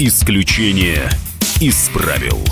Исключение 0.00 1.08
из 1.60 1.88
правил. 1.90 2.42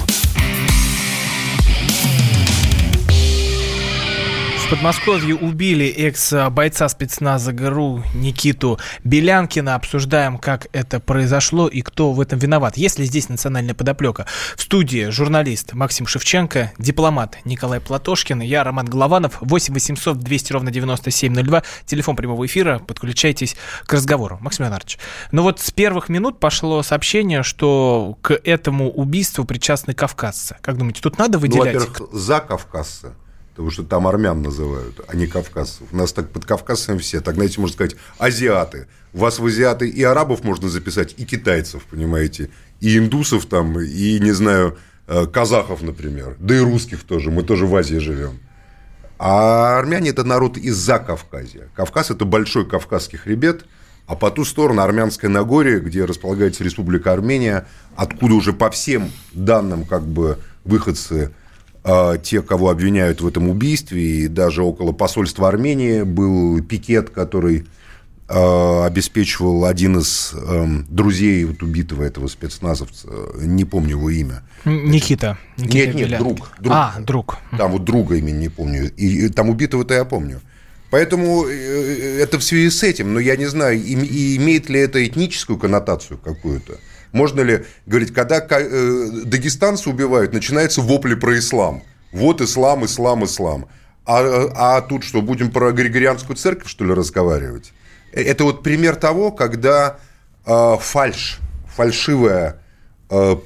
Подмосковье 4.73 5.35
убили 5.35 5.85
экс-бойца 5.85 6.89
спецназа 6.89 7.53
ГРУ 7.53 8.05
Никиту 8.15 8.79
Белянкина. 9.05 9.75
Обсуждаем, 9.75 10.39
как 10.39 10.69
это 10.73 10.99
произошло 10.99 11.69
и 11.69 11.83
кто 11.83 12.13
в 12.13 12.21
этом 12.23 12.39
виноват. 12.39 12.79
Есть 12.79 12.99
ли 12.99 13.05
здесь 13.05 13.29
национальная 13.29 13.75
подоплека? 13.75 14.25
В 14.57 14.63
студии 14.63 15.11
журналист 15.11 15.75
Максим 15.75 16.07
Шевченко, 16.07 16.73
дипломат 16.79 17.37
Николай 17.45 17.81
Платошкин, 17.81 18.41
я 18.41 18.65
Роман 18.65 18.87
Голованов. 18.87 19.37
8 19.43 19.75
800 19.75 20.19
200 20.19 20.53
ровно 20.55 20.71
9702. 20.71 21.63
Телефон 21.85 22.17
прямого 22.17 22.47
эфира. 22.47 22.79
Подключайтесь 22.79 23.57
к 23.85 23.93
разговору. 23.93 24.39
Максим 24.41 24.65
Леонардович, 24.65 24.99
ну 25.33 25.43
вот 25.43 25.61
с 25.61 25.71
первых 25.71 26.09
минут 26.09 26.41
пошло 26.41 26.83
сообщение, 26.83 27.43
что 27.43 28.17
к 28.23 28.41
этому 28.43 28.91
убийству 28.91 29.45
причастны 29.45 29.93
кавказцы. 29.93 30.57
Как 30.63 30.79
думаете, 30.79 31.03
тут 31.03 31.19
надо 31.19 31.37
ну, 31.37 31.43
выделять? 31.43 31.75
Ну, 31.75 31.81
во-первых, 31.81 32.15
за 32.15 32.41
кавказцы 32.41 33.13
потому 33.53 33.71
что 33.71 33.83
там 33.83 34.07
армян 34.07 34.43
называют, 34.43 35.01
а 35.07 35.15
не 35.15 35.27
кавказцев. 35.27 35.87
У 35.93 35.97
нас 35.97 36.13
так 36.13 36.31
под 36.31 36.47
кавказцами 36.47 36.99
все, 36.99 37.21
так, 37.21 37.35
знаете, 37.35 37.61
можно 37.61 37.75
сказать, 37.75 37.97
азиаты. 38.19 38.87
У 39.13 39.19
вас 39.19 39.39
в 39.39 39.47
азиаты 39.47 39.89
и 39.89 40.03
арабов 40.03 40.43
можно 40.43 40.69
записать, 40.69 41.15
и 41.19 41.27
китайцев, 41.27 41.85
понимаете, 41.85 42.49
и 42.81 42.97
индусов 42.97 43.45
там, 43.47 43.79
и, 43.79 44.19
не 44.21 44.33
знаю, 44.33 44.79
э, 45.07 45.27
казахов, 45.27 45.83
например, 45.83 46.37
да 46.39 46.57
и 46.57 46.61
русских 46.61 47.05
тоже, 47.05 47.31
мы 47.31 47.43
тоже 47.43 47.67
в 47.67 47.77
Азии 47.77 47.97
живем. 47.97 48.41
А 49.19 49.79
армяне– 49.79 50.11
это 50.11 50.25
народ 50.25 50.57
из-за 50.57 50.99
Кавказа. 50.99 51.69
Кавказ– 51.77 52.11
это 52.11 52.25
большой 52.25 52.67
кавказский 52.67 53.19
хребет, 53.19 53.67
а 54.07 54.17
по 54.17 54.31
ту 54.31 54.45
сторону 54.45 54.83
Армянское 54.83 55.31
Нагорье, 55.31 55.79
где 55.79 56.05
располагается 56.07 56.65
Республика 56.65 57.13
Армения, 57.13 57.67
откуда 57.95 58.35
уже 58.35 58.53
по 58.53 58.69
всем 58.71 59.13
данным 59.33 59.85
как 59.85 60.05
бы 60.05 60.39
выходцы 60.65 61.33
те, 62.23 62.43
кого 62.43 62.71
обвиняют 62.71 63.21
в 63.21 63.27
этом 63.27 63.49
убийстве, 63.49 64.03
и 64.03 64.29
даже 64.29 64.63
около 64.63 64.93
посольства 64.93 65.49
Армении 65.49 66.03
был 66.03 66.63
пикет, 66.63 67.11
который 67.11 67.67
а, 68.35 68.87
обеспечивал 68.87 69.67
один 69.67 69.99
из 69.99 70.33
эм, 70.33 70.87
друзей 70.89 71.45
вот 71.45 71.63
убитого 71.63 72.03
этого 72.03 72.29
спецназовца, 72.29 73.09
не 73.37 73.67
помню 73.67 73.91
его 73.91 74.09
имя. 74.09 74.43
Никита. 74.65 75.37
Никита 75.59 75.93
нет, 75.93 76.11
нет, 76.11 76.19
друг, 76.19 76.53
друг. 76.59 76.75
А, 76.75 76.95
друг. 77.01 77.39
Там 77.59 77.73
вот 77.73 77.85
друга 77.85 78.17
имени 78.17 78.39
не 78.39 78.49
помню. 78.49 78.91
И, 78.97 79.27
и 79.27 79.29
там 79.29 79.51
убитого-то 79.51 79.93
я 79.93 80.07
помню. 80.07 80.41
Поэтому 80.91 81.47
э, 81.47 82.19
это 82.21 82.39
в 82.39 82.45
связи 82.45 82.71
с 82.71 82.83
этим, 82.83 83.13
но 83.13 83.21
я 83.21 83.37
не 83.37 83.47
знаю, 83.47 83.79
имеет 83.79 84.71
ли 84.71 84.81
это 84.81 85.05
этническую 85.07 85.59
коннотацию 85.59 86.17
какую-то. 86.17 86.79
Можно 87.13 87.43
ли 87.43 87.65
говорить, 87.87 88.13
когда 88.13 88.41
э, 88.41 89.11
дагестанцы 89.25 89.91
убивают, 89.91 90.33
начинается 90.33 90.81
вопли 90.81 91.15
про 91.15 91.39
ислам. 91.39 91.83
Вот 92.11 92.41
ислам, 92.41 92.85
ислам, 92.85 93.25
ислам. 93.25 93.67
А, 94.05 94.23
а 94.55 94.81
тут 94.81 95.05
что, 95.05 95.23
будем 95.23 95.51
про 95.51 95.73
Григорианскую 95.73 96.37
церковь, 96.37 96.69
что 96.69 96.85
ли, 96.85 96.93
разговаривать? 96.93 97.73
Э, 98.13 98.23
это 98.23 98.45
вот 98.45 98.63
пример 98.63 98.97
того, 98.97 99.31
когда 99.31 99.99
э, 100.47 100.77
фальш, 100.81 101.39
фальшивое 101.67 102.61
э, 103.11 103.37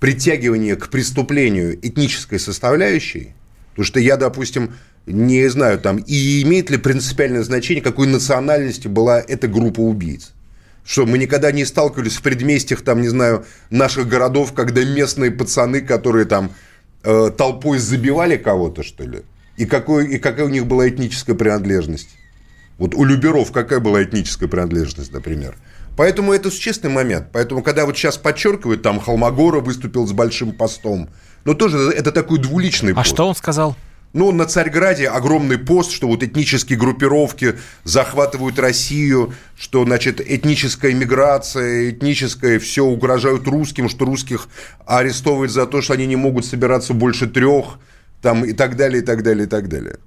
притягивание 0.00 0.76
к 0.76 0.88
преступлению 0.88 1.78
этнической 1.86 2.38
составляющей, 2.38 3.32
потому 3.70 3.86
что 3.86 4.00
я, 4.00 4.16
допустим, 4.16 4.74
не 5.06 5.48
знаю, 5.48 5.78
там, 5.78 5.98
и 5.98 6.42
имеет 6.42 6.70
ли 6.70 6.78
принципиальное 6.78 7.42
значение, 7.42 7.82
какой 7.82 8.06
национальности 8.06 8.88
была 8.88 9.20
эта 9.20 9.48
группа 9.48 9.80
убийц. 9.80 10.32
Что, 10.84 11.06
мы 11.06 11.16
никогда 11.18 11.50
не 11.50 11.64
сталкивались 11.64 12.16
в 12.16 12.22
предместьях, 12.22 12.82
там, 12.82 13.00
не 13.00 13.08
знаю, 13.08 13.44
наших 13.70 14.06
городов, 14.06 14.52
когда 14.52 14.84
местные 14.84 15.30
пацаны, 15.30 15.80
которые 15.80 16.26
там 16.26 16.52
э, 17.02 17.30
толпой 17.36 17.78
забивали 17.78 18.36
кого-то, 18.36 18.82
что 18.82 19.04
ли? 19.04 19.22
И, 19.56 19.64
какой, 19.66 20.06
и 20.08 20.18
какая 20.18 20.46
у 20.46 20.50
них 20.50 20.66
была 20.66 20.88
этническая 20.88 21.34
принадлежность? 21.34 22.10
Вот 22.76 22.94
у 22.94 23.04
люберов 23.04 23.52
какая 23.52 23.80
была 23.80 24.02
этническая 24.02 24.48
принадлежность, 24.48 25.12
например? 25.12 25.56
Поэтому 25.96 26.32
это 26.32 26.50
существенный 26.50 26.92
момент. 26.92 27.28
Поэтому, 27.32 27.62
когда 27.62 27.86
вот 27.86 27.96
сейчас 27.96 28.18
подчеркивают, 28.18 28.82
там 28.82 29.00
Холмогора 29.00 29.60
выступил 29.60 30.06
с 30.06 30.12
большим 30.12 30.52
постом, 30.52 31.08
но 31.44 31.54
тоже 31.54 31.78
это 31.92 32.10
такой 32.10 32.38
двуличный 32.38 32.92
а 32.92 32.96
пост. 32.96 33.06
А 33.06 33.14
что 33.14 33.28
он 33.28 33.34
сказал? 33.34 33.76
Ну, 34.14 34.30
на 34.30 34.46
Царьграде 34.46 35.08
огромный 35.08 35.58
пост, 35.58 35.90
что 35.90 36.06
вот 36.06 36.22
этнические 36.22 36.78
группировки 36.78 37.56
захватывают 37.82 38.60
Россию, 38.60 39.34
что, 39.58 39.84
значит, 39.84 40.20
этническая 40.20 40.94
миграция, 40.94 41.90
этническая, 41.90 42.60
все 42.60 42.84
угрожают 42.84 43.48
русским, 43.48 43.88
что 43.88 44.04
русских 44.04 44.48
арестовывают 44.86 45.50
за 45.50 45.66
то, 45.66 45.82
что 45.82 45.94
они 45.94 46.06
не 46.06 46.14
могут 46.14 46.46
собираться 46.46 46.94
больше 46.94 47.26
трех, 47.26 47.80
там, 48.22 48.44
и 48.44 48.52
так 48.52 48.76
далее, 48.76 49.02
и 49.02 49.04
так 49.04 49.24
далее, 49.24 49.46
и 49.46 49.48
так 49.48 49.68
далее. 49.68 49.98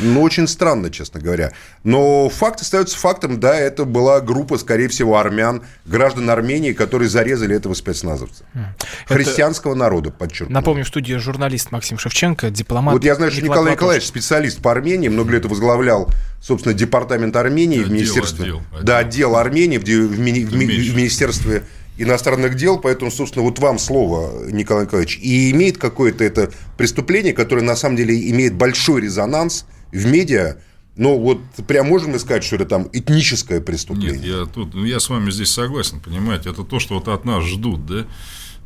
Ну, 0.00 0.22
очень 0.22 0.46
странно, 0.48 0.90
честно 0.90 1.20
говоря. 1.20 1.52
Но 1.84 2.28
факт 2.28 2.60
остается 2.60 2.98
фактом, 2.98 3.40
да, 3.40 3.58
это 3.58 3.84
была 3.84 4.20
группа, 4.20 4.58
скорее 4.58 4.88
всего, 4.88 5.18
армян, 5.18 5.62
граждан 5.84 6.28
Армении, 6.30 6.72
которые 6.72 7.08
зарезали 7.08 7.56
этого 7.56 7.74
спецназовца. 7.74 8.44
Это... 8.54 9.14
Христианского 9.14 9.74
народа, 9.74 10.10
подчеркну. 10.10 10.52
Напомню, 10.54 10.84
в 10.84 10.88
студии 10.88 11.14
журналист 11.14 11.70
Максим 11.72 11.98
Шевченко, 11.98 12.50
дипломат. 12.50 12.94
Вот 12.94 13.04
я 13.04 13.14
знаю, 13.14 13.30
что 13.32 13.40
Николай, 13.40 13.58
Николай 13.58 13.74
Николаевич 13.74 14.08
специалист 14.08 14.60
по 14.60 14.70
Армении, 14.70 15.08
много 15.08 15.32
лет 15.32 15.46
возглавлял, 15.46 16.10
собственно, 16.40 16.74
департамент 16.74 17.34
Армении 17.36 17.78
отдел, 17.78 17.88
в 17.88 17.92
Министерстве. 17.92 18.44
Отдел, 18.44 18.62
отдел. 18.72 18.82
Да, 18.82 18.98
отдел 18.98 19.36
Армении 19.36 19.78
в, 19.78 19.82
в, 19.82 20.18
мини, 20.18 20.44
в, 20.44 20.50
в 20.50 20.96
Министерстве 20.96 21.62
иностранных 21.98 22.56
дел, 22.56 22.78
поэтому, 22.78 23.10
собственно, 23.10 23.44
вот 23.44 23.58
вам 23.58 23.78
слово, 23.78 24.48
Николай 24.50 24.84
Николаевич. 24.84 25.18
И 25.20 25.50
имеет 25.50 25.78
какое-то 25.78 26.24
это 26.24 26.52
преступление, 26.76 27.32
которое 27.32 27.62
на 27.62 27.76
самом 27.76 27.96
деле 27.96 28.30
имеет 28.30 28.54
большой 28.54 29.02
резонанс 29.02 29.66
в 29.92 30.06
медиа, 30.06 30.56
но 30.96 31.18
вот 31.18 31.40
прям 31.66 31.88
можем 31.88 32.12
мы 32.12 32.18
сказать, 32.18 32.42
что 32.42 32.56
это 32.56 32.64
там 32.64 32.88
этническое 32.92 33.60
преступление? 33.60 34.18
Нет, 34.18 34.24
я, 34.24 34.46
тут, 34.46 34.74
ну, 34.74 34.84
я 34.84 34.98
с 34.98 35.08
вами 35.08 35.30
здесь 35.30 35.50
согласен, 35.50 36.00
понимаете, 36.00 36.50
это 36.50 36.64
то, 36.64 36.78
что 36.78 36.94
вот 36.94 37.08
от 37.08 37.24
нас 37.26 37.44
ждут, 37.44 37.84
да, 37.84 38.06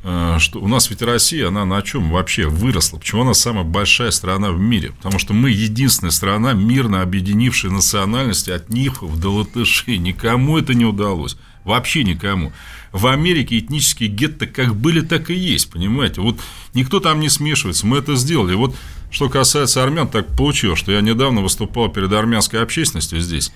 э, 0.04 0.36
что 0.38 0.60
у 0.60 0.68
нас 0.68 0.90
ведь 0.90 1.02
Россия, 1.02 1.48
она 1.48 1.64
на 1.64 1.82
чем 1.82 2.10
вообще 2.10 2.46
выросла? 2.46 2.98
Почему 2.98 3.22
она 3.22 3.34
самая 3.34 3.64
большая 3.64 4.12
страна 4.12 4.52
в 4.52 4.60
мире? 4.60 4.92
Потому 4.92 5.18
что 5.18 5.34
мы 5.34 5.50
единственная 5.50 6.12
страна, 6.12 6.52
мирно 6.52 7.02
объединившая 7.02 7.72
национальности 7.72 8.50
от 8.50 8.68
нифов 8.68 9.18
до 9.18 9.34
латышей. 9.34 9.98
Никому 9.98 10.56
это 10.56 10.72
не 10.72 10.84
удалось. 10.84 11.36
Вообще 11.64 12.04
никому 12.04 12.52
в 12.92 13.06
Америке 13.06 13.58
этнические 13.58 14.08
гетто 14.08 14.46
как 14.46 14.74
были, 14.74 15.00
так 15.00 15.30
и 15.30 15.34
есть, 15.34 15.70
понимаете? 15.70 16.20
Вот 16.20 16.40
никто 16.74 17.00
там 17.00 17.20
не 17.20 17.28
смешивается, 17.28 17.86
мы 17.86 17.98
это 17.98 18.16
сделали. 18.16 18.54
Вот 18.54 18.74
что 19.10 19.28
касается 19.28 19.82
армян, 19.82 20.08
так 20.08 20.26
получилось, 20.36 20.78
что 20.78 20.92
я 20.92 21.00
недавно 21.00 21.40
выступал 21.40 21.88
перед 21.88 22.12
армянской 22.12 22.62
общественностью 22.62 23.20
здесь. 23.20 23.52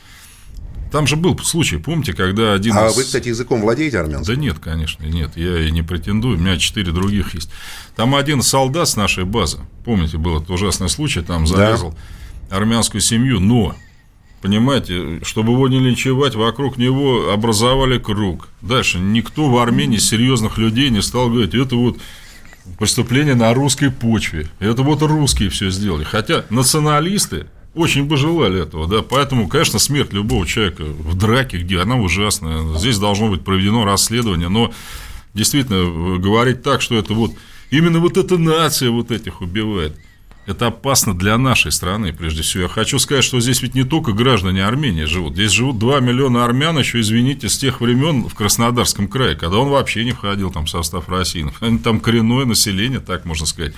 Там 0.92 1.08
же 1.08 1.16
был 1.16 1.36
случай, 1.40 1.78
помните, 1.78 2.12
когда 2.12 2.52
один 2.52 2.76
А 2.76 2.86
из... 2.86 2.96
вы, 2.96 3.02
кстати, 3.02 3.26
языком 3.26 3.60
владеете 3.60 3.98
армянским? 3.98 4.32
Да 4.32 4.40
нет, 4.40 4.58
конечно, 4.60 5.04
нет, 5.04 5.32
я 5.34 5.66
и 5.66 5.72
не 5.72 5.82
претендую, 5.82 6.36
у 6.38 6.40
меня 6.40 6.56
четыре 6.56 6.92
других 6.92 7.34
есть. 7.34 7.50
Там 7.96 8.14
один 8.14 8.42
солдат 8.42 8.88
с 8.88 8.94
нашей 8.94 9.24
базы, 9.24 9.58
помните, 9.84 10.18
был 10.18 10.36
этот 10.36 10.50
ужасный 10.50 10.88
случай, 10.88 11.20
там 11.20 11.48
зарезал 11.48 11.96
да. 12.48 12.56
армянскую 12.58 13.00
семью, 13.00 13.40
но 13.40 13.74
Понимаете, 14.44 15.20
чтобы 15.22 15.54
его 15.54 15.68
не 15.68 15.80
линчевать, 15.80 16.34
вокруг 16.34 16.76
него 16.76 17.30
образовали 17.32 17.96
круг. 17.96 18.48
Дальше 18.60 18.98
никто 18.98 19.48
в 19.48 19.56
Армении 19.56 19.96
серьезных 19.96 20.58
людей 20.58 20.90
не 20.90 21.00
стал 21.00 21.30
говорить, 21.30 21.54
это 21.54 21.76
вот 21.76 21.96
преступление 22.78 23.34
на 23.36 23.54
русской 23.54 23.90
почве. 23.90 24.50
Это 24.58 24.82
вот 24.82 25.00
русские 25.00 25.48
все 25.48 25.70
сделали. 25.70 26.04
Хотя 26.04 26.44
националисты 26.50 27.46
очень 27.74 28.04
бы 28.04 28.18
желали 28.18 28.60
этого, 28.60 28.86
да, 28.86 29.00
поэтому, 29.00 29.48
конечно, 29.48 29.78
смерть 29.78 30.12
любого 30.12 30.46
человека 30.46 30.84
в 30.84 31.16
драке, 31.16 31.56
где 31.56 31.80
она 31.80 31.96
ужасная, 31.96 32.76
здесь 32.76 32.98
должно 32.98 33.30
быть 33.30 33.44
проведено 33.44 33.86
расследование, 33.86 34.50
но 34.50 34.74
действительно 35.32 36.18
говорить 36.18 36.62
так, 36.62 36.82
что 36.82 36.96
это 36.98 37.14
вот 37.14 37.32
именно 37.70 37.98
вот 37.98 38.18
эта 38.18 38.36
нация 38.36 38.90
вот 38.90 39.10
этих 39.10 39.40
убивает– 39.40 39.96
это 40.46 40.66
опасно 40.66 41.16
для 41.16 41.38
нашей 41.38 41.72
страны, 41.72 42.12
прежде 42.12 42.42
всего. 42.42 42.64
Я 42.64 42.68
хочу 42.68 42.98
сказать, 42.98 43.24
что 43.24 43.40
здесь 43.40 43.62
ведь 43.62 43.74
не 43.74 43.84
только 43.84 44.12
граждане 44.12 44.64
Армении 44.64 45.04
живут. 45.04 45.34
Здесь 45.34 45.52
живут 45.52 45.78
2 45.78 46.00
миллиона 46.00 46.44
армян, 46.44 46.78
еще, 46.78 47.00
извините, 47.00 47.48
с 47.48 47.56
тех 47.56 47.80
времен 47.80 48.28
в 48.28 48.34
Краснодарском 48.34 49.08
крае, 49.08 49.36
когда 49.36 49.58
он 49.58 49.70
вообще 49.70 50.04
не 50.04 50.12
входил 50.12 50.50
там, 50.50 50.66
в 50.66 50.70
состав 50.70 51.08
России. 51.08 51.46
Там 51.82 52.00
коренное 52.00 52.44
население, 52.44 53.00
так 53.00 53.24
можно 53.24 53.46
сказать. 53.46 53.74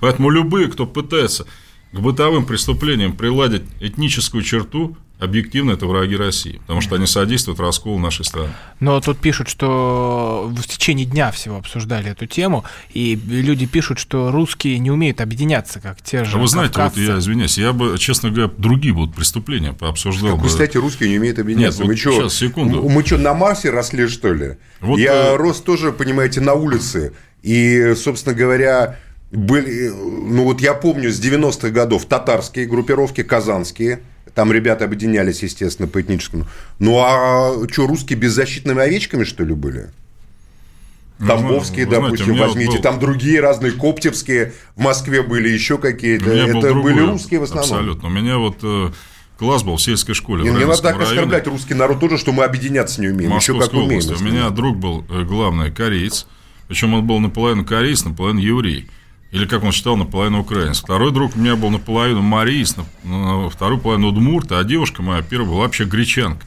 Поэтому 0.00 0.30
любые, 0.30 0.68
кто 0.68 0.86
пытается 0.86 1.46
к 1.92 1.98
бытовым 1.98 2.44
преступлениям 2.44 3.12
приладить 3.12 3.62
этническую 3.80 4.42
черту, 4.42 4.96
объективно 5.22 5.72
это 5.72 5.86
враги 5.86 6.16
России, 6.16 6.58
потому 6.58 6.80
что 6.80 6.96
они 6.96 7.06
содействуют 7.06 7.60
расколу 7.60 7.98
нашей 7.98 8.24
страны. 8.24 8.50
Но 8.80 9.00
тут 9.00 9.18
пишут, 9.18 9.48
что 9.48 10.50
в 10.54 10.66
течение 10.66 11.06
дня 11.06 11.30
всего 11.30 11.56
обсуждали 11.56 12.10
эту 12.10 12.26
тему, 12.26 12.64
и 12.92 13.14
люди 13.14 13.66
пишут, 13.66 13.98
что 13.98 14.30
русские 14.30 14.78
не 14.78 14.90
умеют 14.90 15.20
объединяться, 15.20 15.80
как 15.80 16.02
те 16.02 16.24
же 16.24 16.36
А 16.36 16.40
вы 16.40 16.48
знаете, 16.48 16.80
вот 16.82 16.96
я 16.96 17.18
извиняюсь, 17.18 17.58
я 17.58 17.72
бы, 17.72 17.96
честно 17.98 18.30
говоря, 18.30 18.50
другие 18.58 18.94
будут 18.94 19.14
преступления 19.14 19.72
пообсуждал. 19.72 20.32
Как 20.32 20.40
вы, 20.40 20.48
кстати, 20.48 20.76
русские 20.76 21.10
не 21.10 21.18
умеют 21.18 21.38
объединяться. 21.38 21.80
Нет, 21.80 21.88
мы 21.88 21.94
вот 21.94 22.00
что, 22.00 22.12
сейчас, 22.12 22.34
секунду. 22.34 22.88
Мы 22.88 23.04
что, 23.04 23.18
на 23.18 23.34
Марсе 23.34 23.70
росли, 23.70 24.08
что 24.08 24.32
ли? 24.32 24.56
Вот, 24.80 24.98
я 24.98 25.32
э, 25.32 25.36
рос 25.36 25.60
тоже, 25.60 25.92
понимаете, 25.92 26.40
на 26.40 26.54
улице. 26.54 27.12
И, 27.42 27.94
собственно 27.96 28.34
говоря, 28.34 28.98
были, 29.32 29.88
ну 29.88 30.44
вот 30.44 30.60
я 30.60 30.74
помню 30.74 31.10
с 31.10 31.20
90-х 31.20 31.70
годов 31.70 32.04
татарские 32.04 32.66
группировки, 32.66 33.22
казанские, 33.22 34.02
там 34.34 34.52
ребята 34.52 34.84
объединялись, 34.84 35.42
естественно, 35.42 35.88
по 35.88 36.00
этническому. 36.00 36.46
Ну 36.78 36.98
а 37.00 37.66
что, 37.70 37.86
русские 37.86 38.18
беззащитными 38.18 38.80
овечками, 38.80 39.24
что 39.24 39.44
ли, 39.44 39.54
были? 39.54 39.90
Тамбовские, 41.26 41.86
Ну, 41.86 41.90
вы 41.92 41.96
знаете, 41.96 42.16
допустим, 42.16 42.34
меня 42.34 42.46
возьмите, 42.46 42.72
был- 42.72 42.82
там 42.82 42.98
другие 42.98 43.40
разные, 43.40 43.72
Коптевские, 43.72 44.54
в 44.74 44.80
Москве 44.80 45.22
были 45.22 45.48
еще 45.48 45.78
какие-то. 45.78 46.30
Это 46.30 46.60
другой, 46.60 46.94
были 46.94 47.00
русские 47.06 47.40
в 47.40 47.44
основном. 47.44 47.70
Абсолютно. 47.72 48.08
У 48.08 48.10
меня 48.10 48.38
вот 48.38 48.56
э, 48.62 48.90
класс 49.38 49.62
был 49.62 49.76
в 49.76 49.82
сельской 49.82 50.14
школе. 50.16 50.42
Не, 50.42 50.50
надо 50.50 50.82
так 50.82 50.96
районе. 50.96 51.04
оскорблять 51.04 51.46
русский 51.46 51.74
народ 51.74 52.00
тоже, 52.00 52.18
что 52.18 52.32
мы 52.32 52.42
объединяться 52.44 53.00
не 53.00 53.08
умеем. 53.08 53.34
Еще 53.36 53.52
как 53.52 53.72
Московской 53.72 53.86
умеем. 53.86 54.16
У 54.20 54.24
меня 54.24 54.50
друг 54.50 54.76
был 54.78 55.04
э, 55.10 55.22
главный 55.22 55.70
кореец, 55.70 56.26
причем 56.66 56.94
он 56.94 57.06
был 57.06 57.20
наполовину 57.20 57.64
кореец, 57.64 58.04
наполовину 58.04 58.40
еврей. 58.40 58.88
Или, 59.32 59.46
как 59.46 59.64
он 59.64 59.72
считал, 59.72 59.96
наполовину 59.96 60.40
украинец. 60.40 60.80
Второй 60.80 61.10
друг 61.10 61.34
у 61.34 61.38
меня 61.38 61.56
был 61.56 61.70
наполовину 61.70 62.20
мариец, 62.20 62.76
на, 62.76 62.84
на 63.02 63.48
вторую 63.48 63.80
половину 63.80 64.08
удмурта, 64.08 64.58
а 64.58 64.64
девушка 64.64 65.02
моя 65.02 65.22
первая 65.22 65.48
была 65.48 65.60
вообще 65.62 65.84
гречанка. 65.84 66.46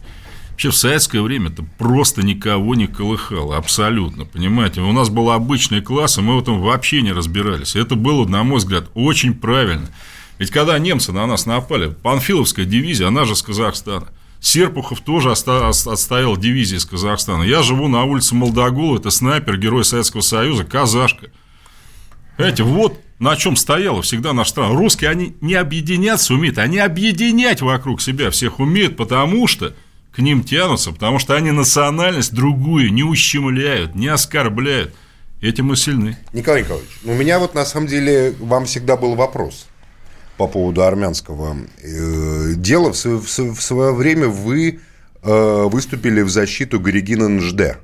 Вообще 0.51 0.69
в 0.69 0.75
советское 0.75 1.21
время 1.21 1.49
это 1.49 1.63
просто 1.77 2.23
никого 2.23 2.75
не 2.75 2.87
колыхало, 2.87 3.57
абсолютно, 3.57 4.25
понимаете? 4.25 4.81
У 4.81 4.91
нас 4.91 5.09
был 5.09 5.31
обычный 5.31 5.81
класс, 5.81 6.19
и 6.19 6.21
мы 6.21 6.37
в 6.37 6.41
этом 6.41 6.61
вообще 6.61 7.01
не 7.01 7.11
разбирались. 7.11 7.75
Это 7.75 7.95
было, 7.95 8.25
на 8.25 8.43
мой 8.43 8.59
взгляд, 8.59 8.85
очень 8.93 9.33
правильно. 9.33 9.89
Ведь 10.37 10.51
когда 10.51 10.77
немцы 10.77 11.11
на 11.11 11.25
нас 11.25 11.47
напали, 11.47 11.87
Панфиловская 11.89 12.65
дивизия, 12.65 13.07
она 13.07 13.25
же 13.25 13.35
с 13.35 13.41
Казахстана. 13.41 14.09
Серпухов 14.39 15.01
тоже 15.01 15.31
отстоял 15.31 16.37
дивизии 16.37 16.77
из 16.77 16.85
Казахстана. 16.85 17.41
Я 17.43 17.63
живу 17.63 17.87
на 17.87 18.03
улице 18.03 18.35
Молдогулова, 18.35 18.99
это 18.99 19.09
снайпер, 19.09 19.57
герой 19.57 19.83
Советского 19.83 20.21
Союза, 20.21 20.65
казашка. 20.65 21.31
Понимаете, 22.37 22.63
вот 22.63 22.99
на 23.19 23.35
чем 23.35 23.55
стояла 23.55 24.01
всегда 24.01 24.33
наша 24.33 24.51
страна. 24.51 24.75
Русские, 24.75 25.09
они 25.09 25.35
не 25.41 25.55
объединяться 25.55 26.33
умеют, 26.33 26.57
они 26.57 26.79
объединять 26.79 27.61
вокруг 27.61 28.01
себя 28.01 28.29
всех 28.29 28.59
умеют, 28.59 28.97
потому 28.97 29.47
что 29.47 29.73
к 30.11 30.19
ним 30.19 30.43
тянутся, 30.43 30.91
потому 30.91 31.19
что 31.19 31.35
они 31.35 31.51
национальность 31.51 32.33
другую 32.33 32.91
не 32.93 33.03
ущемляют, 33.03 33.95
не 33.95 34.07
оскорбляют. 34.07 34.93
Этим 35.41 35.65
мы 35.65 35.75
сильны. 35.75 36.17
Николай 36.33 36.63
Николаевич, 36.63 36.89
ну, 37.03 37.11
у 37.11 37.15
меня 37.15 37.39
вот 37.39 37.53
на 37.53 37.65
самом 37.65 37.87
деле 37.87 38.33
вам 38.39 38.65
всегда 38.65 38.95
был 38.97 39.15
вопрос 39.15 39.67
по 40.37 40.47
поводу 40.47 40.83
армянского 40.83 41.57
э, 41.83 42.53
дела. 42.55 42.91
В, 42.93 42.97
св- 42.97 43.23
в 43.25 43.29
св- 43.29 43.57
в 43.57 43.61
свое 43.61 43.93
время 43.93 44.27
вы 44.27 44.79
э, 45.21 45.63
выступили 45.69 46.21
в 46.21 46.29
защиту 46.29 46.79
Горегина 46.79 47.27
Нжде, 47.29 47.77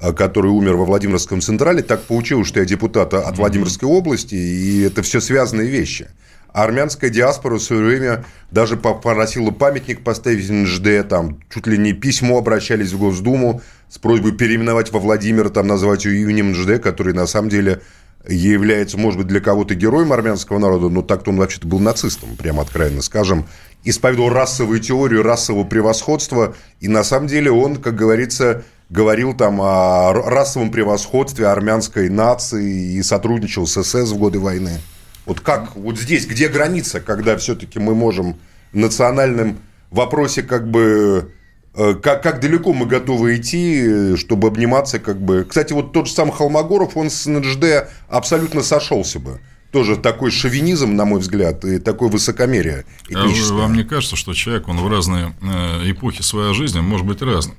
который 0.00 0.50
умер 0.50 0.76
во 0.76 0.84
Владимирском 0.84 1.40
Централе. 1.40 1.82
Так 1.82 2.02
получилось, 2.02 2.48
что 2.48 2.60
я 2.60 2.66
депутат 2.66 3.14
от 3.14 3.38
Владимирской 3.38 3.88
области, 3.88 4.34
и 4.34 4.82
это 4.82 5.02
все 5.02 5.20
связанные 5.20 5.68
вещи. 5.68 6.08
А 6.52 6.64
армянская 6.64 7.10
диаспора 7.10 7.56
в 7.56 7.62
свое 7.62 7.84
время 7.84 8.24
даже 8.50 8.78
попросила 8.78 9.50
памятник 9.50 10.02
поставить 10.02 10.48
НЖД, 10.48 11.06
там 11.06 11.38
чуть 11.52 11.66
ли 11.66 11.76
не 11.76 11.92
письмо 11.92 12.38
обращались 12.38 12.92
в 12.92 12.98
Госдуму 12.98 13.60
с 13.90 13.98
просьбой 13.98 14.32
переименовать 14.32 14.90
во 14.90 14.98
Владимир, 14.98 15.50
там 15.50 15.66
назвать 15.66 16.06
ее 16.06 16.22
именем 16.22 16.52
НЖД, 16.52 16.82
который 16.82 17.12
на 17.12 17.26
самом 17.26 17.50
деле 17.50 17.82
является, 18.26 18.96
может 18.98 19.18
быть, 19.18 19.26
для 19.26 19.40
кого-то 19.40 19.74
героем 19.74 20.12
армянского 20.12 20.58
народа, 20.58 20.88
но 20.88 21.02
так-то 21.02 21.30
он 21.30 21.36
вообще-то 21.36 21.66
был 21.66 21.78
нацистом, 21.78 22.36
прямо 22.36 22.62
откровенно 22.62 23.02
скажем, 23.02 23.46
исповедовал 23.84 24.30
расовую 24.30 24.80
теорию, 24.80 25.22
расового 25.22 25.64
превосходства, 25.64 26.56
и 26.80 26.88
на 26.88 27.04
самом 27.04 27.28
деле 27.28 27.50
он, 27.50 27.76
как 27.76 27.94
говорится, 27.94 28.64
говорил 28.88 29.34
там 29.34 29.60
о 29.60 30.12
расовом 30.12 30.70
превосходстве 30.70 31.46
армянской 31.48 32.08
нации 32.08 32.92
и 32.94 33.02
сотрудничал 33.02 33.66
с 33.66 33.82
СС 33.82 34.10
в 34.12 34.18
годы 34.18 34.38
войны. 34.38 34.80
Вот 35.24 35.40
как, 35.40 35.74
вот 35.74 35.98
здесь, 35.98 36.26
где 36.26 36.48
граница, 36.48 37.00
когда 37.00 37.36
все-таки 37.36 37.78
мы 37.80 37.94
можем 37.94 38.36
в 38.72 38.76
национальном 38.76 39.58
вопросе 39.90 40.42
как 40.42 40.70
бы 40.70 41.32
э, 41.74 41.94
как, 41.94 42.22
как 42.22 42.40
далеко 42.40 42.72
мы 42.72 42.86
готовы 42.86 43.36
идти, 43.36 44.14
чтобы 44.16 44.48
обниматься, 44.48 45.00
как 45.00 45.20
бы. 45.20 45.44
Кстати, 45.44 45.72
вот 45.72 45.92
тот 45.92 46.06
же 46.06 46.12
сам 46.12 46.30
Холмогоров, 46.30 46.96
он 46.96 47.10
с 47.10 47.26
НЖД 47.26 47.88
абсолютно 48.08 48.62
сошелся 48.62 49.18
бы. 49.18 49.40
Тоже 49.72 49.96
такой 49.96 50.30
шовинизм, 50.30 50.94
на 50.94 51.04
мой 51.04 51.20
взгляд, 51.20 51.64
и 51.64 51.78
такое 51.80 52.08
высокомерие 52.08 52.86
А 53.08 53.12
этническое. 53.12 53.58
вам 53.58 53.74
не 53.74 53.82
кажется, 53.82 54.14
что 54.14 54.32
человек, 54.32 54.68
он 54.68 54.78
в 54.78 54.88
разные 54.88 55.34
э, 55.42 55.90
эпохи 55.90 56.22
своей 56.22 56.54
жизни 56.54 56.80
может 56.80 57.04
быть 57.04 57.20
разным? 57.20 57.56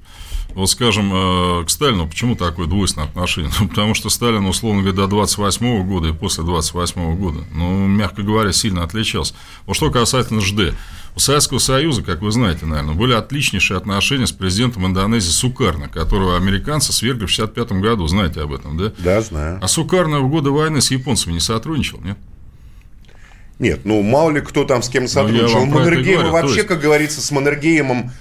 Вот, 0.55 0.67
скажем, 0.71 1.11
э, 1.13 1.65
к 1.65 1.69
Сталину 1.69 2.07
почему 2.07 2.35
такое 2.35 2.65
двойственное 2.67 3.07
отношение? 3.07 3.51
Ну, 3.59 3.67
потому 3.67 3.93
что 3.93 4.09
Сталин, 4.09 4.45
условно 4.45 4.81
говоря, 4.81 4.97
до 4.97 5.07
28 5.07 5.83
года 5.87 6.07
и 6.09 6.13
после 6.13 6.43
28 6.43 7.15
года, 7.15 7.39
ну, 7.53 7.85
мягко 7.87 8.23
говоря, 8.23 8.51
сильно 8.51 8.83
отличался. 8.83 9.35
Вот 9.65 9.75
что 9.75 9.91
касательно 9.91 10.41
ЖД. 10.41 10.73
У 11.15 11.19
Советского 11.19 11.57
Союза, 11.59 12.03
как 12.03 12.21
вы 12.21 12.31
знаете, 12.31 12.65
наверное, 12.67 12.93
были 12.93 13.13
отличнейшие 13.13 13.77
отношения 13.77 14.27
с 14.27 14.31
президентом 14.31 14.85
Индонезии 14.85 15.31
Сукарно, 15.31 15.89
которого 15.89 16.35
американцы 16.37 16.93
свергли 16.93 17.25
в 17.25 17.29
65 17.31 17.71
году, 17.73 18.05
знаете 18.07 18.41
об 18.41 18.53
этом, 18.53 18.77
да? 18.77 18.91
Да, 18.99 19.21
знаю. 19.21 19.59
А 19.61 19.67
Сукарно 19.67 20.19
в 20.21 20.29
годы 20.29 20.51
войны 20.51 20.79
с 20.81 20.91
японцами 20.91 21.33
не 21.33 21.39
сотрудничал, 21.39 21.99
нет? 22.03 22.17
Нет, 23.59 23.81
ну 23.85 24.03
мало 24.03 24.29
ли 24.29 24.41
кто 24.41 24.63
там 24.65 24.83
с 24.83 24.89
кем 24.89 25.07
сотрудничал. 25.07 25.47
Ну, 25.47 25.59
вам 25.61 25.71
про 25.71 25.79
это 25.81 25.89
Маннергейм 25.89 26.15
говорю, 26.19 26.31
вообще, 26.33 26.55
есть- 26.57 26.67
как 26.67 26.79
говорится, 26.79 27.21
с 27.21 27.31
Маннергеймом 27.31 28.11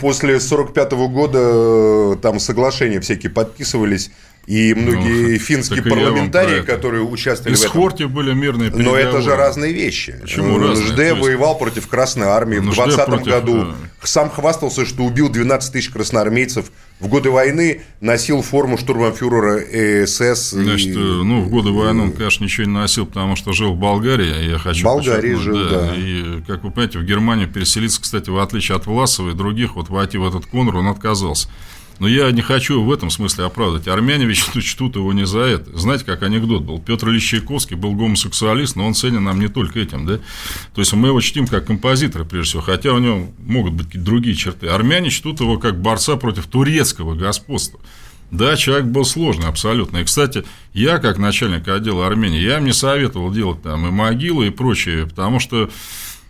после 0.00 0.38
45 0.38 0.92
года 0.92 1.38
э, 1.40 2.16
там 2.22 2.38
соглашения 2.38 3.00
всякие 3.00 3.30
подписывались. 3.30 4.10
И 4.46 4.74
многие 4.74 5.32
Ну, 5.32 5.38
финские 5.38 5.80
и 5.80 5.88
парламентарии, 5.88 6.60
которые 6.60 7.02
участвовали 7.02 7.54
И 7.54 7.56
в 7.56 7.60
этом. 7.60 7.72
Хорти 7.72 8.02
были 8.04 8.34
мирные 8.34 8.70
Но 8.70 8.76
переговоры. 8.76 9.02
это 9.02 9.22
же 9.22 9.34
разные 9.36 9.72
вещи. 9.72 10.16
Почему 10.20 10.58
Э, 10.58 10.68
разные? 10.68 10.92
То 10.96 11.02
есть- 11.02 11.20
воевал 11.22 11.56
против 11.58 11.88
Красной 11.88 12.26
Армии 12.26 12.58
в 12.58 12.64
НЖД 12.64 12.74
20 12.76 13.06
против, 13.06 13.26
году. 13.26 13.62
э, 13.62 13.72
Сам 14.02 14.28
хвастался, 14.28 14.84
что 14.84 15.02
убил 15.04 15.30
12 15.30 15.72
тысяч 15.72 15.88
красноармейцев. 15.88 16.66
В 17.00 17.08
годы 17.08 17.30
войны 17.30 17.80
носил 18.00 18.42
форму 18.42 18.76
штурманфюрера 18.78 19.58
СС. 20.06 20.52
и- 20.52 20.62
Значит, 20.62 20.94
э, 20.96 20.98
ну, 21.00 21.40
в 21.40 21.48
годы 21.48 21.70
войны 21.70 22.02
он, 22.02 22.12
конечно, 22.12 22.44
ничего 22.44 22.66
не 22.66 22.72
носил, 22.74 23.06
потому 23.06 23.36
что 23.36 23.52
жил 23.52 23.72
в 23.74 23.78
Болгарии, 23.78 24.50
я 24.50 24.58
хочу 24.58 24.80
В 24.80 24.84
Болгарии 24.84 25.34
жил, 25.34 25.56
да. 25.70 25.94
И, 25.96 26.42
как 26.46 26.62
вы 26.64 26.70
понимаете, 26.70 26.98
в 26.98 27.04
Германию 27.04 27.48
переселиться, 27.48 28.00
кстати, 28.00 28.28
в 28.30 28.38
отличие 28.38 28.76
от 28.76 28.86
Власова 28.86 29.30
и 29.30 29.34
других, 29.34 29.76
вот 29.76 29.88
войти 29.88 30.18
в 30.18 30.26
этот 30.28 30.46
конур 30.46 30.76
он 30.76 30.86
отказался. 30.88 31.48
Но 32.00 32.08
я 32.08 32.30
не 32.32 32.42
хочу 32.42 32.82
в 32.82 32.92
этом 32.92 33.10
смысле 33.10 33.44
оправдывать. 33.44 33.88
Армяне 33.88 34.24
ведь 34.24 34.38
чтут 34.62 34.96
его 34.96 35.12
не 35.12 35.26
за 35.26 35.40
это. 35.40 35.76
Знаете, 35.78 36.04
как 36.04 36.22
анекдот 36.22 36.62
был? 36.62 36.80
Петр 36.80 37.08
Ильич 37.08 37.28
Чайковский 37.28 37.76
был 37.76 37.92
гомосексуалист, 37.92 38.76
но 38.76 38.86
он 38.86 38.94
ценен 38.94 39.22
нам 39.22 39.40
не 39.40 39.48
только 39.48 39.80
этим, 39.80 40.06
да? 40.06 40.18
То 40.74 40.80
есть 40.80 40.92
мы 40.92 41.08
его 41.08 41.20
чтим 41.20 41.46
как 41.46 41.66
композитора, 41.66 42.24
прежде 42.24 42.50
всего, 42.50 42.62
хотя 42.62 42.92
у 42.92 42.98
него 42.98 43.28
могут 43.38 43.74
быть 43.74 43.86
какие-то 43.86 44.06
другие 44.06 44.34
черты. 44.34 44.68
Армяне 44.68 45.10
чтут 45.10 45.40
его 45.40 45.58
как 45.58 45.80
борца 45.80 46.16
против 46.16 46.46
турецкого 46.46 47.14
господства. 47.14 47.80
Да, 48.30 48.56
человек 48.56 48.86
был 48.86 49.04
сложный 49.04 49.46
абсолютно. 49.46 49.98
И, 49.98 50.04
кстати, 50.04 50.44
я, 50.72 50.98
как 50.98 51.18
начальник 51.18 51.68
отдела 51.68 52.06
Армении, 52.06 52.40
я 52.40 52.58
им 52.58 52.64
не 52.64 52.72
советовал 52.72 53.30
делать 53.30 53.62
там 53.62 53.86
и 53.86 53.90
могилы, 53.90 54.48
и 54.48 54.50
прочее, 54.50 55.06
потому 55.06 55.38
что, 55.38 55.70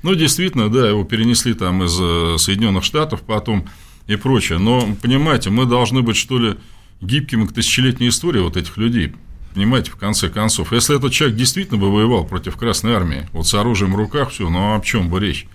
ну, 0.03 0.15
действительно, 0.15 0.69
да, 0.69 0.89
его 0.89 1.05
перенесли 1.05 1.55
там 1.55 1.83
из 1.85 1.97
э, 1.99 2.37
Соединенных 2.39 2.85
Штатов 2.85 3.23
потом 3.23 3.67
и 4.07 4.17
прочее. 4.17 4.59
Но, 4.59 4.87
понимаете, 5.01 5.51
мы 5.51 5.67
должны 5.67 6.03
быть, 6.03 6.17
что 6.17 6.39
ли, 6.39 6.57
гибкими 7.01 7.47
к 7.47 7.53
тысячелетней 7.53 8.09
истории 8.09 8.41
вот 8.41 8.57
этих 8.57 8.77
людей. 8.77 9.15
Понимаете, 9.55 9.91
в 9.91 9.97
конце 9.97 10.29
концов, 10.29 10.73
если 10.73 10.97
этот 10.97 11.13
человек 11.13 11.37
действительно 11.37 11.79
бы 11.79 11.91
воевал 11.91 12.25
против 12.25 12.57
Красной 12.57 12.95
Армии, 12.95 13.29
вот 13.33 13.47
с 13.47 13.55
оружием 13.55 13.93
в 13.93 13.97
руках, 13.97 14.31
все, 14.31 14.49
ну, 14.49 14.77
о 14.77 14.81
чем 14.81 15.09
бы 15.09 15.21
речь? 15.21 15.47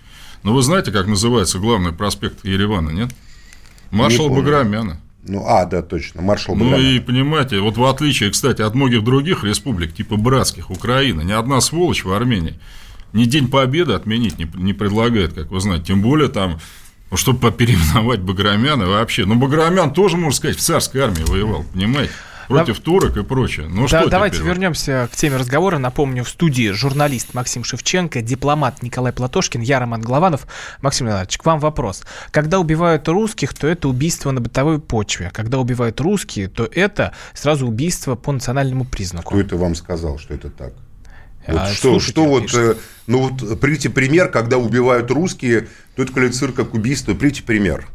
Ну, 0.42 0.54
вы 0.54 0.62
знаете, 0.62 0.90
как 0.90 1.06
называется 1.06 1.58
главный 1.58 1.92
проспект 1.92 2.44
Еревана, 2.44 2.90
нет? 2.90 3.10
Маршал 3.90 4.28
помню. 4.28 4.42
Баграмяна. 4.42 5.00
Ну, 5.26 5.44
а, 5.46 5.66
да, 5.66 5.82
точно, 5.82 6.22
маршал 6.22 6.56
Ну 6.56 6.64
Баграмян. 6.64 6.86
и 6.96 6.98
понимаете, 7.00 7.60
вот 7.60 7.76
в 7.76 7.84
отличие, 7.84 8.30
кстати, 8.30 8.62
от 8.62 8.74
многих 8.74 9.04
других 9.04 9.44
республик, 9.44 9.92
типа 9.92 10.16
братских 10.16 10.70
Украины, 10.70 11.22
ни 11.22 11.32
одна 11.32 11.60
сволочь 11.60 12.04
в 12.04 12.12
Армении 12.12 12.58
ни 13.12 13.24
День 13.24 13.48
Победы 13.48 13.92
отменить 13.92 14.38
не, 14.38 14.48
не 14.54 14.72
предлагает, 14.72 15.32
как 15.32 15.50
вы 15.50 15.60
знаете. 15.60 15.86
Тем 15.86 16.02
более 16.02 16.28
там, 16.28 16.60
ну, 17.10 17.16
чтобы 17.16 17.50
переименовать 17.52 18.20
Баграмяна 18.20 18.86
вообще. 18.86 19.24
Ну, 19.24 19.34
Баграмян 19.34 19.92
тоже, 19.92 20.16
можно 20.16 20.36
сказать, 20.36 20.56
в 20.56 20.60
царской 20.60 21.00
армии 21.02 21.22
воевал, 21.22 21.64
понимаете? 21.72 22.12
против 22.50 22.78
да, 22.78 22.82
турок 22.82 23.16
и 23.16 23.22
прочее. 23.22 23.66
Ну, 23.68 23.82
да, 23.82 24.00
что 24.00 24.10
давайте 24.10 24.38
теперь? 24.38 24.48
вернемся 24.48 25.08
к 25.12 25.16
теме 25.16 25.36
разговора. 25.36 25.78
Напомню, 25.78 26.24
в 26.24 26.28
студии 26.28 26.72
журналист 26.72 27.32
Максим 27.32 27.62
Шевченко, 27.62 28.22
дипломат 28.22 28.82
Николай 28.82 29.12
Платошкин, 29.12 29.60
я 29.60 29.78
Роман 29.78 30.00
Голованов. 30.00 30.46
Максим 30.82 31.06
Леонидович, 31.06 31.38
к 31.38 31.46
вам 31.46 31.60
вопрос. 31.60 32.02
Когда 32.32 32.58
убивают 32.58 33.06
русских, 33.08 33.54
то 33.54 33.68
это 33.68 33.88
убийство 33.88 34.32
на 34.32 34.40
бытовой 34.40 34.80
почве. 34.80 35.30
Когда 35.32 35.58
убивают 35.58 36.00
русские, 36.00 36.48
то 36.48 36.68
это 36.72 37.14
сразу 37.34 37.68
убийство 37.68 38.16
по 38.16 38.32
национальному 38.32 38.84
признаку. 38.84 39.30
Кто 39.30 39.40
это 39.40 39.56
вам 39.56 39.76
сказал, 39.76 40.18
что 40.18 40.34
это 40.34 40.50
так? 40.50 40.72
Вот 41.46 41.60
а, 41.60 41.72
что, 41.72 42.00
что 42.00 42.26
вот, 42.26 42.54
э, 42.54 42.76
ну 43.06 43.28
вот, 43.28 43.60
прийти 43.60 43.88
пример, 43.88 44.28
когда 44.30 44.58
убивают 44.58 45.10
русские, 45.10 45.68
то 45.96 46.02
это 46.02 46.12
квалифицируется 46.12 46.62
как 46.64 46.74
убийство. 46.74 47.14
Прийти 47.14 47.42
пример. 47.42 47.86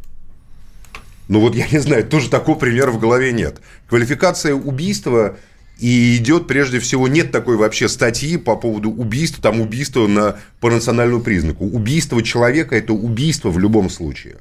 Ну 1.27 1.39
вот 1.39 1.55
я 1.55 1.67
не 1.67 1.79
знаю, 1.79 2.05
тоже 2.05 2.29
такого 2.29 2.57
примера 2.57 2.91
в 2.91 2.99
голове 2.99 3.31
нет. 3.31 3.61
Квалификация 3.87 4.53
убийства 4.53 5.37
и 5.79 6.15
идет 6.17 6.47
прежде 6.47 6.79
всего, 6.79 7.07
нет 7.07 7.31
такой 7.31 7.57
вообще 7.57 7.89
статьи 7.89 8.37
по 8.37 8.55
поводу 8.55 8.91
убийства, 8.91 9.43
там 9.43 9.59
убийство 9.59 10.07
на, 10.07 10.37
по 10.59 10.69
национальному 10.69 11.21
признаку. 11.21 11.65
Убийство 11.65 12.21
человека– 12.23 12.75
это 12.77 12.93
убийство 12.93 13.49
в 13.49 13.59
любом 13.59 13.89
случае. 13.89 14.37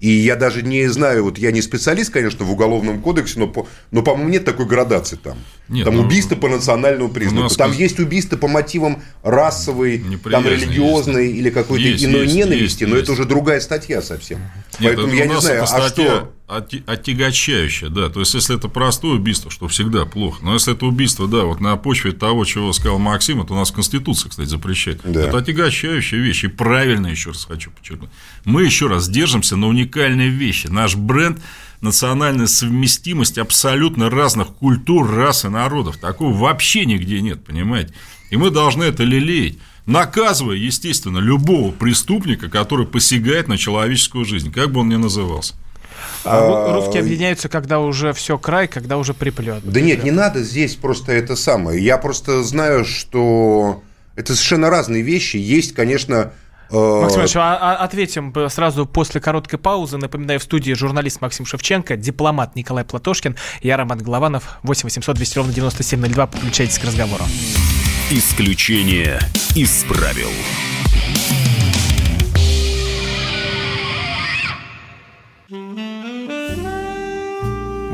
И 0.00 0.10
я 0.10 0.36
даже 0.36 0.62
не 0.62 0.86
знаю, 0.88 1.24
вот 1.24 1.38
я 1.38 1.50
не 1.50 1.62
специалист, 1.62 2.12
конечно, 2.12 2.44
в 2.44 2.52
уголовном 2.52 3.00
кодексе, 3.00 3.38
но, 3.38 3.46
по, 3.46 3.66
но 3.90 4.02
по-моему, 4.02 4.30
нет 4.30 4.44
такой 4.44 4.66
градации 4.66 5.16
там. 5.16 5.38
Нет, 5.68 5.86
там 5.86 5.96
ну, 5.96 6.02
убийство 6.02 6.36
по 6.36 6.48
национальному 6.48 7.08
признаку. 7.10 7.44
Нас... 7.44 7.56
Там 7.56 7.72
есть 7.72 7.98
убийство 7.98 8.36
по 8.36 8.46
мотивам 8.48 9.02
расовой, 9.22 10.04
там 10.30 10.46
религиозной 10.46 11.28
есть. 11.28 11.38
или 11.38 11.50
какой-то 11.50 12.04
иной 12.04 12.24
есть, 12.24 12.34
ненависти, 12.34 12.82
есть, 12.82 12.92
но 12.92 12.96
есть. 12.96 13.04
это 13.04 13.12
уже 13.12 13.24
другая 13.24 13.60
статья 13.60 14.02
совсем. 14.02 14.40
Нет, 14.78 14.94
Поэтому 14.96 15.14
я 15.14 15.26
не 15.26 15.40
знаю, 15.40 15.62
а 15.62 15.88
что 15.88 16.32
отягощающее, 16.46 17.88
да. 17.88 18.10
То 18.10 18.20
есть, 18.20 18.34
если 18.34 18.56
это 18.56 18.68
простое 18.68 19.12
убийство, 19.12 19.50
что 19.50 19.66
всегда 19.68 20.04
плохо. 20.04 20.44
Но 20.44 20.52
если 20.52 20.74
это 20.74 20.84
убийство, 20.84 21.26
да, 21.26 21.44
вот 21.44 21.60
на 21.60 21.76
почве 21.76 22.12
того, 22.12 22.44
чего 22.44 22.72
сказал 22.72 22.98
Максим, 22.98 23.40
это 23.40 23.54
у 23.54 23.56
нас 23.56 23.70
Конституция, 23.70 24.28
кстати, 24.28 24.48
запрещает. 24.48 25.00
Да. 25.04 25.28
Это 25.28 25.38
отягощающая 25.38 26.18
вещь. 26.18 26.44
И 26.44 26.48
правильно, 26.48 27.06
еще 27.06 27.30
раз 27.30 27.46
хочу 27.46 27.70
подчеркнуть. 27.70 28.10
Мы 28.44 28.64
еще 28.64 28.88
раз 28.88 29.08
держимся 29.08 29.56
на 29.56 29.68
уникальной 29.68 30.28
вещи. 30.28 30.66
Наш 30.66 30.96
бренд 30.96 31.40
национальная 31.80 32.46
совместимость 32.46 33.38
абсолютно 33.38 34.10
разных 34.10 34.48
культур, 34.48 35.10
рас 35.10 35.46
и 35.46 35.48
народов. 35.48 35.96
Такого 35.96 36.36
вообще 36.36 36.84
нигде 36.84 37.22
нет, 37.22 37.42
понимаете? 37.42 37.94
И 38.30 38.36
мы 38.36 38.50
должны 38.50 38.84
это 38.84 39.02
лелеять 39.02 39.56
наказывая, 39.86 40.56
естественно, 40.56 41.18
любого 41.18 41.70
преступника, 41.70 42.48
который 42.48 42.86
посягает 42.86 43.48
на 43.48 43.58
человеческую 43.58 44.24
жизнь, 44.24 44.50
как 44.50 44.72
бы 44.72 44.80
он 44.80 44.88
ни 44.88 44.96
назывался. 44.96 45.54
А, 46.24 46.72
русские 46.74 47.00
объединяются, 47.00 47.48
когда 47.48 47.80
уже 47.80 48.12
все 48.12 48.38
край, 48.38 48.68
когда 48.68 48.96
уже 48.96 49.14
приплет. 49.14 49.60
Да 49.64 49.80
нет, 49.80 50.04
не 50.04 50.10
надо 50.10 50.42
здесь 50.42 50.74
просто 50.76 51.12
это 51.12 51.36
самое. 51.36 51.82
Я 51.82 51.98
просто 51.98 52.42
знаю, 52.42 52.84
что 52.84 53.82
это 54.16 54.34
совершенно 54.34 54.70
разные 54.70 55.02
вещи. 55.02 55.36
Есть, 55.36 55.74
конечно, 55.74 56.32
э, 56.70 57.00
Максим 57.02 57.20
Ильич, 57.20 57.36
а, 57.36 57.58
а, 57.60 57.84
ответим 57.84 58.32
сразу 58.48 58.86
после 58.86 59.20
короткой 59.20 59.58
паузы. 59.58 59.96
Напоминаю, 59.98 60.40
в 60.40 60.42
студии 60.42 60.72
журналист 60.72 61.20
Максим 61.20 61.46
Шевченко, 61.46 61.96
дипломат 61.96 62.56
Николай 62.56 62.84
Платошкин, 62.84 63.36
я 63.62 63.76
Роман 63.76 63.98
Голованов, 63.98 64.58
8 64.62 64.84
800 64.84 65.16
200 65.16 65.38
ровно 65.38 65.52
9702. 65.52 66.26
Подключайтесь 66.26 66.78
к 66.78 66.84
разговору. 66.84 67.24
Исключение 68.10 69.18
из 69.54 69.84
правил. 69.84 70.30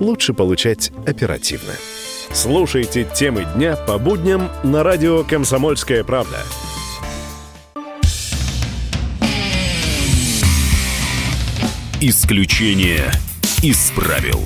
лучше 0.00 0.34
получать 0.34 0.90
оперативно. 1.06 1.72
Слушайте 2.32 3.04
темы 3.14 3.46
дня 3.54 3.76
по 3.76 3.98
будням 3.98 4.50
на 4.62 4.82
радио 4.82 5.22
«Комсомольская 5.24 6.02
правда». 6.04 6.38
Исключение 12.00 13.10
из 13.62 13.90
правил. 13.92 14.40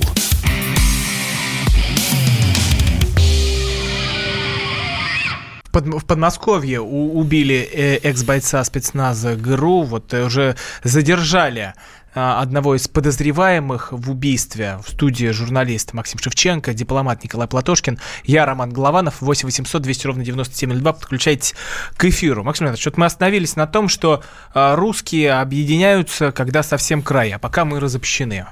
в 5.72 6.04
Подмосковье 6.04 6.80
убили 6.80 7.56
э, 7.56 7.96
экс-бойца 7.96 8.64
спецназа 8.64 9.36
ГРУ, 9.36 9.82
вот 9.82 10.12
уже 10.12 10.56
задержали 10.82 11.74
одного 12.18 12.74
из 12.74 12.88
подозреваемых 12.88 13.92
в 13.92 14.10
убийстве 14.10 14.78
в 14.84 14.90
студии 14.90 15.30
журналист 15.30 15.92
Максим 15.92 16.18
Шевченко, 16.18 16.74
дипломат 16.74 17.22
Николай 17.24 17.46
Платошкин, 17.46 17.98
я 18.24 18.46
Роман 18.46 18.72
Голованов, 18.72 19.20
8 19.20 19.46
800 19.46 19.82
200 19.82 20.06
ровно 20.06 20.24
9702, 20.24 20.92
подключайтесь 20.92 21.54
к 21.96 22.04
эфиру. 22.04 22.44
Максим 22.44 22.66
Леонидович, 22.66 22.86
вот 22.86 22.96
мы 22.96 23.06
остановились 23.06 23.56
на 23.56 23.66
том, 23.66 23.88
что 23.88 24.22
а, 24.54 24.76
русские 24.76 25.34
объединяются, 25.34 26.32
когда 26.32 26.62
совсем 26.62 27.02
край, 27.02 27.30
а 27.30 27.38
пока 27.38 27.64
мы 27.64 27.80
разобщены. 27.80 28.46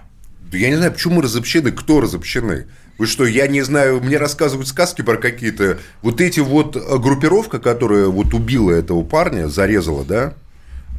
Я 0.52 0.68
не 0.68 0.76
знаю, 0.76 0.92
почему 0.92 1.16
мы 1.16 1.23
разобщены, 1.23 1.73
кто 1.73 2.00
разобщены. 2.00 2.66
Вы 2.99 3.06
что, 3.06 3.26
я 3.26 3.46
не 3.46 3.61
знаю, 3.62 4.00
мне 4.00 4.16
рассказывают 4.16 4.68
сказки 4.68 5.02
про 5.02 5.16
какие-то... 5.16 5.78
Вот 6.00 6.20
эти 6.20 6.40
вот 6.40 6.76
э, 6.76 6.99
группировка, 6.99 7.58
которая 7.58 8.06
вот 8.06 8.32
убила 8.32 8.70
этого 8.70 9.02
парня, 9.02 9.49
зарезала, 9.49 10.04
да? 10.04 10.35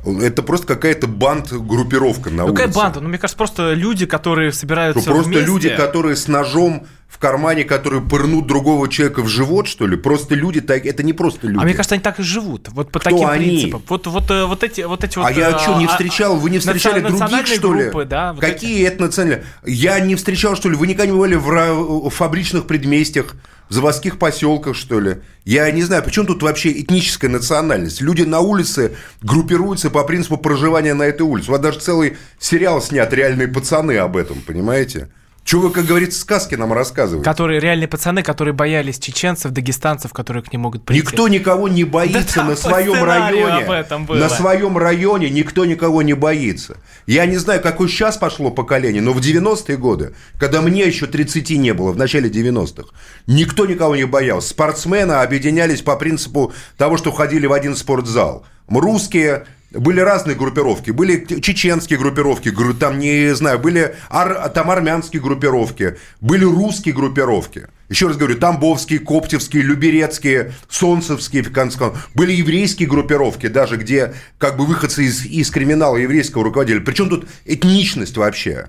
Это 0.05 0.41
просто 0.41 0.67
какая-то 0.67 1.07
банд-группировка 1.07 2.29
на 2.29 2.43
ну, 2.43 2.45
улице. 2.45 2.63
Какая 2.63 2.73
банда? 2.73 3.01
Ну, 3.01 3.09
мне 3.09 3.17
кажется, 3.17 3.37
просто 3.37 3.73
люди, 3.73 4.05
которые 4.05 4.51
собираются 4.51 5.01
что, 5.01 5.11
Просто 5.11 5.29
вместе. 5.29 5.45
люди, 5.45 5.69
которые 5.69 6.15
с 6.15 6.27
ножом 6.27 6.87
в 7.07 7.19
кармане, 7.19 7.63
которые 7.63 8.01
пырнут 8.01 8.47
другого 8.47 8.89
человека 8.89 9.21
в 9.21 9.27
живот, 9.27 9.67
что 9.67 9.87
ли? 9.87 9.95
Просто 9.95 10.35
люди 10.35 10.61
так, 10.61 10.85
это 10.85 11.03
не 11.03 11.13
просто 11.13 11.47
люди. 11.47 11.59
А 11.59 11.63
мне 11.63 11.73
кажется, 11.73 11.95
они 11.95 12.03
так 12.03 12.19
и 12.19 12.23
живут. 12.23 12.69
Вот 12.69 12.91
по 12.91 12.99
Кто 12.99 13.09
таким 13.09 13.27
они? 13.27 13.45
принципам. 13.45 13.83
Вот, 13.87 14.07
вот, 14.07 14.29
э, 14.29 14.45
вот 14.45 14.63
эти, 14.63 14.81
вот 14.81 15.03
эти 15.03 15.17
вот. 15.17 15.25
А 15.25 15.31
я 15.31 15.57
что, 15.57 15.79
не 15.79 15.85
а, 15.85 15.87
встречал? 15.87 16.35
Вы 16.35 16.49
не 16.49 16.59
встречали 16.59 16.99
других, 16.99 17.47
что 17.47 17.73
ли? 17.73 17.83
Группы, 17.83 18.05
да, 18.05 18.33
вот 18.33 18.41
Какие 18.41 18.81
эти... 18.81 18.93
это 18.93 19.03
национальные? 19.03 19.45
Я 19.65 19.99
не 19.99 20.15
встречал, 20.15 20.55
что 20.55 20.69
ли? 20.69 20.75
Вы 20.75 20.87
никогда 20.87 21.05
не 21.05 21.13
бывали 21.13 21.35
в 21.35 22.09
фабричных 22.09 22.67
предместьях? 22.67 23.35
в 23.69 23.73
заводских 23.73 24.17
поселках, 24.17 24.75
что 24.75 24.99
ли. 24.99 25.17
Я 25.43 25.69
не 25.71 25.83
знаю, 25.83 26.03
почему 26.03 26.25
тут 26.25 26.41
вообще 26.41 26.71
этническая 26.71 27.29
национальность. 27.29 27.99
Люди 27.99 28.21
на 28.21 28.39
улице 28.39 28.95
группируются 29.21 29.89
по 29.89 30.03
принципу 30.03 30.37
проживания 30.37 30.93
на 30.93 31.03
этой 31.03 31.23
улице. 31.23 31.51
Вот 31.51 31.61
даже 31.61 31.79
целый 31.79 32.17
сериал 32.39 32.81
снят 32.81 33.11
«Реальные 33.11 33.49
пацаны» 33.49 33.97
об 33.97 34.15
этом, 34.15 34.41
понимаете? 34.41 35.09
Чего 35.47 35.61
вы, 35.61 35.71
как 35.71 35.85
говорится, 35.85 36.19
сказки 36.19 36.55
нам 36.55 36.73
рассказываете? 36.73 37.23
Которые 37.23 37.61
реальные 37.61 37.87
пацаны, 37.87 38.21
которые 38.21 38.53
боялись 38.53 38.99
чеченцев, 38.99 39.53
дагестанцев, 39.53 40.11
которые 40.11 40.43
к 40.43 40.51
ним 40.51 40.63
могут 40.63 40.83
прийти. 40.83 41.01
Никто 41.01 41.29
никого 41.29 41.69
не 41.69 41.85
боится 41.85 42.39
да 42.41 42.43
на 42.43 42.55
своем 42.57 43.01
районе. 43.01 43.63
Об 43.63 43.71
этом 43.71 44.05
было. 44.05 44.17
На 44.17 44.27
своем 44.27 44.77
районе 44.77 45.29
никто 45.29 45.63
никого 45.63 46.01
не 46.01 46.15
боится. 46.15 46.75
Я 47.05 47.25
не 47.25 47.37
знаю, 47.37 47.61
какое 47.61 47.87
сейчас 47.87 48.17
пошло 48.17 48.51
поколение, 48.51 49.01
но 49.01 49.13
в 49.13 49.19
90-е 49.19 49.77
годы, 49.77 50.13
когда 50.37 50.61
мне 50.61 50.83
еще 50.83 51.07
30 51.07 51.51
не 51.51 51.73
было, 51.73 51.93
в 51.93 51.97
начале 51.97 52.29
90-х, 52.29 52.89
никто 53.25 53.65
никого 53.65 53.95
не 53.95 54.05
боялся. 54.05 54.49
Спортсмены 54.49 55.13
объединялись 55.13 55.81
по 55.81 55.95
принципу 55.95 56.51
того, 56.75 56.97
что 56.97 57.13
ходили 57.13 57.45
в 57.45 57.53
один 57.53 57.77
спортзал. 57.77 58.45
Русские 58.67 59.45
были 59.77 59.99
разные 59.99 60.35
группировки. 60.35 60.91
Были 60.91 61.25
чеченские 61.41 61.99
группировки, 61.99 62.51
там, 62.79 62.99
не 62.99 63.33
знаю, 63.35 63.59
были 63.59 63.95
ар, 64.09 64.49
там 64.49 64.71
армянские 64.71 65.21
группировки, 65.21 65.97
были 66.21 66.43
русские 66.43 66.93
группировки. 66.93 67.67
Еще 67.89 68.07
раз 68.07 68.17
говорю, 68.17 68.37
Тамбовские, 68.37 68.99
Коптевские, 68.99 69.63
Люберецкие, 69.63 70.53
Солнцевские, 70.69 71.43
в 71.43 71.53
конце 71.53 71.77
концов. 71.77 72.09
Были 72.13 72.33
еврейские 72.33 72.89
группировки, 72.89 73.47
даже 73.47 73.77
где 73.77 74.13
как 74.37 74.57
бы 74.57 74.65
выходцы 74.65 75.05
из, 75.05 75.25
из 75.25 75.49
криминала 75.49 75.95
еврейского 75.95 76.43
руководителя. 76.43 76.81
Причем 76.81 77.09
тут 77.09 77.27
этничность 77.45 78.17
вообще? 78.17 78.67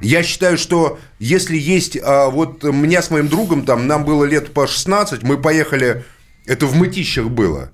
Я 0.00 0.22
считаю, 0.22 0.56
что 0.56 1.00
если 1.18 1.56
есть... 1.56 1.98
А, 2.00 2.30
вот 2.30 2.62
меня 2.62 3.02
с 3.02 3.10
моим 3.10 3.28
другом, 3.28 3.64
там, 3.64 3.88
нам 3.88 4.04
было 4.04 4.24
лет 4.24 4.52
по 4.52 4.68
16, 4.68 5.22
мы 5.24 5.36
поехали... 5.36 6.04
Это 6.46 6.66
в 6.66 6.76
Мытищах 6.76 7.28
было. 7.30 7.72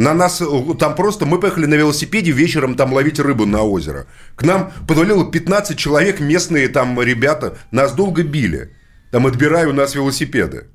На 0.00 0.14
нас, 0.14 0.42
там 0.78 0.94
просто, 0.94 1.26
мы 1.26 1.38
поехали 1.38 1.66
на 1.66 1.74
велосипеде 1.74 2.30
вечером 2.30 2.74
там 2.74 2.94
ловить 2.94 3.20
рыбу 3.20 3.44
на 3.44 3.60
озеро. 3.60 4.06
К 4.34 4.44
нам 4.44 4.72
подвалило 4.88 5.30
15 5.30 5.76
человек, 5.76 6.20
местные 6.20 6.68
там 6.68 6.98
ребята, 7.02 7.58
нас 7.70 7.92
долго 7.92 8.22
били. 8.22 8.74
там 9.10 9.26
отбирай 9.26 9.66
у 9.66 9.74
нас 9.74 9.94
велосипеды. 9.94 10.68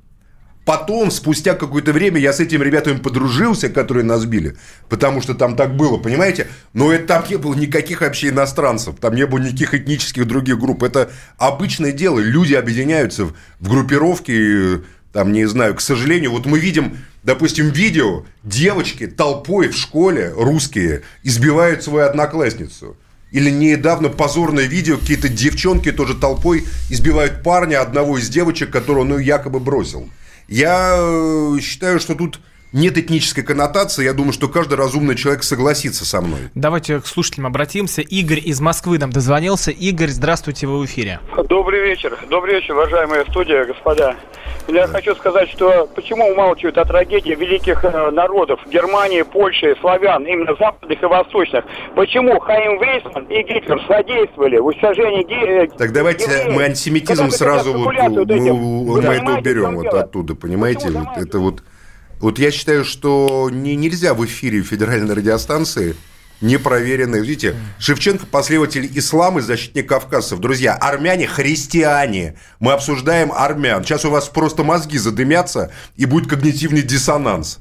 Потом, 0.64 1.10
спустя 1.10 1.56
какое-то 1.56 1.92
время, 1.92 2.20
я 2.20 2.34
с 2.34 2.40
этими 2.40 2.64
ребятами 2.64 2.98
подружился, 2.98 3.70
которые 3.70 4.04
нас 4.04 4.26
били, 4.26 4.58
потому 4.90 5.24
что 5.24 5.34
там 5.34 5.56
так 5.56 5.76
было, 5.76 5.98
понимаете? 5.98 6.46
Но 6.74 6.92
это, 6.92 7.08
там 7.08 7.24
не 7.28 7.38
было 7.38 7.56
никаких 7.56 8.02
вообще 8.02 8.30
иностранцев, 8.30 8.98
там 9.02 9.16
не 9.16 9.26
было 9.26 9.40
никаких 9.40 9.74
этнических 9.74 10.28
других 10.28 10.60
групп. 10.60 10.84
Это 10.84 11.10
обычное 11.40 11.94
дело. 11.94 12.20
Люди 12.20 12.54
объединяются 12.54 13.26
в, 13.26 13.34
группировки, 13.60 14.84
там, 15.12 15.32
не 15.32 15.46
знаю, 15.46 15.74
к 15.74 15.82
сожалению, 15.82 16.30
вот 16.30 16.46
мы 16.46 16.60
видим, 16.60 16.98
допустим, 17.26 17.70
видео, 17.70 18.24
девочки 18.44 19.08
толпой 19.08 19.70
в 19.70 19.76
школе 19.76 20.32
русские 20.36 21.02
избивают 21.24 21.84
свою 21.84 22.08
одноклассницу. 22.08 22.96
Или 23.32 23.50
недавно 23.50 24.10
позорное 24.10 24.66
видео, 24.66 24.98
какие-то 24.98 25.28
девчонки 25.28 25.92
тоже 25.92 26.14
толпой 26.14 26.64
избивают 26.90 27.44
парня, 27.44 27.82
одного 27.82 28.18
из 28.18 28.30
девочек, 28.30 28.70
которого 28.70 29.02
он 29.02 29.10
ну, 29.10 29.18
якобы 29.18 29.60
бросил. 29.60 30.08
Я 30.48 30.96
э, 30.98 31.58
считаю, 31.62 32.00
что 32.00 32.14
тут 32.14 32.40
нет 32.72 32.98
этнической 32.98 33.44
коннотации. 33.44 34.04
Я 34.04 34.14
думаю, 34.14 34.34
что 34.34 34.48
каждый 34.48 34.76
разумный 34.76 35.16
человек 35.16 35.44
согласится 35.44 36.06
со 36.06 36.22
мной. 36.22 36.40
Давайте 36.56 37.00
к 37.00 37.08
слушателям 37.08 37.48
обратимся. 37.48 38.02
Игорь 38.02 38.42
из 38.44 38.60
Москвы 38.62 38.98
нам 39.00 39.12
дозвонился. 39.12 39.72
Игорь, 39.72 40.10
здравствуйте, 40.10 40.68
вы 40.68 40.80
в 40.80 40.86
эфире. 40.86 41.20
Добрый 41.50 41.82
вечер. 41.82 42.18
Добрый 42.30 42.56
вечер, 42.56 42.74
уважаемая 42.74 43.26
студия, 43.30 43.66
господа. 43.66 44.16
Я 44.68 44.88
хочу 44.88 45.14
сказать, 45.16 45.50
что 45.52 45.88
почему 45.96 46.26
умалчивают 46.32 46.80
о 46.80 46.86
трагедии 46.86 47.36
великих 47.36 47.86
э, 47.86 48.10
народов 48.10 48.60
Германии, 48.68 49.22
Польши, 49.22 49.76
славян, 49.80 50.24
именно 50.26 50.56
западных 50.60 51.04
и 51.04 51.06
восточных. 51.06 51.64
Почему 51.96 52.40
Хаим 52.40 52.82
Вейсман 52.82 53.26
и 53.26 53.44
Гитлер 53.44 53.80
содействовали 53.88 54.58
в 54.58 54.66
уничтожении 54.66 55.24
ге- 55.24 55.68
Так 55.78 55.94
давайте 55.94 56.24
евреев, 56.26 56.56
мы 56.56 56.64
антисемитизм 56.64 57.30
сразу 57.30 57.74
вот, 57.74 57.94
вот 57.96 58.28
мы, 58.28 59.02
мы 59.04 59.14
это 59.14 59.34
уберем 59.38 59.76
вот 59.76 59.94
оттуда, 59.94 60.34
понимаете? 60.34 60.90
Вот, 60.90 61.16
это 61.16 61.38
вот 61.38 61.62
вот 62.26 62.40
я 62.40 62.50
считаю, 62.50 62.84
что 62.84 63.52
не, 63.52 63.76
нельзя 63.76 64.16
в 64.16 64.26
эфире 64.26 64.64
федеральной 64.64 65.14
радиостанции 65.14 65.96
непроверенные. 66.42 67.22
Видите, 67.22 67.56
Шевченко 67.78 68.26
последователь 68.26 68.90
ислама 68.98 69.42
и 69.42 69.44
защитник 69.44 69.88
кавказцев. 69.88 70.40
Друзья, 70.40 70.74
армяне 70.74 71.28
христиане. 71.28 72.36
Мы 72.60 72.72
обсуждаем 72.72 73.32
армян. 73.32 73.84
Сейчас 73.84 74.06
у 74.06 74.10
вас 74.10 74.28
просто 74.28 74.64
мозги 74.64 74.98
задымятся 74.98 75.72
и 75.98 76.06
будет 76.06 76.28
когнитивный 76.28 76.82
диссонанс. 76.82 77.60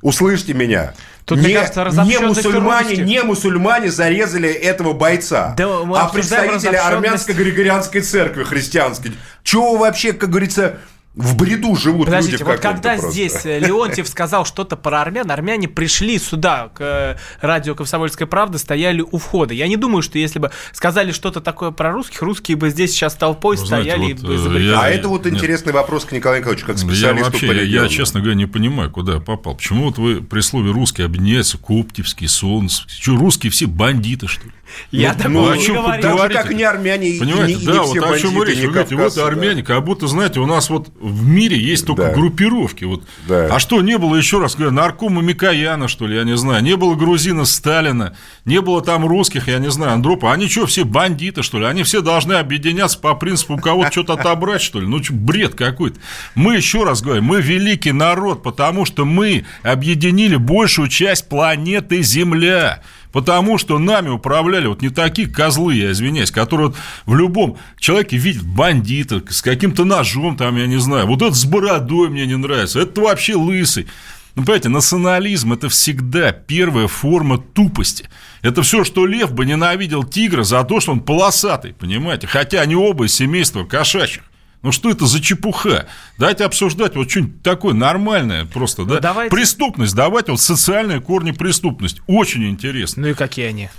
Услышьте 0.00 0.54
меня. 0.54 0.94
Тут, 1.26 1.40
не, 1.40 1.52
кажется, 1.52 2.02
не 2.06 2.18
мусульмане, 2.18 2.96
не 2.96 3.22
мусульмане 3.22 3.90
зарезали 3.90 4.48
этого 4.48 4.94
бойца, 4.94 5.54
да, 5.58 5.82
а 5.96 6.08
представители 6.08 6.76
армянской 6.76 7.34
григорианской 7.34 8.00
церкви 8.00 8.44
христианской. 8.44 9.12
Чего 9.42 9.76
вообще, 9.76 10.14
как 10.14 10.30
говорится, 10.30 10.78
в 11.18 11.36
бреду 11.36 11.74
живут 11.74 12.06
Подождите, 12.06 12.38
люди 12.38 12.44
вот 12.44 12.60
когда 12.60 12.92
просто. 12.92 13.10
здесь 13.10 13.44
э, 13.44 13.58
Леонтьев 13.58 14.06
сказал 14.06 14.44
что-то 14.44 14.76
про 14.76 15.02
армян, 15.02 15.28
армяне 15.30 15.66
пришли 15.66 16.16
сюда, 16.18 16.70
к 16.72 16.80
э, 16.80 17.16
радио 17.40 17.74
«Комсомольская 17.74 18.28
правда», 18.28 18.56
стояли 18.58 19.00
у 19.00 19.18
входа. 19.18 19.52
Я 19.52 19.66
не 19.66 19.76
думаю, 19.76 20.02
что 20.02 20.16
если 20.18 20.38
бы 20.38 20.52
сказали 20.72 21.10
что-то 21.10 21.40
такое 21.40 21.72
про 21.72 21.90
русских, 21.90 22.22
русские 22.22 22.56
бы 22.56 22.70
здесь 22.70 22.92
сейчас 22.92 23.16
толпой 23.16 23.56
ну, 23.56 23.66
стояли 23.66 23.98
знаете, 23.98 24.26
вот, 24.26 24.46
и 24.46 24.48
бы 24.48 24.60
я, 24.60 24.80
А 24.80 24.88
это 24.88 25.08
вот 25.08 25.24
нет. 25.24 25.34
интересный 25.34 25.72
вопрос 25.72 26.04
к 26.04 26.12
Николаю 26.12 26.40
Николаевичу, 26.40 26.66
как 26.66 26.78
специалисту 26.78 27.16
я 27.18 27.24
вообще, 27.24 27.46
по 27.48 27.52
региону. 27.52 27.88
Я, 27.88 27.88
честно 27.88 28.20
говоря, 28.20 28.36
не 28.36 28.46
понимаю, 28.46 28.90
куда 28.90 29.14
я 29.14 29.20
попал. 29.20 29.56
Почему 29.56 29.86
вот 29.86 29.98
вы 29.98 30.22
при 30.22 30.40
слове 30.40 30.70
«русский» 30.70 31.02
объединяется 31.02 31.58
Коптевский, 31.58 32.28
Солнц? 32.28 32.82
Что, 32.86 33.16
русские 33.16 33.50
все 33.50 33.66
бандиты, 33.66 34.28
что 34.28 34.46
ли? 34.46 34.52
Я 34.90 35.12
ну, 35.12 35.18
такого 35.18 35.48
ну, 35.48 35.54
не 35.54 35.66
говорю. 35.66 36.02
Даже 36.02 36.28
как 36.28 36.52
не 36.52 36.62
армяне 36.62 37.18
Понимаете, 37.18 37.60
и, 37.60 37.66
да, 37.66 37.72
не 37.72 37.78
вот 37.78 37.88
все 37.88 38.00
о 38.00 38.18
чем 38.18 38.42
речь. 38.42 38.58
Вы 38.58 38.68
говорите, 38.68 38.96
вот 38.96 39.18
армяне, 39.18 39.62
как 39.62 39.84
будто, 39.84 40.06
знаете, 40.06 40.40
у 40.40 40.46
нас 40.46 40.70
вот 40.70 40.88
в 41.00 41.26
мире 41.26 41.58
есть 41.58 41.86
только 41.86 42.04
да. 42.04 42.14
группировки. 42.14 42.84
Вот. 42.84 43.02
Да. 43.26 43.48
А 43.50 43.58
что, 43.58 43.80
не 43.82 43.98
было, 43.98 44.16
еще 44.16 44.40
раз 44.40 44.56
говорю, 44.56 44.72
наркома 44.72 45.22
Микояна, 45.22 45.88
что 45.88 46.06
ли, 46.06 46.16
я 46.16 46.24
не 46.24 46.36
знаю, 46.36 46.62
не 46.62 46.76
было 46.76 46.94
грузина 46.94 47.44
Сталина, 47.44 48.16
не 48.44 48.60
было 48.60 48.82
там 48.82 49.06
русских, 49.06 49.48
я 49.48 49.58
не 49.58 49.70
знаю, 49.70 49.94
Андропа. 49.94 50.32
Они 50.32 50.48
что, 50.48 50.66
все 50.66 50.84
бандиты, 50.84 51.42
что 51.42 51.58
ли? 51.58 51.66
Они 51.66 51.82
все 51.82 52.00
должны 52.00 52.34
объединяться 52.34 52.98
по 52.98 53.14
принципу 53.14 53.54
у 53.54 53.58
кого-то 53.58 53.92
что-то 53.92 54.14
отобрать, 54.14 54.62
что 54.62 54.80
ли? 54.80 54.86
Ну, 54.86 55.00
бред 55.10 55.54
какой-то. 55.54 55.98
Мы, 56.34 56.56
еще 56.56 56.84
раз 56.84 57.02
говорю, 57.02 57.22
мы 57.22 57.40
великий 57.40 57.92
народ, 57.92 58.42
потому 58.42 58.84
что 58.84 59.04
мы 59.04 59.44
объединили 59.62 60.36
большую 60.36 60.88
часть 60.88 61.28
планеты 61.28 62.02
Земля. 62.02 62.82
Потому 63.18 63.58
что 63.58 63.80
нами 63.80 64.10
управляли 64.10 64.68
вот 64.68 64.80
не 64.80 64.90
такие 64.90 65.26
козлы, 65.28 65.74
я 65.74 65.90
извиняюсь, 65.90 66.30
которые 66.30 66.68
вот 66.68 66.76
в 67.04 67.16
любом 67.16 67.58
человеке 67.76 68.16
видят 68.16 68.44
бандита 68.44 69.20
с 69.28 69.42
каким-то 69.42 69.84
ножом, 69.84 70.36
там, 70.36 70.56
я 70.56 70.68
не 70.68 70.78
знаю, 70.78 71.08
вот 71.08 71.20
этот 71.20 71.34
с 71.34 71.44
бородой 71.44 72.10
мне 72.10 72.26
не 72.26 72.36
нравится, 72.36 72.78
это 72.78 73.00
вообще 73.00 73.34
лысый. 73.34 73.88
Ну, 74.36 74.44
понимаете, 74.44 74.68
национализм– 74.68 75.52
это 75.54 75.68
всегда 75.68 76.30
первая 76.30 76.86
форма 76.86 77.38
тупости. 77.38 78.08
Это 78.42 78.62
все, 78.62 78.84
что 78.84 79.04
лев 79.04 79.32
бы 79.32 79.44
ненавидел 79.44 80.04
тигра 80.04 80.44
за 80.44 80.62
то, 80.62 80.78
что 80.78 80.92
он 80.92 81.00
полосатый, 81.00 81.74
понимаете? 81.74 82.28
Хотя 82.28 82.60
они 82.60 82.76
оба 82.76 83.06
из 83.06 83.14
семейства 83.14 83.64
кошачьих. 83.64 84.22
Ну 84.62 84.72
что 84.72 84.90
это 84.90 85.06
за 85.06 85.20
чепуха? 85.20 85.86
Давайте 86.18 86.44
обсуждать 86.44 86.96
вот 86.96 87.10
что-нибудь 87.10 87.42
такое 87.42 87.74
нормальное 87.74 88.44
просто, 88.44 88.82
ну, 88.82 88.94
да? 88.94 89.00
Давайте... 89.00 89.34
Преступность, 89.34 89.94
давайте 89.94 90.32
вот 90.32 90.40
социальные 90.40 91.00
корни 91.00 91.30
преступности. 91.30 92.02
Очень 92.06 92.48
интересно. 92.48 93.02
Ну 93.02 93.08
и 93.08 93.14
какие 93.14 93.46
они? 93.46 93.70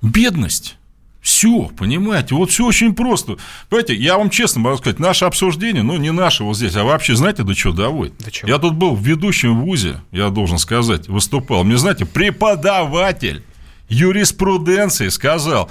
Бедность. 0.00 0.76
Все, 1.20 1.70
понимаете, 1.78 2.34
вот 2.34 2.50
все 2.50 2.66
очень 2.66 2.94
просто. 2.96 3.36
Понимаете, 3.68 3.94
я 3.94 4.18
вам 4.18 4.28
честно 4.28 4.60
могу 4.60 4.78
сказать, 4.78 4.98
наше 4.98 5.24
обсуждение, 5.24 5.84
ну, 5.84 5.96
не 5.96 6.10
наше 6.10 6.42
вот 6.42 6.56
здесь, 6.56 6.74
а 6.74 6.82
вообще, 6.82 7.14
знаете, 7.14 7.44
до 7.44 7.54
чего 7.54 7.72
доводит? 7.72 8.18
До 8.18 8.30
чего? 8.32 8.48
Я 8.48 8.58
тут 8.58 8.74
был 8.74 8.96
в 8.96 9.06
ведущем 9.06 9.60
вузе, 9.60 10.00
я 10.10 10.30
должен 10.30 10.58
сказать, 10.58 11.06
выступал. 11.06 11.62
Мне, 11.62 11.76
знаете, 11.76 12.06
преподаватель 12.06 13.44
юриспруденции 13.88 15.10
сказал, 15.10 15.70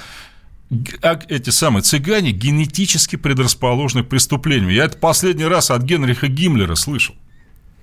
эти 1.28 1.50
самые 1.50 1.84
цыгане 1.84 2.32
генетически 2.32 3.18
предрасположены 3.18 4.04
к 4.04 4.10
преступлениям. 4.10 4.70
Я 4.70 4.86
это 4.86 4.98
последний 4.98 5.46
раз 5.46 5.70
от 5.70 5.84
Генриха 5.84 6.28
Гиммлера 6.28 6.76
слышал. 6.76 7.16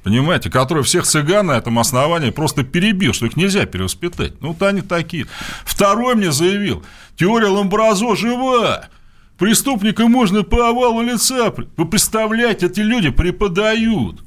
Понимаете, 0.02 0.48
который 0.48 0.82
всех 0.84 1.04
цыган 1.04 1.46
на 1.46 1.58
этом 1.58 1.78
основании 1.78 2.30
просто 2.30 2.62
перебил, 2.62 3.12
что 3.12 3.26
их 3.26 3.36
нельзя 3.36 3.66
перевоспитать. 3.66 4.40
Ну, 4.40 4.48
вот 4.48 4.62
они 4.62 4.80
такие. 4.80 5.26
Второй 5.64 6.14
мне 6.14 6.32
заявил, 6.32 6.82
теория 7.16 7.48
Ламбразо 7.48 8.16
жива. 8.16 8.88
Преступника 9.36 10.06
можно 10.06 10.42
по 10.42 10.68
овалу 10.68 11.02
лица. 11.02 11.52
Вы 11.76 11.86
представляете, 11.86 12.66
эти 12.66 12.80
люди 12.80 13.10
преподают. 13.10 14.24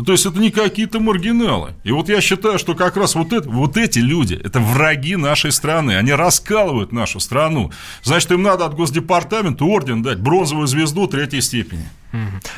Ну, 0.00 0.06
то 0.06 0.12
есть 0.12 0.24
это 0.24 0.38
не 0.38 0.50
какие-то 0.50 0.98
маргиналы. 0.98 1.74
И 1.84 1.92
вот 1.92 2.08
я 2.08 2.22
считаю, 2.22 2.58
что 2.58 2.74
как 2.74 2.96
раз 2.96 3.14
вот, 3.14 3.34
это, 3.34 3.50
вот 3.50 3.76
эти 3.76 3.98
люди, 3.98 4.32
это 4.32 4.58
враги 4.58 5.14
нашей 5.14 5.52
страны, 5.52 5.94
они 5.94 6.14
раскалывают 6.14 6.90
нашу 6.90 7.20
страну. 7.20 7.70
Значит, 8.02 8.30
им 8.30 8.42
надо 8.42 8.64
от 8.64 8.74
Госдепартамента 8.74 9.62
орден 9.62 10.02
дать, 10.02 10.18
бронзовую 10.18 10.68
звезду 10.68 11.06
третьей 11.06 11.42
степени. 11.42 11.86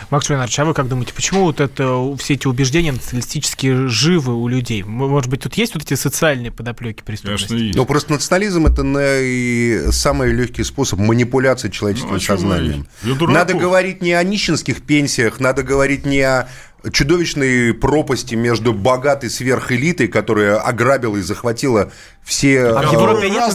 Макс 0.08 0.30
Леонардович, 0.30 0.58
а 0.60 0.64
вы 0.64 0.72
как 0.72 0.88
думаете, 0.88 1.12
почему 1.12 1.42
вот 1.42 1.60
это, 1.60 2.16
все 2.16 2.34
эти 2.34 2.46
убеждения 2.46 2.92
националистически 2.92 3.86
живы 3.88 4.34
у 4.34 4.48
людей? 4.48 4.82
Может 4.82 5.28
быть, 5.28 5.42
тут 5.42 5.54
есть 5.54 5.74
вот 5.74 5.82
эти 5.82 5.94
социальные 5.94 6.52
подоплеки 6.52 7.02
преступности? 7.02 7.48
Конечно, 7.48 7.66
есть. 7.66 7.76
Ну, 7.76 7.84
просто 7.84 8.12
национализм– 8.12 8.66
это 8.66 9.92
самый 9.92 10.32
легкий 10.32 10.62
способ 10.62 11.00
манипуляции 11.00 11.68
человеческим 11.68 12.12
ну, 12.12 12.20
сознанием. 12.20 12.86
Надо 13.02 13.54
говорить 13.54 14.00
не 14.00 14.12
о 14.12 14.22
нищенских 14.22 14.82
пенсиях, 14.82 15.38
надо 15.38 15.64
говорить 15.64 16.06
не 16.06 16.20
о 16.20 16.48
чудовищной 16.90 17.74
пропасти 17.74 18.34
между 18.34 18.72
богатой 18.72 19.30
сверхэлитой, 19.30 20.08
которая 20.08 20.56
ограбила 20.56 21.16
и 21.16 21.22
захватила 21.22 21.92
все 22.24 22.68
а 22.68 22.82
в 22.82 22.92
Европе 22.92 23.30
нет 23.30 23.52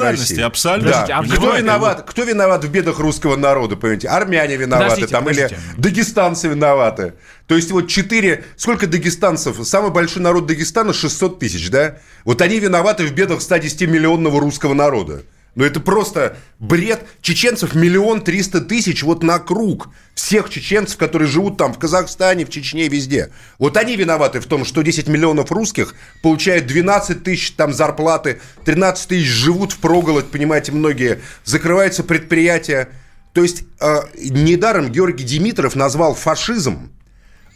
России. 0.00 0.40
Абсолютно. 0.40 0.90
Да. 0.90 1.18
А 1.18 1.24
кто, 1.24 1.56
виноват, 1.56 2.04
кто 2.06 2.24
виноват 2.24 2.64
в 2.64 2.70
бедах 2.70 2.98
русского 2.98 3.36
народа, 3.36 3.76
понимаете? 3.76 4.08
Армяне 4.08 4.56
виноваты, 4.56 4.90
подождите, 4.90 5.12
там, 5.12 5.24
подождите. 5.24 5.54
или 5.54 5.80
дагестанцы 5.80 6.48
виноваты. 6.48 7.14
То 7.46 7.56
есть 7.56 7.70
вот 7.70 7.88
четыре... 7.88 8.44
Сколько 8.56 8.86
дагестанцев? 8.86 9.56
Самый 9.66 9.90
большой 9.90 10.22
народ 10.22 10.46
Дагестана 10.46 10.92
600 10.92 11.38
тысяч, 11.38 11.70
да? 11.70 11.98
Вот 12.24 12.40
они 12.40 12.58
виноваты 12.58 13.06
в 13.06 13.12
бедах 13.12 13.40
110-миллионного 13.40 14.38
русского 14.38 14.74
народа. 14.74 15.22
Но 15.54 15.64
это 15.64 15.80
просто 15.80 16.36
бред. 16.58 17.04
Чеченцев 17.20 17.74
миллион 17.74 18.22
триста 18.22 18.60
тысяч 18.60 19.02
вот 19.02 19.22
на 19.22 19.38
круг. 19.38 19.88
Всех 20.14 20.50
чеченцев, 20.50 20.96
которые 20.96 21.28
живут 21.28 21.56
там 21.56 21.72
в 21.72 21.78
Казахстане, 21.78 22.44
в 22.44 22.50
Чечне, 22.50 22.88
везде. 22.88 23.30
Вот 23.58 23.76
они 23.76 23.96
виноваты 23.96 24.40
в 24.40 24.46
том, 24.46 24.64
что 24.64 24.82
10 24.82 25.08
миллионов 25.08 25.52
русских 25.52 25.94
получают 26.22 26.66
12 26.66 27.22
тысяч 27.22 27.52
там 27.52 27.72
зарплаты, 27.72 28.40
13 28.64 29.08
тысяч 29.08 29.26
живут 29.26 29.72
в 29.72 29.78
проголодь, 29.78 30.26
понимаете, 30.26 30.72
многие. 30.72 31.20
Закрываются 31.44 32.02
предприятия. 32.02 32.88
То 33.32 33.42
есть 33.42 33.64
э, 33.80 34.00
недаром 34.16 34.90
Георгий 34.90 35.24
Димитров 35.24 35.74
назвал 35.74 36.14
фашизм 36.14 36.90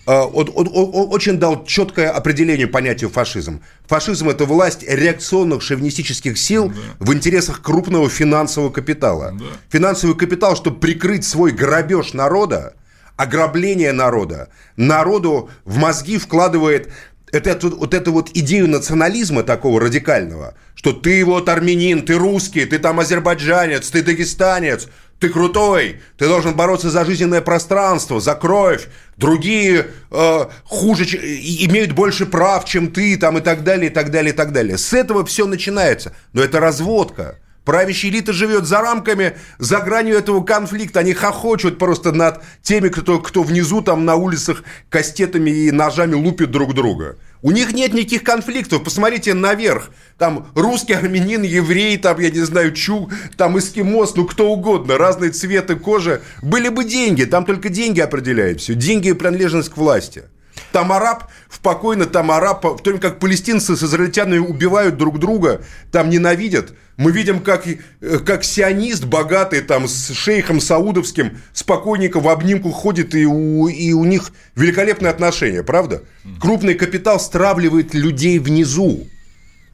а, 0.08 0.24
он, 0.24 0.50
он, 0.54 0.70
он 0.72 1.12
очень 1.12 1.38
дал 1.38 1.66
четкое 1.66 2.10
определение 2.10 2.66
понятию 2.66 3.10
фашизм. 3.10 3.60
Фашизм– 3.88 4.28
это 4.30 4.46
власть 4.46 4.82
реакционных 4.82 5.60
шовинистических 5.60 6.38
сил 6.38 6.70
да. 6.70 6.74
в 6.98 7.12
интересах 7.12 7.60
крупного 7.60 8.08
финансового 8.08 8.70
капитала. 8.70 9.34
Да. 9.38 9.44
Финансовый 9.68 10.16
капитал, 10.16 10.56
чтобы 10.56 10.80
прикрыть 10.80 11.26
свой 11.26 11.52
грабеж 11.52 12.14
народа, 12.14 12.72
ограбление 13.16 13.92
народа. 13.92 14.48
Народу 14.76 15.50
в 15.66 15.76
мозги 15.76 16.16
вкладывает 16.16 16.88
это, 17.30 17.58
вот 17.68 17.92
эту 17.92 18.10
вот 18.10 18.30
идею 18.32 18.66
национализма 18.66 19.42
такого 19.42 19.78
радикального, 19.78 20.54
что 20.74 20.94
ты 20.94 21.22
вот 21.22 21.50
армянин, 21.50 22.06
ты 22.06 22.14
русский, 22.14 22.64
ты 22.64 22.78
там 22.78 22.98
азербайджанец, 22.98 23.90
ты 23.90 24.02
дагестанец, 24.02 24.88
ты 25.18 25.28
крутой, 25.28 26.00
ты 26.16 26.26
должен 26.26 26.54
бороться 26.54 26.90
за 26.90 27.04
жизненное 27.04 27.40
пространство, 27.40 28.20
за 28.20 28.34
кровь, 28.34 28.88
другие 29.16 29.88
э, 30.10 30.44
хуже, 30.64 31.04
имеют 31.04 31.92
больше 31.92 32.26
прав, 32.26 32.64
чем 32.64 32.92
ты, 32.92 33.16
там 33.16 33.38
и 33.38 33.40
так 33.40 33.64
далее, 33.64 33.90
и 33.90 33.92
так 33.92 34.10
далее, 34.10 34.32
и 34.32 34.36
так 34.36 34.52
далее. 34.52 34.78
С 34.78 34.92
этого 34.92 35.24
все 35.24 35.46
начинается. 35.46 36.14
Но 36.32 36.42
это 36.42 36.60
разводка. 36.60 37.38
Правящая 37.64 38.12
элита 38.12 38.32
живет 38.32 38.64
за 38.64 38.80
рамками, 38.80 39.36
за 39.58 39.80
гранью 39.80 40.16
этого 40.16 40.42
конфликта. 40.42 41.00
Они 41.00 41.12
хохочут 41.12 41.78
просто 41.78 42.12
над 42.12 42.42
теми, 42.62 42.88
кто, 42.88 43.18
кто 43.18 43.42
внизу 43.42 43.82
там 43.82 44.06
на 44.06 44.14
улицах 44.14 44.62
кастетами 44.88 45.50
и 45.50 45.70
ножами 45.70 46.14
лупит 46.14 46.50
друг 46.50 46.72
друга. 46.72 47.16
У 47.42 47.52
них 47.52 47.72
нет 47.72 47.94
никаких 47.94 48.24
конфликтов. 48.24 48.82
Посмотрите 48.82 49.34
наверх. 49.34 49.90
Там 50.18 50.48
русский, 50.54 50.94
армянин, 50.94 51.42
еврей, 51.42 51.96
там, 51.96 52.18
я 52.20 52.30
не 52.30 52.40
знаю, 52.40 52.72
чу, 52.72 53.08
там 53.36 53.58
эскимос, 53.58 54.16
ну 54.16 54.26
кто 54.26 54.50
угодно, 54.50 54.98
разные 54.98 55.30
цветы 55.30 55.76
кожи. 55.76 56.22
Были 56.42 56.68
бы 56.68 56.84
деньги, 56.84 57.24
там 57.24 57.44
только 57.44 57.68
деньги 57.68 58.00
определяют 58.00 58.60
все. 58.60 58.74
Деньги 58.74 59.08
и 59.08 59.12
принадлежность 59.12 59.68
к 59.68 59.76
власти. 59.76 60.24
Там 60.72 60.92
араб 60.92 61.24
спокойно, 61.50 62.06
там 62.06 62.30
араб, 62.30 62.64
в 62.64 62.78
то 62.78 62.90
время 62.90 63.00
как 63.00 63.18
палестинцы 63.18 63.76
с 63.76 63.82
израильтянами 63.82 64.38
убивают 64.38 64.96
друг 64.96 65.18
друга, 65.18 65.62
там 65.90 66.10
ненавидят. 66.10 66.74
Мы 66.96 67.12
видим, 67.12 67.40
как, 67.40 67.66
э, 67.66 67.78
как 68.00 68.44
сионист 68.44 69.04
богатый 69.04 69.60
там 69.60 69.88
с 69.88 70.12
шейхом 70.12 70.60
саудовским 70.60 71.38
спокойненько 71.52 72.20
в 72.20 72.28
обнимку 72.28 72.70
ходит, 72.70 73.14
и 73.14 73.24
у, 73.24 73.68
и 73.68 73.92
у 73.92 74.04
них 74.04 74.30
великолепные 74.56 75.10
отношения, 75.10 75.62
правда? 75.62 76.02
Крупный 76.40 76.74
капитал 76.74 77.18
стравливает 77.18 77.94
людей 77.94 78.38
внизу 78.38 79.06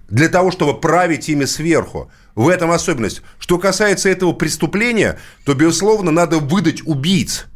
для 0.09 0.29
того, 0.29 0.51
чтобы 0.51 0.81
править 0.81 1.29
ими 1.29 1.47
сверху. 1.47 2.11
В 2.35 2.49
этом 2.49 2.71
особенность. 2.71 3.23
Что 3.39 3.59
касается 3.59 4.09
этого 4.09 4.33
преступления, 4.33 5.19
то, 5.45 5.55
безусловно, 5.55 6.11
надо 6.11 6.39
выдать 6.39 6.83
убийц– 6.85 7.47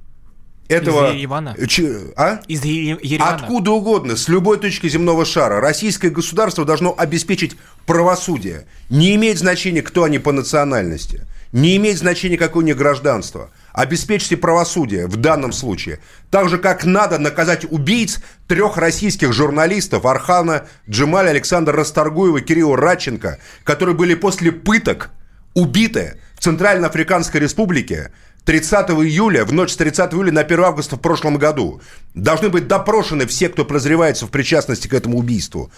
этого... 0.69 1.09
Из 1.11 1.15
Еревана? 1.15 1.57
Ч... 1.67 2.13
А? 2.17 2.41
Из 2.47 2.65
Еревана? 2.65 3.35
Откуда 3.35 3.71
угодно, 3.73 4.17
с 4.17 4.29
любой 4.29 4.59
точки 4.59 4.89
земного 4.89 5.25
шара. 5.25 5.61
Российское 5.61 6.11
государство 6.11 6.65
должно 6.65 6.95
обеспечить 6.97 7.57
правосудие. 7.87 8.67
Не 8.91 9.15
имеет 9.17 9.39
значения, 9.39 9.83
кто 9.83 10.05
они 10.05 10.19
по 10.19 10.33
национальности. 10.33 11.23
Не 11.53 11.77
имеет 11.77 11.97
значения, 11.99 12.37
какое 12.37 12.63
у 12.63 12.67
них 12.67 12.77
гражданство. 12.77 13.51
Обеспечьте 13.73 14.37
правосудие 14.37 15.07
в 15.07 15.17
данном 15.17 15.53
случае. 15.53 16.01
Так 16.31 16.49
же, 16.51 16.59
как 16.59 16.85
надо 16.85 17.19
наказать 17.19 17.65
убийц 17.71 18.21
трех 18.47 18.77
российских 18.77 19.33
журналистов 19.33 20.05
Архана 20.05 20.67
Джемаля, 20.89 21.31
Александра 21.31 21.75
Расторгуева, 21.75 22.43
Кирилла 22.43 22.77
Радченко, 22.77 23.39
которые 23.65 23.95
были 23.95 24.15
после 24.15 24.53
пыток 24.53 25.11
убиты 25.55 26.19
в 26.35 26.43
Центральноафриканской 26.43 27.41
Республике 27.41 28.13
30 28.49 28.89
июля, 29.05 29.45
в 29.45 29.53
ночь 29.53 29.73
с 29.73 29.77
30 29.77 30.15
июля 30.15 30.33
на 30.33 30.41
1 30.41 30.61
августа 30.61 30.97
в 30.97 31.01
прошлом 31.01 31.37
году. 31.37 31.83
Должны 32.15 32.49
быть 32.49 32.67
допрошены 32.67 33.27
все, 33.27 33.51
кто 33.51 33.67
подозревается 33.67 34.27
в 34.27 34.31
причастности 34.31 34.89
к 34.89 34.95
этому 34.95 35.19
убийству. 35.19 35.71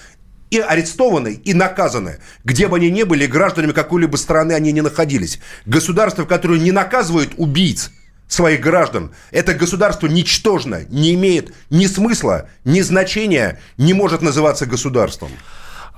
И 0.50 0.60
арестованы, 0.60 1.32
и 1.32 1.52
наказаны. 1.52 2.18
Где 2.44 2.68
бы 2.68 2.76
они 2.76 2.88
ни 2.92 3.02
были, 3.02 3.26
гражданами 3.26 3.72
какой-либо 3.72 4.14
страны 4.14 4.52
они 4.52 4.70
не 4.70 4.82
находились. 4.82 5.40
Государство, 5.66 6.24
которое 6.26 6.60
не 6.60 6.70
наказывает 6.70 7.30
убийц, 7.38 7.90
своих 8.28 8.60
граждан. 8.60 9.10
Это 9.32 9.54
государство 9.54 10.06
ничтожно, 10.06 10.84
не 10.90 11.14
имеет 11.14 11.52
ни 11.70 11.86
смысла, 11.86 12.48
ни 12.64 12.82
значения, 12.82 13.58
не 13.78 13.94
может 13.94 14.22
называться 14.22 14.66
государством. 14.66 15.32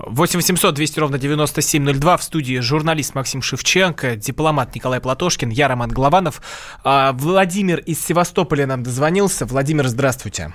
8 0.05 0.37
800 0.37 0.75
200 0.75 1.01
ровно 1.01 1.19
9702. 1.19 2.17
В 2.17 2.23
студии 2.23 2.59
журналист 2.59 3.15
Максим 3.15 3.41
Шевченко, 3.41 4.17
дипломат 4.17 4.75
Николай 4.75 5.01
Платошкин, 5.01 5.51
я 5.51 5.69
Роман 5.69 5.91
Голованов. 5.91 6.43
А, 6.85 7.13
Владимир 7.13 7.79
из 7.79 8.05
Севастополя 8.05 8.67
нам 8.67 8.83
дозвонился. 8.83 9.47
Владимир, 9.47 9.87
здравствуйте. 9.87 10.53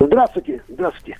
Здравствуйте, 0.00 0.62
здравствуйте. 0.68 1.18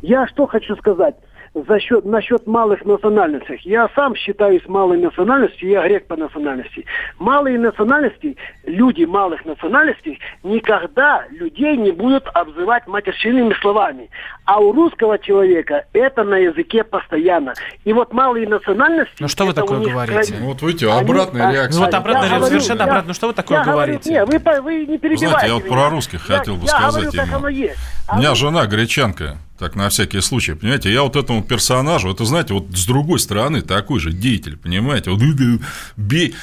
Я 0.00 0.26
что 0.28 0.46
хочу 0.46 0.76
сказать 0.76 1.16
за 1.54 1.80
счет, 1.80 2.04
насчет 2.04 2.46
малых 2.46 2.84
национальностей. 2.84 3.60
Я 3.64 3.88
сам 3.94 4.14
считаюсь 4.16 4.62
малой 4.66 4.98
национальностью, 4.98 5.68
я 5.68 5.86
грек 5.86 6.06
по 6.06 6.16
национальности. 6.16 6.86
Малые 7.18 7.58
национальности, 7.58 8.36
люди 8.64 9.04
малых 9.04 9.44
национальностей 9.44 10.18
никогда 10.42 11.24
людей 11.30 11.76
не 11.76 11.90
будут 11.90 12.26
обзывать 12.32 12.86
матершинными 12.86 13.54
словами. 13.60 14.08
А 14.44 14.60
у 14.60 14.72
русского 14.72 15.18
человека 15.18 15.84
это 15.92 16.24
на 16.24 16.36
языке 16.36 16.84
постоянно. 16.84 17.52
И 17.84 17.92
вот 17.92 18.12
малые 18.12 18.48
национальности... 18.48 19.14
Ну 19.20 19.28
что 19.28 19.44
вы 19.44 19.52
такое 19.52 19.80
говорите? 19.80 20.34
Ну, 20.40 20.46
вот 20.46 20.62
видите, 20.62 20.90
обратная 20.90 21.48
они, 21.48 21.56
реакция. 21.56 21.78
Ну 21.78 21.84
вот 21.84 21.94
обратная 21.94 22.28
реакция, 22.30 22.48
совершенно 22.48 22.84
обратно. 22.84 23.08
Ну 23.08 23.14
что 23.14 23.26
вы 23.26 23.34
такое 23.34 23.58
я 23.58 23.64
говорите? 23.64 24.10
Говорю, 24.10 24.32
нет, 24.32 24.44
вы, 24.44 24.60
вы 24.62 24.86
не 24.86 24.98
перебивайте 24.98 25.26
Знаете, 25.28 25.46
я 25.48 25.54
вот 25.54 25.64
меня. 25.64 25.72
про 25.72 25.90
русских 25.90 26.28
я, 26.28 26.38
хотел 26.38 26.56
бы 26.56 26.62
я 26.62 26.68
сказать 26.68 27.04
говорю, 27.04 27.18
как 27.18 27.32
оно 27.32 27.48
есть. 27.48 27.76
А 28.08 28.16
У 28.16 28.18
меня 28.18 28.30
вы... 28.30 28.36
жена 28.36 28.66
гречанка, 28.66 29.36
так 29.62 29.76
на 29.76 29.88
всякий 29.88 30.20
случай, 30.20 30.54
понимаете, 30.54 30.92
я 30.92 31.04
вот 31.04 31.14
этому 31.14 31.42
персонажу, 31.42 32.10
это, 32.10 32.24
знаете, 32.24 32.52
вот 32.52 32.66
с 32.74 32.84
другой 32.84 33.20
стороны 33.20 33.62
такой 33.62 34.00
же 34.00 34.12
деятель, 34.12 34.56
понимаете, 34.56 35.10
вот 35.10 35.22
бей, 35.96 36.34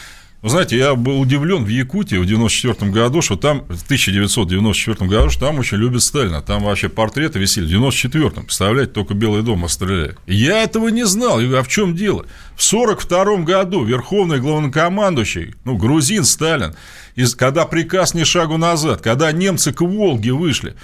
вы 0.41 0.49
знаете, 0.49 0.77
я 0.77 0.95
был 0.95 1.19
удивлен 1.19 1.65
в 1.65 1.67
Якутии 1.67 2.15
в 2.15 2.25
94 2.25 2.89
году, 2.91 3.21
что 3.21 3.35
там, 3.35 3.65
в 3.67 3.83
1994 3.83 5.09
году, 5.09 5.29
что 5.29 5.47
там 5.47 5.59
очень 5.59 5.75
любят 5.75 6.01
Сталина. 6.01 6.41
Там 6.41 6.63
вообще 6.63 6.87
портреты 6.87 7.39
висели. 7.39 7.65
В 7.65 7.83
94-м, 7.83 8.45
представляете, 8.45 8.93
только 8.93 9.15
Белый 9.15 9.41
дом 9.43 9.65
остреляли. 9.65 10.15
Я 10.27 10.63
этого 10.63 10.87
не 10.87 11.05
знал. 11.05 11.41
Я 11.41 11.47
говорю, 11.47 11.59
а 11.59 11.63
в 11.63 11.67
чем 11.67 11.93
дело? 11.93 12.25
В 12.55 12.63
42 12.63 13.39
году 13.39 13.83
верховный 13.83 14.39
главнокомандующий, 14.39 15.55
ну, 15.65 15.75
грузин 15.75 16.23
Сталин, 16.23 16.73
из, 17.19 17.35
когда 17.35 17.65
приказ 17.65 18.13
ни 18.13 18.23
шагу 18.23 18.55
назад, 18.55 19.01
когда 19.01 19.29
немцы 19.33 19.73
к 19.73 19.81
Волге 19.81 20.31
вышли, 20.31 20.75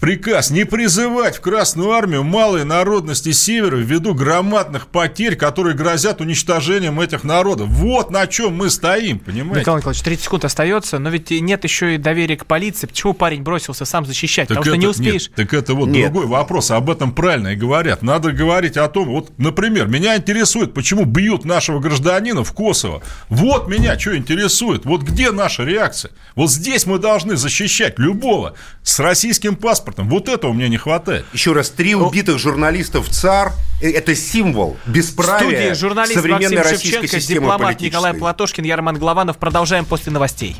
приказ 0.00 0.50
не 0.50 0.64
призывать 0.64 1.36
в 1.36 1.40
Красную 1.42 1.92
Армию 1.92 2.24
малые 2.24 2.64
народности 2.64 3.30
Севера 3.30 3.76
ввиду 3.76 4.14
громадных 4.14 4.86
потерь, 4.86 5.36
которые 5.36 5.76
грозят 5.76 6.22
уничтожением 6.22 6.98
этих 6.98 7.24
народов. 7.24 7.68
Вот 7.68 8.10
на 8.10 8.26
чем 8.26 8.56
мы 8.56 8.70
стоим, 8.70 9.18
понимаете? 9.18 9.60
Николай 9.60 9.80
Николаевич, 9.80 10.02
30 10.02 10.24
секунд 10.24 10.44
остается, 10.46 10.98
но 10.98 11.10
ведь 11.10 11.30
нет 11.30 11.62
еще 11.62 11.94
и 11.94 11.98
доверия 11.98 12.38
к 12.38 12.46
полиции. 12.46 12.86
Почему 12.86 13.12
парень 13.12 13.42
бросился 13.42 13.84
сам 13.84 14.06
защищать? 14.06 14.48
Так 14.48 14.58
Потому 14.58 14.76
это, 14.76 14.80
что 14.80 14.86
не 14.86 14.90
успеешь. 14.90 15.28
Нет, 15.28 15.36
так 15.36 15.54
это 15.54 15.74
вот 15.74 15.88
Нет. 15.90 16.10
другой 16.10 16.26
вопрос. 16.26 16.70
Об 16.70 16.88
этом 16.88 17.12
правильно 17.12 17.48
и 17.48 17.54
говорят. 17.54 18.02
Надо 18.02 18.32
говорить 18.32 18.78
о 18.78 18.88
том, 18.88 19.08
вот, 19.08 19.30
например, 19.36 19.88
меня 19.88 20.16
интересует, 20.16 20.72
почему 20.72 21.04
бьют 21.04 21.44
нашего 21.44 21.80
гражданина 21.80 22.42
в 22.44 22.52
Косово. 22.54 23.02
Вот 23.28 23.68
меня 23.68 23.98
что 23.98 24.16
интересует. 24.16 24.86
Вот 24.86 25.02
где 25.02 25.30
наша 25.30 25.64
реакция? 25.82 26.12
Вот 26.36 26.50
здесь 26.50 26.86
мы 26.86 26.98
должны 26.98 27.36
защищать 27.36 27.98
любого 27.98 28.54
с 28.82 28.98
российским 29.00 29.56
паспортом. 29.56 30.08
Вот 30.08 30.28
этого 30.28 30.52
мне 30.52 30.68
не 30.68 30.76
хватает. 30.76 31.24
Еще 31.32 31.52
раз, 31.52 31.70
три 31.70 31.94
убитых 31.94 32.38
журналистов 32.38 33.08
ЦАР– 33.08 33.52
это 33.82 34.14
символ 34.14 34.76
бесправия 34.86 35.74
студии 35.74 35.80
журналист 35.80 36.14
современной 36.14 36.56
Максим 36.56 36.72
российской 36.72 37.00
Шевченко, 37.00 37.20
системы 37.20 37.40
дипломат 37.40 37.60
политической. 37.60 37.86
Николай 37.86 38.14
Платошкин, 38.14 38.64
я 38.64 38.76
Роман 38.76 38.98
Голованов. 38.98 39.38
Продолжаем 39.38 39.84
после 39.84 40.12
новостей. 40.12 40.56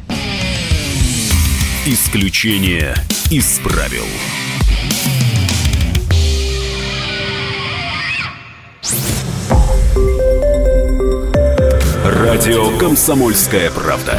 Исключение 1.87 2.95
из 3.31 3.59
правил. 3.59 4.07
Радио 12.05 12.77
«Комсомольская 12.79 13.71
правда». 13.71 14.19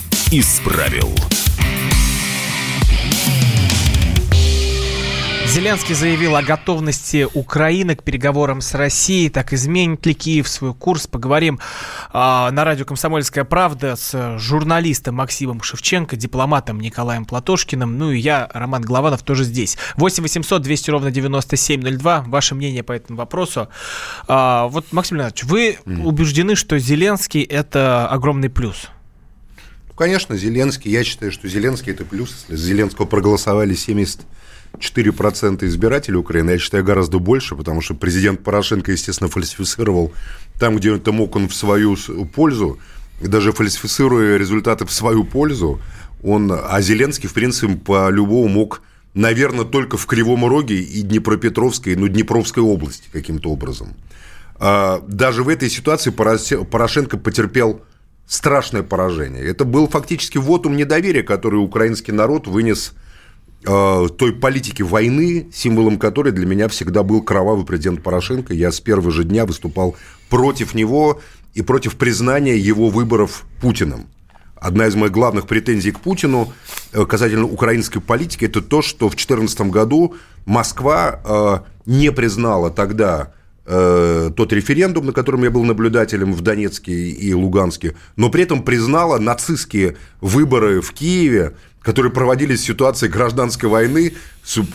из 0.31 0.61
правил. 0.61 1.09
Зеленский 5.45 5.93
заявил 5.93 6.37
о 6.37 6.41
готовности 6.41 7.27
Украины 7.33 7.97
к 7.97 8.03
переговорам 8.03 8.61
с 8.61 8.73
Россией. 8.73 9.29
Так 9.29 9.51
изменит 9.51 10.05
ли 10.05 10.13
Киев 10.13 10.47
свой 10.47 10.73
курс? 10.73 11.07
Поговорим 11.07 11.59
а, 12.13 12.49
на 12.51 12.63
радио 12.63 12.85
«Комсомольская 12.85 13.43
правда» 13.43 13.97
с 13.97 14.37
журналистом 14.39 15.15
Максимом 15.15 15.61
Шевченко, 15.61 16.15
дипломатом 16.15 16.79
Николаем 16.79 17.25
Платошкиным, 17.25 17.97
ну 17.97 18.11
и 18.11 18.19
я, 18.19 18.49
Роман 18.53 18.83
Главанов, 18.83 19.23
тоже 19.23 19.43
здесь. 19.43 19.77
8 19.97 20.23
800 20.23 20.61
200 20.61 20.89
ровно 20.91 21.11
9702. 21.11 22.23
Ваше 22.27 22.55
мнение 22.55 22.83
по 22.83 22.93
этому 22.93 23.19
вопросу. 23.19 23.67
А, 24.29 24.67
вот, 24.67 24.93
Максим 24.93 25.17
Леонидович, 25.17 25.43
вы 25.43 25.77
mm. 25.83 26.03
убеждены, 26.03 26.55
что 26.55 26.79
Зеленский– 26.79 27.41
это 27.43 28.07
огромный 28.07 28.49
плюс? 28.49 28.87
Конечно, 30.01 30.35
Зеленский. 30.35 30.89
Я 30.89 31.03
считаю, 31.03 31.31
что 31.31 31.47
Зеленский– 31.47 31.91
это 31.93 32.03
плюс. 32.05 32.45
Если 32.49 32.69
Зеленского 32.69 33.05
проголосовали 33.05 33.75
70 33.75 34.21
4% 34.79 35.63
избирателей 35.63 36.17
Украины, 36.17 36.49
я 36.49 36.57
считаю, 36.57 36.83
гораздо 36.83 37.19
больше, 37.19 37.55
потому 37.55 37.81
что 37.81 37.93
президент 37.93 38.43
Порошенко, 38.43 38.91
естественно, 38.91 39.29
фальсифицировал 39.29 40.11
там, 40.59 40.77
где 40.77 40.95
это 40.95 41.11
мог 41.11 41.35
он 41.35 41.47
в 41.47 41.53
свою 41.53 41.95
пользу, 42.33 42.79
даже 43.21 43.51
фальсифицируя 43.51 44.37
результаты 44.37 44.87
в 44.87 44.91
свою 44.91 45.23
пользу, 45.23 45.79
он, 46.23 46.51
а 46.51 46.81
Зеленский, 46.81 47.29
в 47.29 47.33
принципе, 47.33 47.75
по-любому 47.75 48.47
мог, 48.47 48.81
наверное, 49.13 49.65
только 49.65 49.97
в 49.97 50.07
Кривом 50.07 50.47
Роге 50.47 50.79
и 50.79 51.03
Днепропетровской, 51.03 51.95
ну, 51.95 52.07
Днепровской 52.07 52.63
области 52.63 53.07
каким-то 53.13 53.51
образом. 53.51 53.93
А, 54.55 54.99
даже 55.07 55.43
в 55.43 55.47
этой 55.47 55.69
ситуации 55.69 56.09
Порошенко 56.09 57.19
потерпел 57.19 57.83
страшное 58.25 58.83
поражение. 58.83 59.43
Это 59.43 59.65
был 59.65 59.87
фактически 59.87 60.37
вотум 60.37 60.75
недоверия, 60.75 61.23
который 61.23 61.57
украинский 61.57 62.13
народ 62.13 62.47
вынес 62.47 62.93
Э, 63.63 64.07
той 64.17 64.33
политики 64.33 64.81
войны, 64.81 65.47
символом 65.53 65.99
которой 65.99 66.31
для 66.31 66.47
меня 66.47 66.67
всегда 66.67 67.03
был 67.03 67.21
кровавый 67.21 67.63
президент 67.63 68.01
Порошенко. 68.01 68.55
Я 68.55 68.71
с 68.71 68.79
первого 68.79 69.11
же 69.11 69.23
дня 69.23 69.45
выступал 69.45 69.95
против 70.29 70.73
него 70.73 71.21
и 71.53 71.61
против 71.61 71.95
признания 71.95 72.57
его 72.57 72.89
выборов 72.89 73.43
Путиным. 73.61 74.07
Одна 74.55 74.87
из 74.87 74.95
моих 74.95 75.11
главных 75.11 75.45
претензий 75.45 75.91
к 75.91 75.99
Путину 75.99 76.51
э, 76.91 77.05
касательно 77.05 77.45
украинской 77.45 77.99
политики– 77.99 78.45
это 78.45 78.63
то, 78.63 78.81
что 78.81 79.07
в 79.07 79.11
2014 79.11 79.61
году 79.69 80.15
Москва 80.45 81.19
э, 81.23 81.59
не 81.85 82.11
признала 82.11 82.71
тогда 82.71 83.33
тот 83.71 84.51
референдум, 84.51 85.05
на 85.05 85.13
котором 85.13 85.43
я 85.45 85.49
был 85.49 85.63
наблюдателем 85.63 86.33
в 86.33 86.41
Донецке 86.41 86.91
и 86.91 87.33
Луганске, 87.33 87.95
но 88.17 88.29
при 88.29 88.43
этом 88.43 88.63
признала 88.63 89.17
нацистские 89.17 89.95
выборы 90.19 90.81
в 90.81 90.91
Киеве, 90.91 91.53
которые 91.81 92.11
проводились 92.11 92.59
в 92.59 92.65
ситуации 92.65 93.07
гражданской 93.07 93.69
войны, 93.69 94.13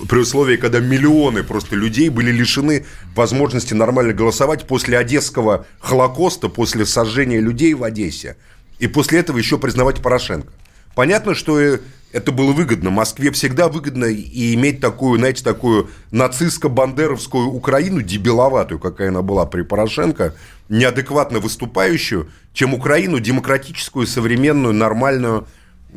при 0.09 0.19
условии, 0.19 0.57
когда 0.57 0.81
миллионы 0.81 1.43
просто 1.43 1.77
людей 1.77 2.09
были 2.09 2.31
лишены 2.31 2.87
возможности 3.15 3.75
нормально 3.75 4.15
голосовать 4.15 4.67
после 4.67 4.97
Одесского 4.97 5.67
Холокоста, 5.79 6.49
после 6.49 6.87
сожжения 6.87 7.41
людей 7.41 7.75
в 7.75 7.85
Одессе, 7.85 8.37
и 8.79 8.87
после 8.87 9.19
этого 9.19 9.37
еще 9.37 9.59
признавать 9.59 10.01
Порошенко. 10.01 10.49
Понятно, 10.95 11.35
что 11.35 11.79
это 12.17 12.33
было 12.33 12.53
выгодно. 12.53 12.89
Москве 12.89 13.31
всегда 13.31 13.69
выгодно 13.69 14.07
и 14.07 14.55
иметь 14.55 14.81
такую, 14.81 15.19
знаете, 15.19 15.45
такую 15.45 15.91
нацистско-бандеровскую 16.13 17.45
Украину, 17.45 18.01
дебиловатую, 18.01 18.79
какая 18.79 19.09
она 19.09 19.21
была 19.21 19.45
при 19.45 19.61
Порошенко, 19.61 20.35
неадекватно 20.71 21.41
выступающую, 21.41 22.31
чем 22.55 22.73
Украину 22.73 23.21
демократическую, 23.21 24.07
современную, 24.07 24.73
нормальную, 24.73 25.47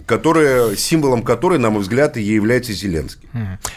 которая, 0.05 0.75
символом 0.75 1.23
которой, 1.23 1.57
на 1.57 1.69
мой 1.69 1.83
взгляд, 1.83 2.17
и 2.17 2.21
является 2.21 2.73
Зеленский. 2.73 3.29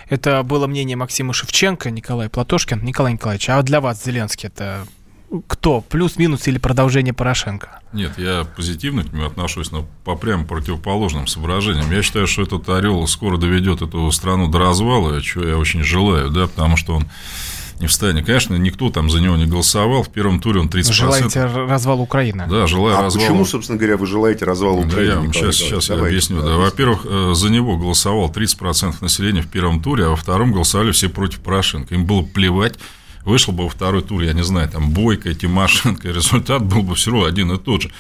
Это 0.09 0.43
было 0.43 0.67
мнение 0.67 0.97
Максима 0.97 1.33
Шевченко, 1.33 1.93
Николай 1.93 2.29
Платошкин. 2.29 2.85
Николай 2.85 3.13
Николаевич, 3.13 3.49
а 3.51 3.63
для 3.63 3.81
вас 3.81 4.05
Зеленский 4.05 4.49
это 4.49 4.85
кто? 5.47 5.81
Плюс-минус 5.81 6.47
или 6.49 6.59
продолжение 6.59 7.15
Порошенко? 7.15 7.81
Нет, 7.93 8.13
я 8.19 8.45
позитивно 8.57 9.05
к 9.05 9.13
нему 9.13 9.27
отношусь, 9.27 9.71
но 9.71 9.87
по 10.05 10.17
прямо 10.17 10.45
противоположным 10.45 11.27
соображениям. 11.27 11.91
Я 11.91 12.03
считаю, 12.03 12.27
что 12.27 12.43
этот 12.43 12.69
орел 12.69 13.07
скоро 13.07 13.39
доведет 13.39 13.83
эту 13.83 14.11
страну 14.13 14.49
до 14.49 14.59
развала, 14.59 15.21
чего 15.23 15.45
я 15.45 15.59
очень 15.59 15.83
желаю, 15.83 16.31
да, 16.31 16.47
потому 16.47 16.77
что 16.77 16.95
он 16.95 17.07
не 17.81 17.89
встанет. 17.89 18.25
Конечно, 18.25 18.55
никто 18.55 18.91
там 18.91 19.11
за 19.11 19.21
него 19.21 19.37
не 19.37 19.47
голосовал. 19.47 20.03
В 20.05 20.09
первом 20.09 20.41
туре 20.41 20.61
он 20.61 20.69
30%. 20.69 20.93
Желаете 20.93 21.45
развал 21.45 22.01
Украины? 22.01 22.47
Да, 22.49 22.67
желаю 22.67 22.97
а 22.97 23.03
развала. 23.03 23.27
почему, 23.27 23.45
собственно 23.45 23.79
говоря, 23.79 23.97
вы 23.97 24.07
желаете 24.07 24.45
развал 24.45 24.79
Украины? 24.79 24.95
Да, 24.95 25.03
я 25.03 25.17
вам 25.17 25.33
сейчас, 25.33 25.57
сейчас 25.57 25.89
я 25.89 25.97
объясню. 25.97 26.41
Да. 26.41 26.57
Во-первых, 26.57 27.01
э, 27.05 27.33
за 27.35 27.51
него 27.51 27.77
голосовал 27.77 28.31
30% 28.31 28.95
населения 29.01 29.43
в 29.43 29.49
первом 29.49 29.83
туре, 29.83 30.07
а 30.07 30.11
во 30.11 30.17
втором 30.17 30.53
голосовали 30.53 30.93
все 30.93 31.09
против 31.09 31.41
Порошенко. 31.41 31.95
Им 31.95 32.07
было 32.07 32.23
плевать, 32.23 32.79
вышел 33.25 33.53
бы 33.53 33.65
во 33.65 33.69
второй 33.69 34.03
тур, 34.03 34.23
я 34.23 34.33
не 34.33 34.43
знаю, 34.43 34.69
там 34.69 34.91
Бойко, 34.91 35.35
Тимошенко, 35.35 36.09
результат 36.09 36.65
был 36.65 36.83
бы 36.83 36.95
все 36.95 37.11
равно 37.11 37.27
один 37.27 37.53
и 37.53 37.59
тот 37.59 37.83
же. 37.83 37.91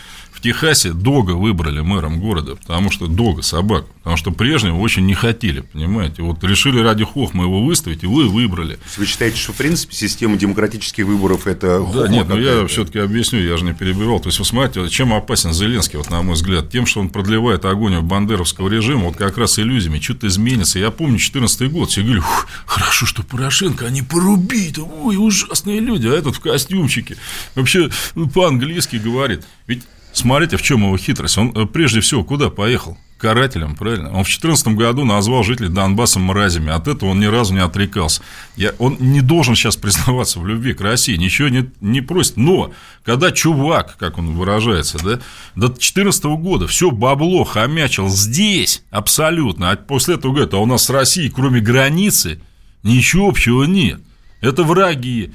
Техасе 0.43 0.93
Дога 0.93 1.33
выбрали 1.33 1.81
мэром 1.81 2.21
города, 2.21 2.57
потому 2.57 2.91
что 2.91 3.07
Дога 3.07 3.43
собака, 3.43 3.87
потому 3.99 4.17
что 4.17 4.33
прежнего 4.33 4.77
очень 4.79 5.07
не 5.07 5.15
хотели, 5.15 5.61
понимаете. 5.61 6.23
Вот 6.23 6.43
решили 6.43 6.81
ради 6.81 7.05
хохма 7.05 7.45
его 7.45 7.65
выставить, 7.65 8.03
и 8.03 8.07
вы 8.07 8.29
выбрали. 8.29 8.79
Вы 8.97 9.07
считаете, 9.07 9.39
что 9.39 9.53
в 9.53 9.57
принципе 9.57 9.95
система 9.95 10.37
демократических 10.37 11.07
выборов 11.07 11.47
это 11.47 11.87
Да, 11.95 12.09
нет, 12.09 12.29
но 12.29 12.39
я 12.39 12.67
все-таки 12.67 12.99
объясню, 12.99 13.41
я 13.41 13.57
же 13.57 13.65
не 13.65 13.73
перебивал. 13.73 14.19
То 14.19 14.29
есть, 14.29 14.41
вы 14.41 14.45
смотрите, 14.45 14.89
чем 14.91 15.15
опасен 15.15 15.53
Зеленский, 15.53 15.99
вот 15.99 16.11
на 16.11 16.23
мой 16.23 16.35
взгляд, 16.35 16.71
тем, 16.71 16.87
что 16.87 17.01
он 17.01 17.09
продлевает 17.09 17.65
агонию 17.65 18.03
бандеровского 18.03 18.69
режима, 18.69 19.05
вот 19.05 19.17
как 19.17 19.39
раз 19.39 19.59
иллюзиями, 19.59 20.01
что-то 20.01 20.27
изменится. 20.27 20.79
Я 20.81 20.91
помню 20.91 21.19
14 21.19 21.71
год, 21.71 21.91
все 21.91 22.03
говорили, 22.03 22.25
хорошо, 22.67 23.07
что 23.07 23.23
Порошенко, 23.23 23.87
они 23.87 24.03
порубит, 24.03 24.79
ой, 24.79 25.17
ужасные 25.17 25.79
люди, 25.79 26.09
а 26.09 26.13
этот 26.13 26.37
в 26.37 26.41
костюмчике. 26.41 27.17
Вообще, 27.55 27.91
ну, 28.17 28.29
по-английски 28.29 28.97
говорит. 28.97 29.45
Ведь 29.67 29.83
Смотрите, 30.13 30.57
в 30.57 30.63
чем 30.63 30.83
его 30.83 30.97
хитрость. 30.97 31.39
Он 31.39 31.53
э, 31.55 31.67
прежде 31.67 32.01
всего 32.01 32.23
куда 32.23 32.51
поехал? 32.51 32.99
Карателем, 33.19 33.77
правильно? 33.77 34.09
Он 34.09 34.25
в 34.25 34.27
2014 34.27 34.69
году 34.69 35.05
назвал 35.05 35.45
жителей 35.45 35.69
Донбасса 35.69 36.19
мразями. 36.19 36.71
От 36.71 36.89
этого 36.89 37.11
он 37.11 37.21
ни 37.21 37.27
разу 37.27 37.55
не 37.55 37.61
отрекался. 37.61 38.21
Я, 38.57 38.73
он 38.79 38.97
не 38.99 39.21
должен 39.21 39.55
сейчас 39.55 39.77
признаваться 39.77 40.41
в 40.41 40.47
любви 40.47 40.75
к 40.75 40.81
России, 40.81 41.17
ничего 41.17 41.49
не, 41.49 41.71
не 41.81 42.01
просит. 42.01 42.37
Но 42.37 42.73
когда 43.05 43.31
чувак, 43.31 43.97
как 43.97 44.19
он 44.19 44.35
выражается, 44.35 44.99
да, 44.99 45.21
до 45.55 45.69
2014 45.69 46.25
года 46.25 46.67
все 46.67 46.91
бабло 46.91 47.45
хомячил 47.45 48.09
здесь 48.09 48.83
абсолютно, 48.91 49.71
а 49.71 49.77
после 49.77 50.17
этого 50.17 50.33
говорит, 50.33 50.53
а 50.55 50.59
у 50.59 50.67
нас 50.67 50.85
с 50.85 50.91
Россией, 50.91 51.31
кроме 51.31 51.61
границы, 51.61 52.41
ничего 52.83 53.29
общего 53.29 53.63
нет. 53.65 54.01
Это 54.41 54.65
враги. 54.65 55.33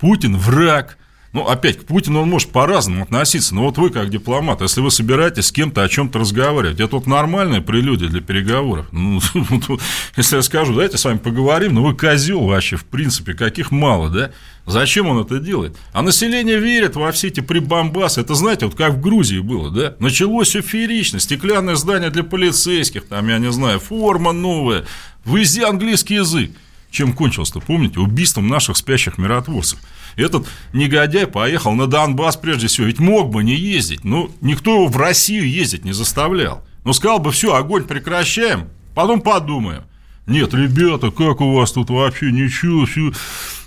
Путин 0.00 0.36
враг. 0.36 0.98
Ну, 1.38 1.46
опять, 1.46 1.78
к 1.78 1.84
Путину 1.84 2.22
он 2.22 2.30
может 2.30 2.50
по-разному 2.50 3.04
относиться, 3.04 3.54
но 3.54 3.62
вот 3.62 3.78
вы, 3.78 3.90
как 3.90 4.10
дипломат, 4.10 4.60
если 4.60 4.80
вы 4.80 4.90
собираетесь 4.90 5.46
с 5.46 5.52
кем-то 5.52 5.84
о 5.84 5.88
чем-то 5.88 6.18
разговаривать, 6.18 6.80
это 6.80 6.96
вот 6.96 7.06
нормальная 7.06 7.60
прелюдия 7.60 8.08
для 8.08 8.20
переговоров. 8.20 8.86
Ну, 8.90 9.20
если 10.16 10.34
я 10.34 10.42
скажу, 10.42 10.72
давайте 10.72 10.98
с 10.98 11.04
вами 11.04 11.18
поговорим, 11.18 11.74
ну, 11.74 11.84
вы 11.84 11.94
козел 11.94 12.40
вообще, 12.40 12.74
в 12.74 12.84
принципе, 12.84 13.34
каких 13.34 13.70
мало, 13.70 14.10
да? 14.10 14.32
Зачем 14.66 15.06
он 15.06 15.20
это 15.20 15.38
делает? 15.38 15.76
А 15.92 16.02
население 16.02 16.58
верит 16.58 16.96
во 16.96 17.12
все 17.12 17.28
эти 17.28 17.38
прибамбасы. 17.38 18.20
Это, 18.20 18.34
знаете, 18.34 18.66
вот 18.66 18.74
как 18.74 18.94
в 18.94 19.00
Грузии 19.00 19.38
было, 19.38 19.70
да? 19.70 19.94
Началось 20.00 20.48
все 20.48 20.60
феерично. 20.60 21.20
Стеклянное 21.20 21.76
здание 21.76 22.10
для 22.10 22.24
полицейских, 22.24 23.06
там, 23.06 23.28
я 23.28 23.38
не 23.38 23.52
знаю, 23.52 23.78
форма 23.78 24.32
новая. 24.32 24.86
Везде 25.24 25.66
английский 25.66 26.16
язык. 26.16 26.50
Чем 26.90 27.12
кончилось-то, 27.12 27.60
помните? 27.60 28.00
Убийством 28.00 28.48
наших 28.48 28.76
спящих 28.76 29.18
миротворцев. 29.18 29.78
Этот 30.18 30.48
негодяй 30.72 31.28
поехал 31.28 31.74
на 31.74 31.86
Донбасс 31.86 32.36
прежде 32.36 32.66
всего, 32.66 32.88
ведь 32.88 32.98
мог 32.98 33.30
бы 33.30 33.44
не 33.44 33.54
ездить, 33.54 34.04
но 34.04 34.30
никто 34.40 34.74
его 34.74 34.86
в 34.88 34.96
Россию 34.96 35.48
ездить 35.48 35.84
не 35.84 35.92
заставлял. 35.92 36.64
Но 36.84 36.92
сказал 36.92 37.20
бы, 37.20 37.30
все, 37.30 37.54
огонь 37.54 37.84
прекращаем, 37.84 38.68
потом 38.94 39.20
подумаем. 39.20 39.84
Нет, 40.26 40.52
ребята, 40.52 41.10
как 41.10 41.40
у 41.40 41.54
вас 41.54 41.72
тут 41.72 41.88
вообще 41.88 42.32
ничего, 42.32 42.84
все 42.84 43.12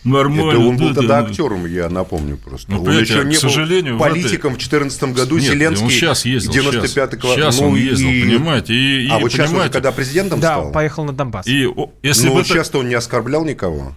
нормально. 0.04 0.52
Это 0.52 0.60
он 0.60 0.78
был 0.78 0.90
да, 0.90 0.94
тогда 0.96 1.22
да, 1.22 1.28
актером, 1.28 1.66
я 1.66 1.90
напомню 1.90 2.38
просто. 2.38 2.70
Ну, 2.70 2.84
он 2.84 3.00
еще 3.00 3.24
не 3.24 3.36
к 3.36 3.40
сожалению, 3.40 3.94
был 3.98 4.06
политиком 4.06 4.54
в 4.54 4.58
2014 4.58 5.04
году, 5.16 5.38
Нет, 5.38 5.54
Зеленский 5.54 5.86
он 5.86 5.90
сейчас 5.90 6.26
ездил, 6.26 6.52
95 6.52 7.12
сейчас, 7.12 7.34
сейчас 7.34 7.60
ну, 7.60 7.70
он 7.70 7.76
ездил, 7.78 8.10
и... 8.10 8.22
понимаете. 8.24 8.74
И, 8.74 9.10
а 9.10 9.20
и, 9.20 9.24
вот 9.24 9.32
понимаете, 9.32 9.38
сейчас 9.38 9.52
уже, 9.52 9.70
когда 9.70 9.92
президентом 9.92 10.40
да, 10.40 10.48
стал? 10.48 10.66
Да, 10.66 10.72
поехал 10.72 11.06
на 11.06 11.14
Донбасс. 11.14 11.48
И, 11.48 11.68
если 12.04 12.28
ну, 12.28 12.36
бы 12.36 12.42
это... 12.42 12.54
часто 12.54 12.78
он 12.78 12.90
не 12.90 12.96
оскорблял 12.96 13.46
никого. 13.46 13.96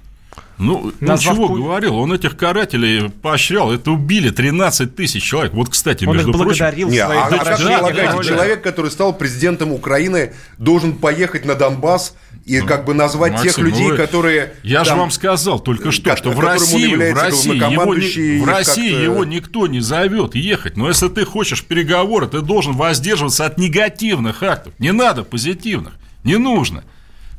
Ну, 0.58 0.92
он 1.00 1.18
чего 1.18 1.48
Пу... 1.48 1.54
говорил? 1.54 1.96
Он 1.96 2.12
этих 2.12 2.36
карателей 2.36 3.10
поощрял. 3.10 3.72
Это 3.72 3.90
убили 3.90 4.30
13 4.30 4.94
тысяч 4.94 5.22
человек. 5.22 5.52
Вот, 5.52 5.68
кстати, 5.68 6.04
он 6.04 6.16
между 6.16 6.30
их 6.30 6.36
благодарил 6.36 6.88
прочим... 6.88 7.02
Не, 7.02 7.04
а, 7.04 7.28
как 7.28 7.58
полагаете, 7.58 8.28
человек, 8.28 8.62
который 8.62 8.90
стал 8.90 9.12
президентом 9.14 9.72
Украины, 9.72 10.32
должен 10.58 10.94
поехать 10.94 11.44
на 11.44 11.54
Донбасс 11.54 12.14
и 12.44 12.60
ну, 12.60 12.66
как 12.66 12.84
бы 12.84 12.94
назвать 12.94 13.32
Максим, 13.32 13.50
тех 13.50 13.58
людей, 13.58 13.88
ну, 13.88 13.96
которые... 13.96 14.54
Я 14.62 14.84
там, 14.84 14.86
же 14.86 14.94
вам 15.00 15.10
сказал 15.10 15.58
только 15.58 15.90
что, 15.90 16.10
как, 16.10 16.18
что 16.18 16.30
в 16.30 16.38
России, 16.38 16.94
в 16.94 17.14
России, 17.14 17.56
его, 17.56 17.94
не, 17.94 18.40
в 18.40 18.46
России 18.46 19.02
его 19.02 19.24
никто 19.24 19.66
не 19.66 19.80
зовет 19.80 20.34
ехать. 20.34 20.76
Но 20.76 20.88
если 20.88 21.08
ты 21.08 21.24
хочешь 21.24 21.64
переговоры, 21.64 22.28
ты 22.28 22.42
должен 22.42 22.74
воздерживаться 22.74 23.46
от 23.46 23.58
негативных 23.58 24.42
актов. 24.42 24.74
Не 24.78 24.92
надо 24.92 25.24
позитивных. 25.24 25.94
Не 26.22 26.36
нужно. 26.36 26.84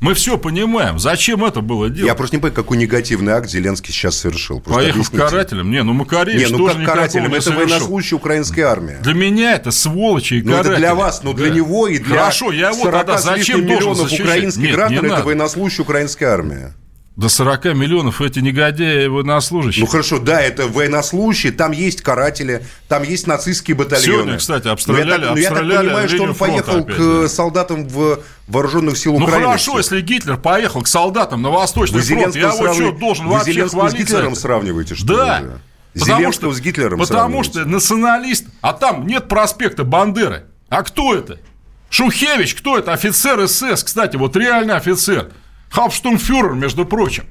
Мы 0.00 0.12
все 0.14 0.36
понимаем. 0.36 0.98
Зачем 0.98 1.44
это 1.44 1.62
было 1.62 1.88
делать? 1.88 2.06
Я 2.06 2.14
просто 2.14 2.36
не 2.36 2.40
понимаю, 2.40 2.54
какой 2.54 2.76
негативный 2.76 3.32
акт 3.32 3.48
Зеленский 3.48 3.92
сейчас 3.92 4.16
совершил. 4.18 4.60
Просто 4.60 4.80
Поехав 4.80 4.96
объясните. 5.08 5.18
карателем? 5.30 5.70
Не, 5.70 5.82
ну 5.82 5.94
Макаревич 5.94 6.46
Не, 6.48 6.52
ну 6.52 6.58
тоже 6.58 6.74
как 6.78 6.86
карателем, 6.86 7.30
не 7.30 7.36
это 7.36 7.40
совершил. 7.42 7.66
военнослужащий 7.68 8.14
украинской 8.16 8.60
армии. 8.60 8.96
Для 9.02 9.14
меня 9.14 9.54
это 9.54 9.70
сволочи 9.70 10.34
и 10.34 10.42
Ну, 10.42 10.54
это 10.54 10.76
для 10.76 10.94
вас, 10.94 11.22
но 11.22 11.32
для 11.32 11.48
Да. 11.48 11.54
него 11.54 11.88
и 11.88 11.98
для 11.98 12.18
Хорошо, 12.18 12.52
я 12.52 12.68
его 12.70 12.82
40 12.84 12.92
тогда 13.06 13.18
зачем 13.18 13.64
миллионов 13.64 13.96
защищать? 13.98 14.20
украинских 14.26 14.62
Нет, 14.62 14.74
граждан, 14.74 15.06
это 15.06 15.22
военнослужащий 15.24 15.82
украинской 15.82 16.24
армии. 16.24 16.72
До 17.16 17.30
40 17.30 17.64
миллионов 17.74 18.20
эти 18.20 18.40
негодяи 18.40 19.06
военнослужащие. 19.06 19.86
Ну 19.86 19.90
хорошо, 19.90 20.18
да, 20.18 20.38
это 20.42 20.66
военнослужащие, 20.66 21.50
там 21.50 21.72
есть 21.72 22.02
каратели, 22.02 22.66
там 22.88 23.04
есть 23.04 23.26
нацистские 23.26 23.74
батальоны. 23.74 24.04
Сегодня, 24.04 24.36
кстати, 24.36 24.68
обстреляли- 24.68 25.06
Но 25.06 25.14
я 25.14 25.18
так, 25.18 25.30
но 25.30 25.36
я 25.38 25.48
так 25.48 25.58
обстреляли 25.58 25.86
понимаю, 25.86 26.08
что 26.10 26.22
он 26.24 26.34
поехал 26.34 26.76
опять, 26.80 26.96
к 26.96 26.98
да. 27.22 27.28
солдатам 27.28 27.88
в 27.88 28.18
вооруженных 28.48 28.98
сил 28.98 29.14
ну 29.18 29.24
Украины. 29.24 29.46
хорошо, 29.46 29.78
если 29.78 30.02
Гитлер 30.02 30.36
поехал 30.36 30.82
к 30.82 30.88
солдатам 30.88 31.40
на 31.40 31.48
Восточный 31.48 32.00
Вы 32.00 32.04
фронт, 32.06 32.36
я 32.36 32.42
Зеленского, 32.50 32.64
его 32.66 32.74
что, 32.74 32.92
должен 32.92 33.26
вы 33.28 33.32
вообще 33.32 33.52
Зеленского 33.52 33.80
хвалить 33.88 33.96
с 33.96 34.00
Гитлером 34.10 34.34
сравниваете, 34.36 34.94
что 34.94 35.06
Да. 35.06 35.40
ли? 35.40 35.46
Потому 35.94 36.18
Зеленского 36.18 36.52
что, 36.52 36.52
с 36.52 36.60
Гитлером 36.60 36.98
Потому 36.98 37.42
что 37.44 37.64
националист, 37.64 38.44
а 38.60 38.74
там 38.74 39.06
нет 39.06 39.26
проспекта 39.28 39.84
Бандеры. 39.84 40.44
А 40.68 40.82
кто 40.82 41.14
это? 41.14 41.38
Шухевич, 41.88 42.54
кто 42.56 42.76
это? 42.76 42.92
Офицер 42.92 43.48
СС, 43.48 43.82
кстати, 43.82 44.16
вот 44.16 44.36
реальный 44.36 44.74
офицер. 44.74 45.30
Хауптштурмфюрер, 45.70 46.52
между 46.52 46.84
прочим. 46.84 47.24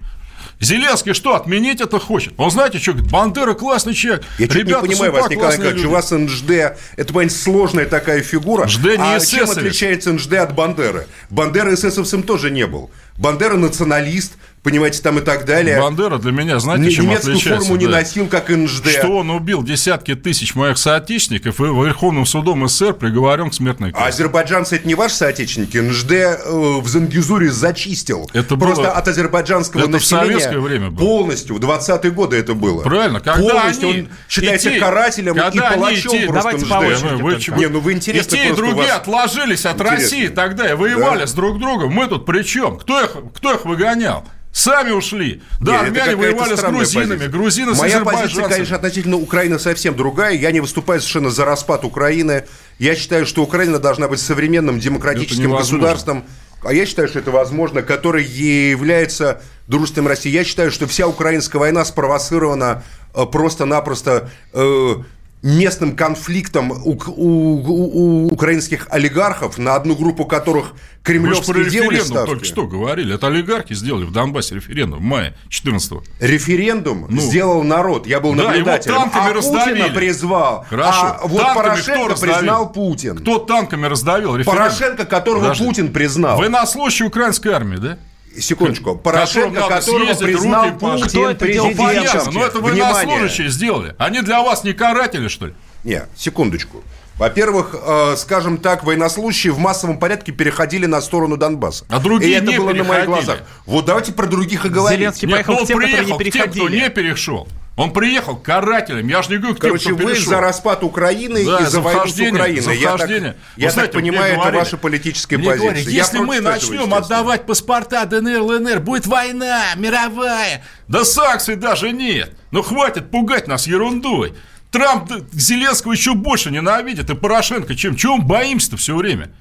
Зеленский 0.60 1.14
что, 1.14 1.36
отменить 1.36 1.82
это 1.82 2.00
хочет? 2.00 2.34
Он 2.38 2.50
знаете, 2.50 2.80
что 2.80 2.94
говорит, 2.94 3.12
Бандера 3.12 3.54
классный 3.56 3.94
человек. 3.94 4.24
Я 4.40 4.48
чуть 4.48 4.56
не 4.56 4.62
Ребята, 4.62 4.86
понимаю 4.86 5.12
вас, 5.12 5.30
Николай 5.30 5.54
Николаевич, 5.54 5.82
у 5.82 5.84
люди». 5.84 5.94
вас 5.94 6.12
НЖД, 6.12 6.50
это, 6.96 7.08
понимаете, 7.08 7.36
сложная 7.36 7.86
такая 7.86 8.22
фигура. 8.22 8.66
НЖД 8.66 8.84
не 8.86 8.92
а 8.98 9.20
чем 9.20 9.44
эсэсовец. 9.44 9.58
отличается 9.58 10.14
НЖД 10.14 10.34
от 10.36 10.56
Бандеры? 10.56 11.08
Бандера 11.30 11.74
эсэсовцем 11.74 12.24
тоже 12.24 12.52
не 12.52 12.66
был. 12.68 12.90
Бандера 13.18 13.58
националист, 13.58 14.34
понимаете, 14.66 15.02
там 15.02 15.20
и 15.20 15.22
так 15.22 15.46
далее. 15.46 15.80
Бандера 15.80 16.18
для 16.18 16.32
меня, 16.34 16.60
знаете, 16.60 16.84
Н- 16.86 16.90
чем 16.92 17.06
Немецкую 17.06 17.36
отличается? 17.36 17.68
форму 17.68 17.80
не 17.80 17.86
Да. 17.86 17.92
носил, 18.00 18.28
как 18.28 18.50
НЖД. 18.50 18.90
Что 18.90 19.18
он 19.20 19.30
убил 19.30 19.64
десятки 19.64 20.16
тысяч 20.16 20.56
моих 20.56 20.78
соотечественников 20.78 21.62
и 21.62 21.64
Верховным 21.64 22.26
судом 22.26 22.68
СССР 22.68 22.94
приговорен 22.94 23.50
к 23.50 23.54
смертной 23.54 23.92
А 23.92 23.94
казни. 23.94 24.10
азербайджанцы 24.10 24.76
это 24.76 24.88
не 24.88 24.96
ваши 24.96 25.16
соотечественники. 25.16 25.78
НЖД 25.78 26.12
э, 26.12 26.80
в 26.82 26.88
Зангизуре 26.88 27.50
зачистил. 27.52 28.30
Это 28.34 28.58
Просто 28.58 28.84
было- 28.84 28.92
от 28.92 29.08
азербайджанского 29.08 29.80
это 29.82 29.90
в 29.90 29.92
населения 29.94 30.26
советское 30.40 30.60
время 30.60 30.90
было. 30.90 31.06
полностью, 31.06 31.56
в 31.56 31.60
20-е 31.60 32.12
годы 32.12 32.38
это 32.38 32.54
было. 32.56 32.82
Правильно, 32.82 33.20
когда 33.20 33.42
полностью 33.50 33.90
они 33.90 34.00
он 34.02 34.10
считается 34.28 34.70
и 34.70 34.74
те- 34.74 34.80
карателем 34.80 35.36
когда 35.36 35.70
и 35.72 35.76
палачом 35.78 36.16
и 36.16 36.20
те- 36.20 36.26
просто 36.26 36.58
Давайте 36.58 36.66
НЖД. 36.66 36.70
по 36.70 36.76
очереди 36.76 37.04
Ну, 37.12 37.24
вы 37.24 37.32
только. 37.36 37.52
Не, 37.60 37.68
ну 37.68 37.80
вы 37.80 37.92
И 37.92 37.96
интересно 37.96 38.32
те, 38.38 38.44
и 38.44 38.48
просто 38.48 38.64
у 38.64 38.66
другие 38.68 38.88
вас. 38.88 38.98
отложились 38.98 39.66
от 39.66 39.74
Интересно. 39.76 39.96
России 39.98 40.28
тогда 40.30 40.70
и 40.72 40.74
воевали 40.74 41.26
с 41.26 41.34
друг 41.34 41.60
другом. 41.60 41.92
Мы 41.92 42.08
тут 42.08 42.26
при 42.26 42.42
чем? 42.44 42.78
Кто 42.78 43.02
их, 43.04 43.16
кто 43.36 43.54
их 43.54 43.66
выгонял? 43.66 44.26
Сами 44.56 44.92
ушли. 44.92 45.42
Да, 45.60 45.74
Нет, 45.74 45.82
армяне 45.82 46.16
воевали 46.16 46.56
с 46.56 46.62
грузинами, 46.62 47.10
позиция. 47.10 47.30
грузины 47.30 47.76
с 47.76 47.78
Моя 47.78 48.00
позиция, 48.06 48.48
конечно, 48.48 48.78
относительно 48.78 49.18
Украины 49.18 49.60
совсем 49.60 49.98
другая. 49.98 50.34
Я 50.34 50.54
не 50.54 50.62
выступаю 50.62 51.02
совершенно 51.02 51.30
за 51.30 51.44
распад 51.44 51.84
Украины. 51.84 52.46
Я 52.80 52.96
считаю, 52.96 53.26
что 53.26 53.44
Украина 53.44 53.80
должна 53.80 54.08
быть 54.08 54.22
современным 54.22 54.80
демократическим 54.80 55.52
государством. 55.52 56.24
А 56.64 56.72
я 56.72 56.86
считаю, 56.86 57.10
что 57.10 57.20
это 57.20 57.32
возможно, 57.32 57.82
который 57.82 58.24
является 58.24 59.42
дружественным 59.68 60.08
России. 60.08 60.30
Я 60.30 60.46
считаю, 60.46 60.72
что 60.72 60.88
вся 60.88 61.06
украинская 61.06 61.60
война 61.60 61.84
спровоцирована 61.84 62.82
э, 63.14 63.26
просто-напросто 63.26 64.30
э, 64.54 64.96
местным 65.46 65.96
конфликтом 65.96 66.72
у, 66.72 66.76
у- 66.94 67.62
у- 67.62 68.26
у 68.26 68.28
украинских 68.34 68.88
олигархов, 68.90 69.60
на 69.60 69.76
одну 69.76 69.96
группу 69.96 70.26
которых 70.26 70.72
Вы 70.72 70.78
кремлевские 71.04 71.70
делали 71.70 71.98
референдум 71.98 72.06
ставки. 72.08 72.30
только 72.32 72.46
что 72.46 72.66
говорили. 72.68 73.14
Это 73.14 73.28
олигархи 73.28 73.76
сделали 73.76 74.06
в 74.06 74.12
Донбассе 74.12 74.56
референдум 74.56 75.00
в 75.00 75.04
мае 75.04 75.36
14 75.50 76.02
Референдум 76.20 77.06
Ну. 77.10 77.22
сделал 77.22 77.62
народ. 77.64 78.08
Я 78.08 78.20
был 78.20 78.34
Да, 78.34 78.42
его 78.42 78.52
наблюдателем. 78.52 78.96
танками 78.96 79.30
а 79.30 79.34
раздавили. 79.34 79.82
Путина 79.82 79.94
призвал. 79.96 80.66
Хорошо. 80.68 81.00
А 81.00 81.20
вот 81.28 81.42
Танками 81.42 81.64
Порошенко 81.64 82.16
признал 82.16 82.72
Путин. 82.72 83.18
Кто 83.18 83.38
танками 83.38 83.86
раздавил 83.86 84.36
референдум? 84.36 84.64
Порошенко, 84.64 85.06
которого 85.06 85.42
Подожди. 85.44 85.64
Путин 85.66 85.94
признал. 85.94 86.38
Военнослужащий 86.40 87.06
украинской 87.06 87.50
армии, 87.50 87.78
да? 87.78 87.98
Секундочку. 88.40 88.96
Порошенко, 88.96 89.62
которого 89.68 89.82
съездить, 90.06 90.26
признал. 90.26 90.72
Кто 90.76 90.98
Путин? 90.98 91.22
Ну, 91.22 91.36
президентом. 91.36 92.34
но 92.34 92.46
это 92.46 92.60
военнослужащие 92.60 93.50
сделали. 93.50 93.96
Они 93.98 94.22
для 94.22 94.42
вас 94.42 94.64
не 94.64 94.74
каратели, 94.74 95.28
что 95.28 95.48
ли? 95.48 95.54
Не, 95.84 96.04
секундочку. 96.16 96.84
Во-первых, 97.18 97.74
э, 97.82 98.16
скажем 98.18 98.58
так, 98.58 98.84
военнослужащие 98.84 99.54
в 99.54 99.58
массовом 99.58 100.00
порядке 100.00 100.34
переходили 100.34 100.86
на 100.86 101.00
сторону 101.00 101.38
Донбасса. 101.38 101.86
А 101.90 102.00
другие 102.00 102.34
И 102.34 102.36
это 102.36 102.48
не 102.48 102.58
было 102.58 102.74
на 102.74 102.84
моих 102.84 102.88
переходили. 102.88 103.06
глазах. 103.06 103.40
Вот 103.66 103.86
давайте 103.86 104.12
про 104.12 104.26
других 104.26 104.66
и 104.66 104.70
говорить. 104.70 105.00
Зеленский 105.00 105.28
Нет, 105.28 105.36
поехал 105.46 105.54
ну 105.54 105.64
к 105.64 105.68
тем, 105.68 105.78
которые 105.78 105.96
приехал 105.96 106.20
не 106.20 106.30
к 106.30 106.34
тем, 106.34 106.42
кто 106.44 106.52
переходили. 106.54 106.82
не 106.84 106.90
перешел. 106.90 107.48
Он 107.76 107.92
приехал 107.92 108.38
к 108.38 108.42
карателям. 108.44 109.06
Я 109.08 109.22
же 109.22 109.32
не 109.32 109.38
говорю 109.38 109.56
к 109.56 109.60
тем, 109.60 109.72
Короче, 109.72 109.90
кто 109.94 109.96
вы 109.98 110.12
перешел. 110.14 110.30
за 110.30 110.40
распад 110.40 110.82
Украины 110.86 111.44
Да, 111.44 111.58
и 111.60 111.64
за 111.66 111.70
за 111.72 111.82
войну 111.82 112.08
с 112.08 112.14
Украиной. 112.14 112.60
за 112.62 112.72
Я 112.72 112.96
так, 112.98 113.10
я 113.58 113.70
знаете, 113.72 113.92
так 113.92 113.92
понимаю, 113.92 114.32
это 114.32 114.36
говорили- 114.40 114.60
ваша 114.60 114.78
политическая 114.78 115.38
мне 115.38 115.48
позиция. 115.48 115.70
говорили, 115.72 115.92
если 115.92 116.20
мы 116.20 116.36
этого, 116.36 116.50
начнем 116.52 116.72
естественно. 116.74 116.98
отдавать 116.98 117.46
паспорта 117.46 118.06
ДНР, 118.06 118.42
ЛНР, 118.44 118.80
будет 118.80 119.08
война 119.08 119.62
мировая. 119.76 120.64
Да 120.88 121.04
санкций 121.04 121.58
даже 121.58 121.92
нет. 121.92 122.32
Ну 122.52 122.62
хватит 122.62 123.12
пугать 123.12 123.48
нас 123.50 123.68
ерундой. 123.68 124.34
Трамп 124.72 125.12
Зеленского 125.34 125.92
еще 125.92 126.14
больше 126.14 126.52
ненавидит, 126.52 127.10
и 127.10 127.16
Порошенко 127.16 127.76
чем? 127.76 127.98
Чего 127.98 128.18
мы 128.18 128.24
боимся-то 128.24 128.78
все 128.78 128.96
время? 128.96 129.32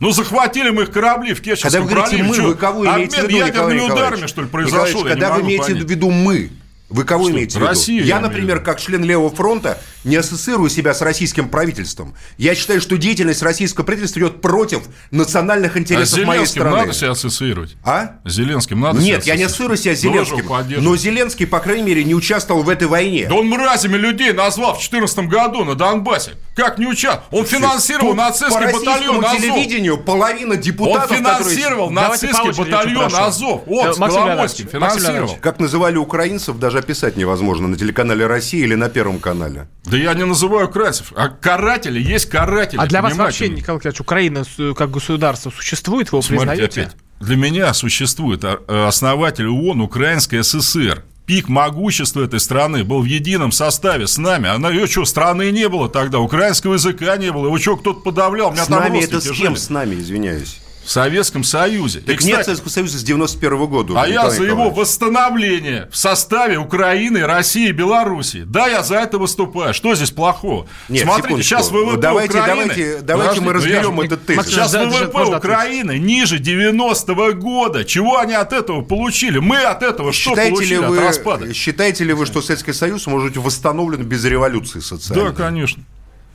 Ну, 0.00 0.10
захватили 0.12 0.70
мы 0.70 0.82
их 0.84 0.90
корабли 0.90 1.32
в 1.34 1.36
Когда 1.42 1.50
Керченском 1.54 1.84
вы 1.84 1.90
говорите 1.90 2.16
проливе. 2.16 2.28
«мы», 2.28 2.36
Чё, 2.36 2.46
вы 2.48 2.54
кого 2.56 2.84
имеете 2.86 3.16
в 3.20 3.24
обмен 3.24 3.28
виду, 3.28 3.28
Николай 3.28 3.46
ядерными 3.46 3.74
Николаевич? 3.80 3.92
ударами, 4.08 4.26
что 4.26 4.40
ли, 4.42 4.48
произошел? 4.48 5.04
Когда 5.04 5.32
вы 5.34 5.42
имеете 5.42 5.74
в 5.74 5.88
виду 5.90 6.10
«мы», 6.10 6.50
вы 6.92 7.04
кого 7.04 7.24
Что, 7.24 7.32
имеете 7.32 7.52
в 7.52 7.56
виду? 7.56 7.66
Россию 7.66 8.04
я 8.04 8.16
я, 8.16 8.20
например, 8.20 8.60
как 8.60 8.78
член 8.78 9.02
Левого 9.02 9.34
фронта, 9.34 9.78
не 10.04 10.16
ассоциирую 10.16 10.68
себя 10.68 10.92
с 10.92 11.00
российским 11.00 11.48
правительством. 11.48 12.14
Я 12.36 12.54
считаю, 12.54 12.80
что 12.80 12.98
деятельность 12.98 13.42
российского 13.42 13.84
правительства 13.84 14.18
идет 14.20 14.42
против 14.42 14.82
национальных 15.10 15.72
А 15.72 15.78
с 15.78 15.80
интересов 15.80 16.18
моей 16.18 16.40
Зеленским 16.40 16.60
страны. 16.60 16.76
надо 16.76 16.92
себя 16.92 17.10
ассоциировать? 17.12 17.76
А? 17.84 18.16
Зеленским 18.26 18.80
надо 18.80 19.00
Нет, 19.00 19.22
себя 19.24 19.34
я 19.34 19.38
не 19.38 19.44
ассоциирую 19.44 19.78
себя 19.78 19.96
с 19.96 20.00
Зеленским. 20.00 20.44
Но 20.82 20.96
Зеленский, 20.96 21.46
по 21.46 21.60
крайней 21.60 21.84
мере, 21.84 22.04
не 22.04 22.14
участвовал 22.14 22.62
в 22.62 22.68
этой 22.68 22.88
войне. 22.88 23.26
Да 23.28 23.36
он 23.36 23.48
мразями 23.48 23.96
людей 23.96 24.32
назвал 24.32 24.74
в 24.74 24.78
2014 24.78 25.18
году 25.28 25.64
на 25.64 25.74
Донбассе. 25.74 26.32
Как 26.54 26.78
не 26.78 26.86
участвовал? 26.86 27.40
Он 27.40 27.46
финансировал 27.46 28.08
Тут 28.08 28.18
по 28.18 28.22
нацистский 28.24 28.64
российскому 28.66 29.20
батальон 29.20 29.24
Азов. 29.24 29.40
телевидению 29.40 29.98
половина 29.98 30.54
Он 30.54 30.60
депутатов, 30.60 31.16
финансировал 31.16 31.90
Давайте 31.90 32.28
по 32.28 32.32
нацистский 32.32 32.64
батальон. 32.64 33.14
Азов. 33.14 33.62
Он 33.66 33.94
с 33.94 33.98
Максим 33.98 34.68
финансировал. 34.68 35.38
Как 35.40 35.58
называли 35.58 35.96
украинцев, 35.96 36.58
даже 36.58 36.81
описать 36.84 37.16
невозможно 37.16 37.68
на 37.68 37.76
телеканале 37.76 38.26
России 38.26 38.60
или 38.60 38.74
на 38.74 38.88
Первом 38.88 39.18
канале. 39.18 39.68
Да 39.84 39.96
я 39.96 40.14
не 40.14 40.24
называю 40.24 40.68
украинцев. 40.68 41.12
А 41.16 41.28
каратели 41.28 42.00
есть 42.00 42.28
каратели. 42.28 42.80
А 42.80 42.86
для 42.86 43.02
вас 43.02 43.16
вообще, 43.16 43.48
Николай 43.48 43.78
Николаевич, 43.78 44.00
Украина 44.00 44.44
как 44.74 44.90
государство 44.90 45.50
существует? 45.50 46.12
Вы 46.12 46.18
его 46.18 46.22
Смотрите 46.22 46.66
признаете? 46.66 46.80
опять. 46.82 46.96
Для 47.20 47.36
меня 47.36 47.72
существует 47.72 48.44
а, 48.44 48.60
э, 48.66 48.86
основатель 48.88 49.46
ООН 49.46 49.80
Украинская 49.82 50.42
ССР. 50.42 51.04
Пик 51.24 51.48
могущества 51.48 52.24
этой 52.24 52.40
страны 52.40 52.82
был 52.82 53.00
в 53.00 53.04
едином 53.04 53.52
составе 53.52 54.08
с 54.08 54.18
нами. 54.18 54.48
Она 54.48 54.70
ее 54.70 54.88
что, 54.88 55.04
страны 55.04 55.52
не 55.52 55.68
было 55.68 55.88
тогда, 55.88 56.18
украинского 56.18 56.74
языка 56.74 57.16
не 57.16 57.30
было. 57.30 57.46
Его 57.46 57.58
что, 57.58 57.76
кто-то 57.76 58.00
подавлял? 58.00 58.48
У 58.48 58.52
меня 58.52 58.64
С 58.64 58.68
там 58.68 58.80
нами 58.80 59.04
это 59.04 59.20
с 59.20 59.24
кем 59.26 59.34
жили. 59.34 59.54
с 59.54 59.70
нами, 59.70 59.94
извиняюсь? 59.94 60.58
В 60.84 60.90
Советском 60.90 61.44
Союзе. 61.44 62.00
И, 62.00 62.02
Так 62.02 62.16
кстати, 62.18 62.34
нет 62.36 62.44
Советского 62.44 62.70
Союза 62.70 62.98
с 62.98 63.02
91 63.04 63.66
года. 63.66 63.94
А 64.02 64.06
я 64.08 64.28
за 64.30 64.42
его 64.44 64.68
восстановление 64.70 65.88
в 65.92 65.96
составе 65.96 66.58
Украины, 66.58 67.24
России 67.24 67.68
и 67.68 67.72
Белоруссии. 67.72 68.42
Да, 68.44 68.66
я 68.66 68.82
за 68.82 68.96
это 68.96 69.18
выступаю. 69.18 69.74
Что 69.74 69.94
здесь 69.94 70.10
плохого? 70.10 70.66
Нет, 70.88 71.04
Смотрите, 71.04 71.42
секундочку. 71.42 71.48
сейчас 71.48 71.70
ВВП 71.70 71.96
Давайте- 72.00 72.38
Украины... 72.38 72.62
давайте- 72.68 73.00
давайте 73.02 73.40
мы 73.40 73.52
разберем 73.52 73.98
я- 74.00 74.06
этот 74.06 74.26
тезис. 74.26 74.46
Сейчас 74.46 74.72
да, 74.72 74.86
ВВП 74.86 75.18
ответить. 75.20 75.34
Украины 75.38 75.98
ниже 75.98 76.38
90-го 76.38 77.32
года. 77.34 77.84
Чего 77.84 78.18
они 78.18 78.34
от 78.34 78.52
этого 78.52 78.82
получили? 78.82 79.38
Мы 79.38 79.58
от 79.62 79.82
этого 79.82 80.12
что 80.12 80.30
Считаете 80.30 80.50
ли, 80.50 80.56
получили 80.56 80.76
вы, 80.78 80.98
от 80.98 81.04
распада? 81.04 81.54
считаете 81.54 82.04
ли 82.04 82.12
вы, 82.12 82.26
что 82.26 82.42
Советский 82.42 82.72
Союз 82.72 83.06
может 83.06 83.28
быть 83.34 83.36
восстановлен 83.38 84.02
без 84.02 84.24
революции 84.24 84.80
социальной? 84.80 85.26
Да, 85.26 85.32
конечно. 85.32 85.82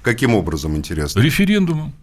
Каким 0.03 0.35
образом, 0.35 0.75
интересно? 0.77 1.19
Референдумом. 1.19 1.93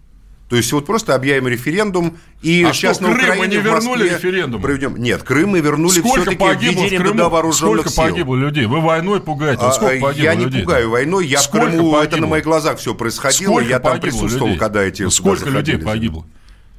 То 0.49 0.57
есть 0.57 0.71
вот 0.73 0.85
просто 0.85 1.15
объявим 1.15 1.49
референдум 1.49 2.19
и 2.43 2.63
А 2.65 2.73
сейчас 2.75 2.97
что, 2.99 3.09
на 3.09 3.15
Крым 3.15 3.27
мы 3.29 3.33
Украине 3.35 3.57
не 3.57 3.63
в 3.63 3.65
вернули 3.65 4.03
Москве 4.03 4.17
референдумом? 4.29 4.63
проведем. 4.63 4.97
Нет, 4.99 5.23
Крым 5.23 5.49
мы 5.51 5.61
вернули 5.61 5.99
Сколько 6.01 6.21
все-таки 6.21 6.37
погибло 6.37 6.73
в 6.81 6.85
введением 6.85 7.03
туда 7.03 7.15
Крыму? 7.15 7.31
вооруженных 7.31 7.81
Сколько 7.81 7.89
сил. 7.91 8.03
погибло 8.05 8.37
людей? 8.37 8.67
Вы 8.67 8.81
войной 8.81 9.21
пугаете? 9.21 9.63
Вот 9.63 9.69
А, 9.69 9.73
сколько 9.73 9.97
а, 9.97 10.01
погибло 10.01 10.25
я 10.25 10.35
не 10.35 10.45
людей? 10.45 10.61
пугаю 10.63 10.91
войной, 10.91 11.27
я 11.27 11.39
Сколько 11.41 11.67
в 11.67 11.71
Крыму, 11.71 11.89
это 11.97 12.01
погибло? 12.01 12.21
на 12.21 12.27
моих 12.27 12.45
глазах 12.45 12.79
все 12.79 12.95
происходило, 12.95 13.51
Сколько 13.53 13.69
я 13.71 13.79
там 13.81 14.01
присутствовал, 14.01 14.47
людей? 14.49 14.59
когда 14.59 14.83
эти 14.85 15.03
Ну, 15.03 15.11
Сколько 15.11 15.49
людей 15.49 15.79
погибло? 15.79 16.27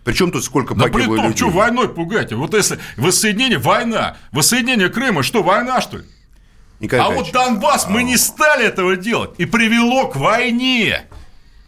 Причем 0.03 0.31
тут 0.31 0.43
сколько 0.43 0.75
Да 0.75 0.83
при 0.85 0.91
погибло 0.91 1.15
том, 1.17 1.25
людей? 1.29 1.37
что 1.37 1.49
войной 1.49 1.89
пугаете? 1.89 2.35
Вот 2.35 2.53
если 2.53 2.77
воссоединение, 2.97 3.57
война, 3.57 4.17
воссоединение 4.31 4.89
Крыма, 4.89 5.23
что, 5.23 5.41
война, 5.41 5.81
что 5.81 5.97
ли? 5.97 6.03
Николай 6.79 7.03
А 7.03 7.09
Николаевич, 7.09 7.33
вот 7.33 7.43
Донбасс 7.45 7.87
мы 7.89 8.03
не 8.03 8.15
стали 8.15 8.65
этого 8.67 8.95
делать 8.95 9.31
и 9.39 9.45
привело 9.45 10.07
к 10.07 10.15
войне. 10.17 11.05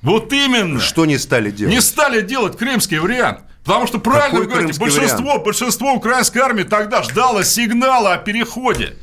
Вот 0.01 0.31
именно. 0.33 0.79
что 0.79 1.05
не 1.05 1.17
стали 1.17 1.51
делать? 1.51 1.73
Не 1.73 1.81
стали 1.81 2.21
делать 2.21 2.57
крымский 2.57 2.99
вариант. 2.99 3.39
Потому 3.63 3.85
что 3.87 3.99
правильно 3.99 4.39
Какой 4.39 4.45
вы 4.45 4.51
говорите, 4.53 4.79
большинство, 4.79 5.25
вариант? 5.25 5.43
большинство 5.43 5.93
украинской 5.93 6.37
армии 6.37 6.63
тогда 6.63 7.03
ждало 7.03 7.43
сигнала 7.43 8.13
о 8.13 8.17
переходе. 8.17 8.95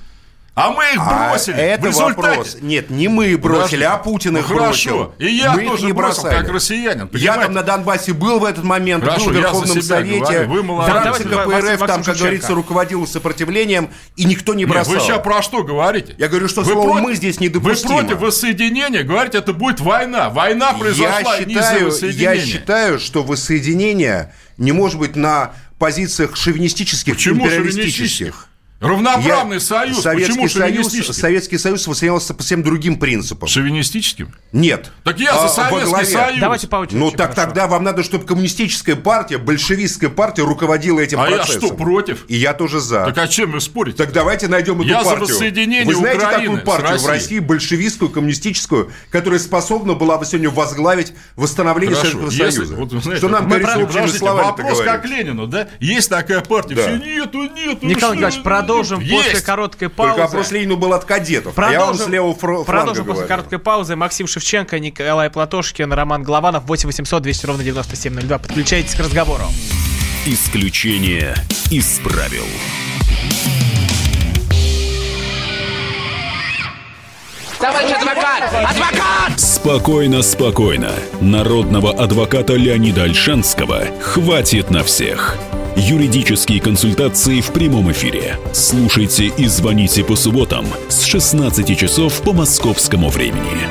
А 0.56 0.70
мы 0.70 0.84
их 0.84 1.00
А 1.00 1.30
бросили. 1.30 1.56
это 1.56 1.82
в 1.82 1.86
результате... 1.86 2.14
вопрос. 2.28 2.56
Нет, 2.60 2.88
не 2.88 3.08
мы 3.08 3.36
бросили, 3.36 3.58
Подожди. 3.58 3.82
а 3.82 3.96
Путин 3.96 4.36
их 4.36 4.48
Ну, 4.48 4.56
хорошо. 4.56 4.90
бросил. 4.90 5.14
И 5.18 5.26
я 5.34 5.52
мы 5.54 5.66
тоже 5.66 5.86
не 5.86 5.92
бросил, 5.92 6.22
бросали. 6.22 6.42
как 6.44 6.52
россиянин, 6.54 7.00
Я 7.00 7.06
понимаете? 7.08 7.42
там 7.42 7.52
на 7.54 7.62
Донбассе 7.64 8.12
был 8.12 8.38
в 8.38 8.44
этот 8.44 8.62
момент, 8.62 9.02
Хорошо, 9.02 9.24
был 9.24 9.32
в 9.32 9.34
я 9.34 9.40
Верховном 9.40 9.82
Совете. 9.82 10.18
говорю, 10.20 10.48
вы 10.50 10.62
молодцы. 10.62 11.24
КПРФ 11.24 11.86
там, 11.88 12.04
как 12.04 12.16
говорится, 12.16 12.54
руководил 12.54 13.04
сопротивлением, 13.04 13.90
и 14.14 14.24
никто 14.26 14.54
не 14.54 14.62
Нет, 14.62 14.70
бросал. 14.72 14.94
вы 14.94 15.00
сейчас 15.00 15.20
про 15.24 15.42
что 15.42 15.64
говорите? 15.64 16.14
Я 16.18 16.28
говорю, 16.28 16.46
что 16.48 16.60
Вы 16.62 16.70
слово 16.72 16.86
против- 16.88 17.02
«мы» 17.02 17.14
здесь 17.16 17.40
недопустимо. 17.40 17.94
Вы 17.96 18.00
против 18.02 18.20
воссоединения, 18.20 19.02
говорите, 19.02 19.38
это 19.38 19.54
будет 19.54 19.80
война. 19.80 20.30
Война 20.30 20.72
произошла 20.74 21.34
я 21.36 21.44
не 21.44 21.54
из-за 21.54 21.62
считаю, 21.64 21.86
воссоединения. 21.86 22.34
я 22.34 22.46
считаю, 22.46 23.00
что 23.00 23.24
воссоединение 23.24 24.32
не 24.56 24.70
может 24.70 25.00
быть 25.00 25.16
на 25.16 25.50
позициях 25.80 26.36
шовинистических, 26.36 27.14
Почему 27.14 27.44
империалистических. 27.46 27.94
шовинистических? 27.94 28.48
Равноправный 28.80 29.56
Я- 29.56 29.60
союз. 29.60 30.00
Советский 30.02 30.32
Почему 30.42 30.48
Союз? 30.48 31.16
Советский 31.16 31.56
Союз 31.58 31.86
воссоединялся 31.86 32.34
по 32.34 32.42
всем 32.42 32.62
другим 32.62 32.98
принципам. 32.98 33.48
Шовинистическим? 33.48 34.34
Нет. 34.52 34.90
Так 35.04 35.18
я 35.20 35.32
за 35.32 35.44
А, 35.44 35.48
Советский 35.48 35.84
во 35.84 35.88
главе- 35.90 36.06
Союз. 36.06 36.40
Давайте 36.40 36.68
по 36.68 36.76
очереди. 36.76 36.98
Ну 36.98 37.10
так 37.10 37.30
хорошо. 37.30 37.34
тогда 37.46 37.66
вам 37.66 37.82
надо, 37.84 38.02
чтобы 38.02 38.26
коммунистическая 38.26 38.96
партия, 38.96 39.38
большевистская 39.38 40.10
партия 40.10 40.42
руководила 40.42 41.00
этим 41.00 41.20
А 41.20 41.30
я 41.30 41.36
процессом. 41.36 41.62
что, 41.68 41.74
против? 41.74 42.24
И 42.28 42.36
я 42.36 42.52
тоже 42.52 42.80
за. 42.80 43.06
Так 43.06 43.16
о 43.18 43.28
чем 43.28 43.52
вы 43.52 43.60
спорите? 43.60 43.96
Так 43.96 44.12
давайте 44.12 44.48
найдем 44.48 44.80
эту 44.80 44.88
Я 44.88 44.98
за 45.02 45.10
партию. 45.10 45.28
воссоединение 45.28 45.84
Вы 45.86 45.94
знаете 45.94 46.18
Украины 46.18 46.56
такую 46.58 46.64
партию 46.64 46.98
в? 46.98 47.06
России, 47.06 47.38
большевистскую, 47.38 48.10
коммунистическую, 48.10 48.90
которая 49.10 49.38
способна 49.40 49.94
была 49.94 50.18
бы 50.18 50.26
сегодня 50.26 50.50
возглавить 50.50 51.14
восстановление 51.36 51.96
Хорошо, 51.96 52.18
Советского 52.18 52.44
если- 52.46 52.56
Союза? 52.58 52.74
вот 52.76 52.90
знаете, 52.90 53.16
что 53.18 53.28
нам 53.28 53.44
мы 53.44 53.58
говорится 53.60 53.78
общими 54.02 54.06
словами 54.18 54.44
Вопрос 54.48 54.80
как 54.82 55.06
Ленину, 55.06 55.46
да? 55.46 55.68
Есть 55.80 56.10
такая 56.10 56.40
партия, 56.42 56.74
Да. 56.74 56.82
все 56.82 56.96
нету, 56.98 57.42
нету. 57.44 57.86
Николай 57.86 57.94
что 57.98 58.14
Николаевич, 58.14 58.42
продолжим 58.66 58.98
после 59.00 59.32
Есть. 59.32 59.44
короткой 59.44 59.88
паузы. 59.88 60.12
Только 60.14 60.26
вопрос 60.26 60.50
Ленину 60.50 60.76
был 60.76 60.92
от 60.92 61.04
кадетов. 61.04 61.52
а 61.58 61.62
я 61.72 61.80
вам 61.80 61.88
Продолжим, 61.88 62.06
с 62.06 62.08
левого 62.10 62.34
фланга 62.34 62.64
продолжим 62.64 63.04
после 63.04 63.12
говорю. 63.12 63.28
короткой 63.28 63.58
паузы. 63.58 63.96
Максим 63.96 64.26
Шевченко, 64.26 64.78
Николай 64.78 65.30
Платошкин, 65.30 65.92
Роман 65.92 66.22
Голованов, 66.22 66.64
8 66.64 66.86
800 66.88 67.22
200 67.22 67.46
ровно 67.46 67.62
9702. 67.64 68.38
Подключайтесь 68.38 68.94
к 68.94 68.98
разговору. 69.00 69.44
Исключение 70.26 71.34
из 71.70 71.98
правил. 72.00 72.44
Товарищ 77.60 77.92
адвокат! 77.92 78.42
Адвокат! 78.52 79.40
Спокойно, 79.40 80.22
спокойно. 80.22 80.92
Народного 81.20 81.92
адвоката 81.92 82.54
Леонида 82.54 83.04
Альшанского 83.04 83.84
хватит 84.00 84.70
на 84.70 84.82
всех. 84.84 85.36
Юридические 85.76 86.60
консультации 86.60 87.40
в 87.40 87.52
прямом 87.52 87.90
эфире. 87.90 88.38
Слушайте 88.52 89.26
и 89.26 89.46
звоните 89.46 90.04
по 90.04 90.14
субботам 90.14 90.66
с 90.88 91.02
16 91.02 91.76
часов 91.76 92.22
по 92.22 92.32
московскому 92.32 93.08
времени. 93.08 93.68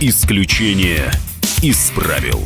Исключение 0.00 1.10
из 1.62 1.90
правил. 1.90 2.40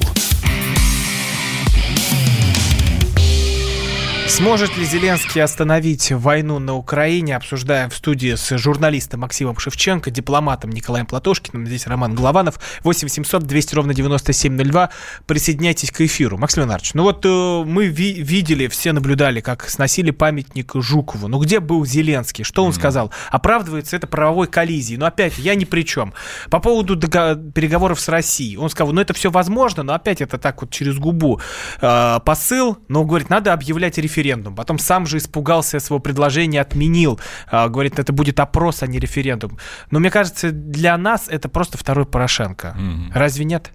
Сможет 4.29 4.77
ли 4.77 4.85
Зеленский 4.85 5.43
остановить 5.43 6.13
войну 6.13 6.59
на 6.61 6.75
Украине? 6.75 7.35
Обсуждаем 7.35 7.91
в 7.91 7.95
студии 7.97 8.35
с 8.37 8.57
журналистом 8.57 9.21
Максимом 9.21 9.59
Шевченко, 9.59 10.11
дипломатом 10.13 10.71
Николаем 10.71 11.07
Платошкиным. 11.07 11.67
Здесь 11.67 11.87
Роман 11.89 12.15
Голованов. 12.15 12.61
8 12.85 13.09
700 13.09 13.43
200 13.43 13.75
ровно 13.75 13.95
9702. 13.95 14.91
Присоединяйтесь 15.27 15.91
к 15.91 16.03
эфиру. 16.03 16.39
Максим 16.39 16.61
Леонардович, 16.63 16.95
ну 16.95 17.03
вот 17.03 17.25
э, 17.27 17.29
мы 17.65 17.87
ви- 17.87 18.23
видели, 18.23 18.69
все 18.69 18.93
наблюдали, 18.93 19.41
как 19.41 19.69
сносили 19.69 20.13
памятник 20.13 20.73
Жукову. 20.77 21.27
Ну 21.27 21.41
где 21.41 21.59
был 21.59 21.85
Зеленский? 21.85 22.45
Что 22.45 22.65
он 22.65 22.73
сказал? 22.73 23.11
Оправдывается 23.31 23.97
это 23.97 24.07
правовой 24.07 24.47
коллизией. 24.47 24.99
Но 24.99 25.07
опять, 25.07 25.37
я 25.39 25.57
ни 25.57 25.65
при 25.65 25.83
чем. 25.83 26.13
По 26.49 26.61
поводу 26.61 26.97
переговоров 26.97 27.99
с 27.99 28.09
Россией. 28.09 28.57
Он 28.57 28.71
сказал, 28.71 28.93
ну 28.93 29.01
это 29.01 29.15
все 29.15 29.31
возможно, 29.31 29.83
но 29.83 29.95
опять 29.95 30.21
это 30.21 30.39
так 30.39 30.61
вот 30.61 30.71
через 30.71 30.97
губу 30.99 31.41
э, 31.81 32.19
посыл. 32.25 32.79
Но, 32.89 33.05
говорит, 33.05 33.31
надо 33.31 33.53
объявлять 33.53 33.99
референдум. 33.99 34.18
Потом 34.55 34.79
сам 34.79 35.07
же 35.07 35.19
испугался 35.19 35.81
своего 35.81 36.01
предложения, 36.01 36.61
отменил. 36.61 37.21
Э, 37.51 37.69
говорит, 37.69 37.99
это 37.99 38.13
будет 38.13 38.41
опрос, 38.41 38.83
а 38.83 38.87
не 38.87 38.99
референдум. 38.99 39.59
Но 39.91 39.99
мне 39.99 40.11
кажется, 40.11 40.51
для 40.51 40.97
нас 40.97 41.29
это 41.29 41.49
просто 41.49 41.79
второй 41.79 42.07
Порошенко. 42.07 42.77
Разве 43.15 43.45
нет? 43.45 43.71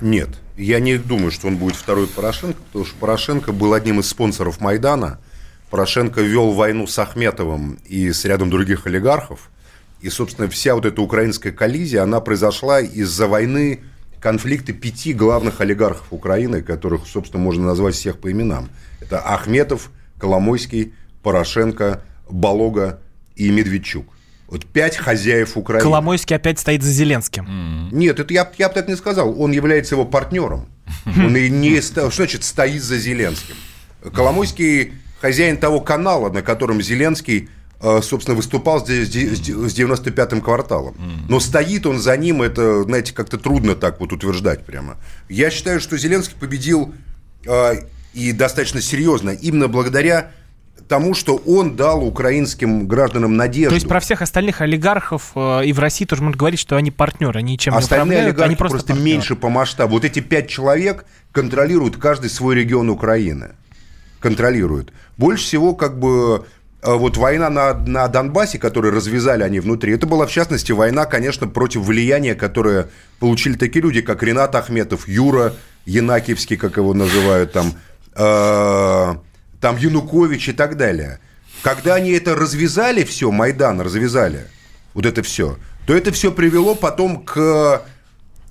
Нет, 0.00 0.30
я 0.56 0.80
не 0.80 0.96
думаю, 0.96 1.30
что 1.30 1.46
он 1.48 1.56
будет 1.56 1.76
второй 1.76 2.06
Порошенко, 2.06 2.58
потому 2.68 2.84
что 2.86 2.96
Порошенко 2.96 3.52
был 3.52 3.74
одним 3.74 4.00
из 4.00 4.08
спонсоров 4.08 4.60
Майдана. 4.60 5.18
Порошенко 5.70 6.22
вел 6.22 6.52
войну 6.52 6.86
с 6.86 6.98
Ахметовым 6.98 7.78
и 7.86 8.10
с 8.12 8.24
рядом 8.24 8.50
других 8.50 8.86
олигархов. 8.86 9.50
И, 10.00 10.08
собственно, 10.08 10.48
вся 10.48 10.74
вот 10.74 10.86
эта 10.86 11.00
украинская 11.02 11.52
коллизия, 11.52 12.02
она 12.02 12.20
произошла 12.20 12.80
из-за 12.80 13.28
войны 13.28 13.80
конфликта 14.20 14.72
пяти 14.72 15.12
главных 15.12 15.60
олигархов 15.60 16.06
Украины, 16.10 16.62
которых, 16.62 17.06
собственно, 17.06 17.42
можно 17.42 17.64
назвать 17.64 17.94
всех 17.94 18.18
по 18.18 18.30
именам. 18.30 18.68
Это 19.00 19.18
Ахметов, 19.18 19.90
Коломойский, 20.18 20.92
Порошенко, 21.22 22.02
Балога 22.28 23.00
и 23.34 23.50
Медведчук. 23.50 24.06
Вот 24.46 24.66
пять 24.66 24.96
хозяев 24.96 25.56
Украины. 25.56 25.84
Коломойский 25.84 26.36
опять 26.36 26.58
стоит 26.58 26.82
за 26.82 26.90
Зеленским. 26.90 27.88
Нет, 27.92 28.18
это 28.18 28.34
я, 28.34 28.50
я 28.58 28.68
бы 28.68 28.74
так 28.74 28.88
не 28.88 28.96
сказал. 28.96 29.40
Он 29.40 29.52
является 29.52 29.94
его 29.94 30.04
партнером. 30.04 30.68
Он 31.06 31.36
и 31.36 31.48
не 31.48 31.80
что 31.80 32.10
значит 32.10 32.44
стоит 32.44 32.82
за 32.82 32.98
Зеленским. 32.98 33.54
Коломойский 34.12 34.92
хозяин 35.20 35.56
того 35.56 35.80
канала, 35.80 36.30
на 36.30 36.42
котором 36.42 36.82
Зеленский, 36.82 37.48
собственно, 38.02 38.36
выступал 38.36 38.80
с 38.80 38.84
де- 38.88 39.04
с 39.04 39.08
де- 39.08 39.34
с 39.34 39.40
де- 39.40 39.54
с 39.68 39.74
95-м 39.74 40.40
кварталом. 40.40 40.94
Но 41.28 41.40
стоит 41.40 41.86
он 41.86 41.98
за 41.98 42.16
ним, 42.16 42.42
это, 42.42 42.82
знаете, 42.84 43.12
как-то 43.14 43.38
трудно 43.38 43.74
так 43.74 44.00
вот 44.00 44.12
утверждать 44.12 44.64
прямо. 44.66 44.96
Я 45.28 45.50
считаю, 45.50 45.80
что 45.80 45.96
Зеленский 45.96 46.36
победил 46.38 46.92
э, 47.46 47.72
и 48.12 48.32
достаточно 48.32 48.80
серьезно 48.82 49.30
именно 49.30 49.68
благодаря 49.68 50.32
тому, 50.88 51.14
что 51.14 51.36
он 51.36 51.76
дал 51.76 52.04
украинским 52.04 52.88
гражданам 52.88 53.36
надежду. 53.36 53.70
То 53.70 53.74
есть 53.76 53.86
про 53.88 54.00
всех 54.00 54.22
остальных 54.22 54.60
олигархов 54.60 55.30
э, 55.36 55.64
и 55.66 55.72
в 55.72 55.78
России 55.78 56.04
тоже 56.04 56.22
можно 56.22 56.36
говорить, 56.36 56.58
что 56.60 56.76
они 56.76 56.90
партнеры, 56.90 57.38
они 57.38 57.52
не 57.52 57.56
Остальные 57.56 57.80
управляют, 57.84 58.26
олигархи 58.26 58.46
они 58.48 58.56
просто, 58.56 58.74
просто, 58.78 58.92
партнеры. 58.94 59.10
меньше 59.10 59.36
по 59.36 59.48
масштабу. 59.48 59.94
Вот 59.94 60.04
эти 60.04 60.18
пять 60.20 60.48
человек 60.48 61.06
контролируют 61.32 61.96
каждый 61.96 62.28
свой 62.28 62.56
регион 62.56 62.90
Украины. 62.90 63.52
Контролируют. 64.18 64.92
Больше 65.16 65.44
всего, 65.44 65.74
как 65.74 65.98
бы, 65.98 66.44
э, 66.44 66.48
вот 66.82 67.16
война 67.16 67.50
на, 67.50 67.74
на 67.74 68.08
Донбассе, 68.08 68.58
которую 68.58 68.94
развязали 68.94 69.42
они 69.42 69.60
внутри, 69.60 69.92
это 69.94 70.06
была, 70.06 70.26
в 70.26 70.30
частности, 70.30 70.72
война, 70.72 71.04
конечно, 71.04 71.46
против 71.46 71.82
влияния, 71.82 72.34
которое 72.34 72.88
получили 73.18 73.56
такие 73.56 73.82
люди, 73.82 74.00
как 74.00 74.22
Ренат 74.22 74.54
Ахметов, 74.54 75.06
Юра 75.06 75.54
Янакиевский, 75.84 76.56
как 76.56 76.78
его 76.78 76.94
называют 76.94 77.52
там, 77.52 77.74
э, 78.14 79.14
там 79.60 79.76
Янукович 79.76 80.48
и 80.48 80.52
так 80.52 80.76
далее. 80.76 81.20
Когда 81.62 81.96
они 81.96 82.12
это 82.12 82.34
развязали 82.34 83.04
все, 83.04 83.30
Майдан 83.30 83.80
развязали, 83.82 84.46
вот 84.94 85.04
это 85.04 85.22
все, 85.22 85.58
то 85.86 85.94
это 85.94 86.12
все 86.12 86.32
привело 86.32 86.74
потом 86.74 87.22
к 87.24 87.82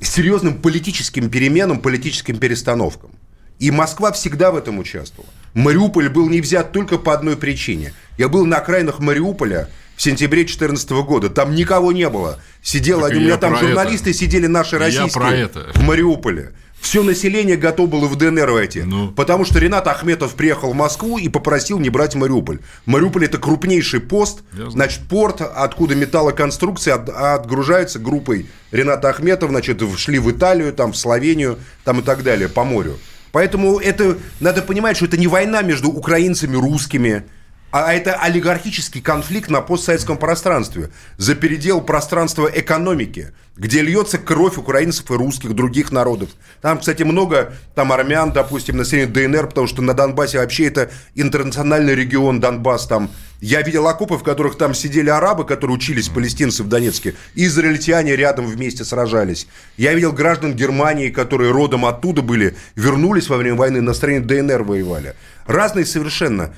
серьезным 0.01 0.61
политическим 0.61 1.29
переменам, 1.29 1.79
политическим 1.79 2.37
перестановкам. 2.37 3.11
И 3.59 3.71
Москва 3.71 4.11
всегда 4.13 4.51
в 4.51 4.55
этом 4.57 4.79
участвовала. 4.79 5.29
Мариуполь 5.53 6.09
был 6.09 6.29
не 6.29 6.41
взят 6.41 6.71
только 6.71 6.97
по 6.97 7.13
одной 7.13 7.35
причине. 7.35 7.93
Я 8.17 8.29
был 8.29 8.45
на 8.45 8.57
окраинах 8.57 8.99
Мариуполя 8.99 9.69
в 9.95 10.01
сентябре 10.01 10.43
2014 10.43 10.89
года. 10.91 11.29
Там 11.29 11.53
никого 11.53 11.91
не 11.91 12.07
было. 12.09 12.39
Сидел 12.61 13.01
Так 13.01 13.09
один, 13.11 13.21
и 13.21 13.23
у 13.23 13.27
меня 13.27 13.37
там 13.37 13.57
журналисты 13.57 14.11
это. 14.11 14.19
сидели 14.19 14.47
наши 14.47 14.77
И 14.77 14.79
российские 14.79 15.49
в 15.75 15.83
Мариуполе. 15.83 16.53
Все 16.79 17.03
население 17.03 17.57
готово 17.57 17.87
было 17.87 18.07
в 18.07 18.15
ДНР 18.15 18.51
войти. 18.51 18.83
Ну. 18.83 19.11
Потому 19.11 19.43
что 19.43 19.59
Ренат 19.59 19.85
Ахметов 19.87 20.35
приехал 20.35 20.71
в 20.71 20.75
Москву 20.75 21.17
и 21.17 21.27
попросил 21.27 21.77
не 21.79 21.89
брать 21.89 22.15
Мариуполь. 22.15 22.59
Мариуполь 22.85 23.25
это 23.25 23.37
крупнейший 23.37 23.99
пост, 23.99 24.39
значит, 24.69 25.01
порт, 25.09 25.41
откуда 25.41 25.95
металлоконструкции 25.95 26.91
от- 26.91 27.09
отгружаются 27.09 27.99
группой 27.99 28.45
Рената 28.71 29.09
Ахметов, 29.09 29.49
значит, 29.49 29.81
шли 29.97 30.19
в 30.19 30.31
Италию, 30.31 30.71
там, 30.71 30.93
в 30.93 30.97
Словению, 30.97 31.59
там 31.83 31.99
и 31.99 32.01
так 32.01 32.23
далее, 32.23 32.47
по 32.47 32.63
морю. 32.63 32.97
Поэтому 33.31 33.79
это, 33.79 34.17
надо 34.39 34.61
понимать, 34.61 34.97
что 34.97 35.05
это 35.05 35.17
не 35.17 35.27
война 35.27 35.61
между 35.61 35.89
украинцами, 35.89 36.55
русскими, 36.55 37.25
а 37.71 37.93
это 37.93 38.15
олигархический 38.15 39.01
конфликт 39.01 39.49
на 39.49 39.61
постсоветском 39.61 40.17
пространстве, 40.17 40.89
за 41.17 41.35
передел 41.35 41.81
пространства 41.81 42.49
экономики, 42.53 43.31
где 43.55 43.81
льется 43.81 44.17
кровь 44.17 44.57
украинцев 44.57 45.11
и 45.11 45.13
русских, 45.13 45.53
других 45.53 45.91
народов. 45.91 46.29
Там, 46.61 46.79
кстати, 46.79 47.03
много 47.03 47.53
там 47.75 47.91
армян, 47.91 48.31
допустим, 48.31 48.77
население 48.77 49.07
ДНР, 49.07 49.47
потому 49.47 49.67
что 49.67 49.81
на 49.81 49.93
Донбассе 49.93 50.39
вообще 50.39 50.65
это 50.65 50.89
интернациональный 51.13 51.93
регион 51.93 52.39
Донбасс. 52.39 52.87
Там 52.87 53.11
я 53.41 53.61
видел 53.61 53.87
окопы, 53.87 54.15
в 54.15 54.23
которых 54.23 54.57
там 54.57 54.73
сидели 54.73 55.09
арабы, 55.09 55.45
которые 55.45 55.75
учились 55.75 56.09
палестинцы 56.09 56.63
в 56.63 56.69
Донецке, 56.69 57.15
и 57.35 57.45
израильтяне 57.45 58.15
рядом 58.15 58.47
вместе 58.47 58.83
сражались. 58.83 59.47
Я 59.77 59.93
видел 59.93 60.13
граждан 60.13 60.55
Германии, 60.55 61.09
которые 61.09 61.51
родом 61.51 61.85
оттуда 61.85 62.21
были, 62.21 62.55
вернулись 62.75 63.29
во 63.29 63.37
время 63.37 63.57
войны, 63.57 63.81
на 63.81 63.93
стороне 63.93 64.21
ДНР 64.21 64.63
воевали. 64.63 65.15
Разные 65.45 65.85
совершенно 65.85 66.53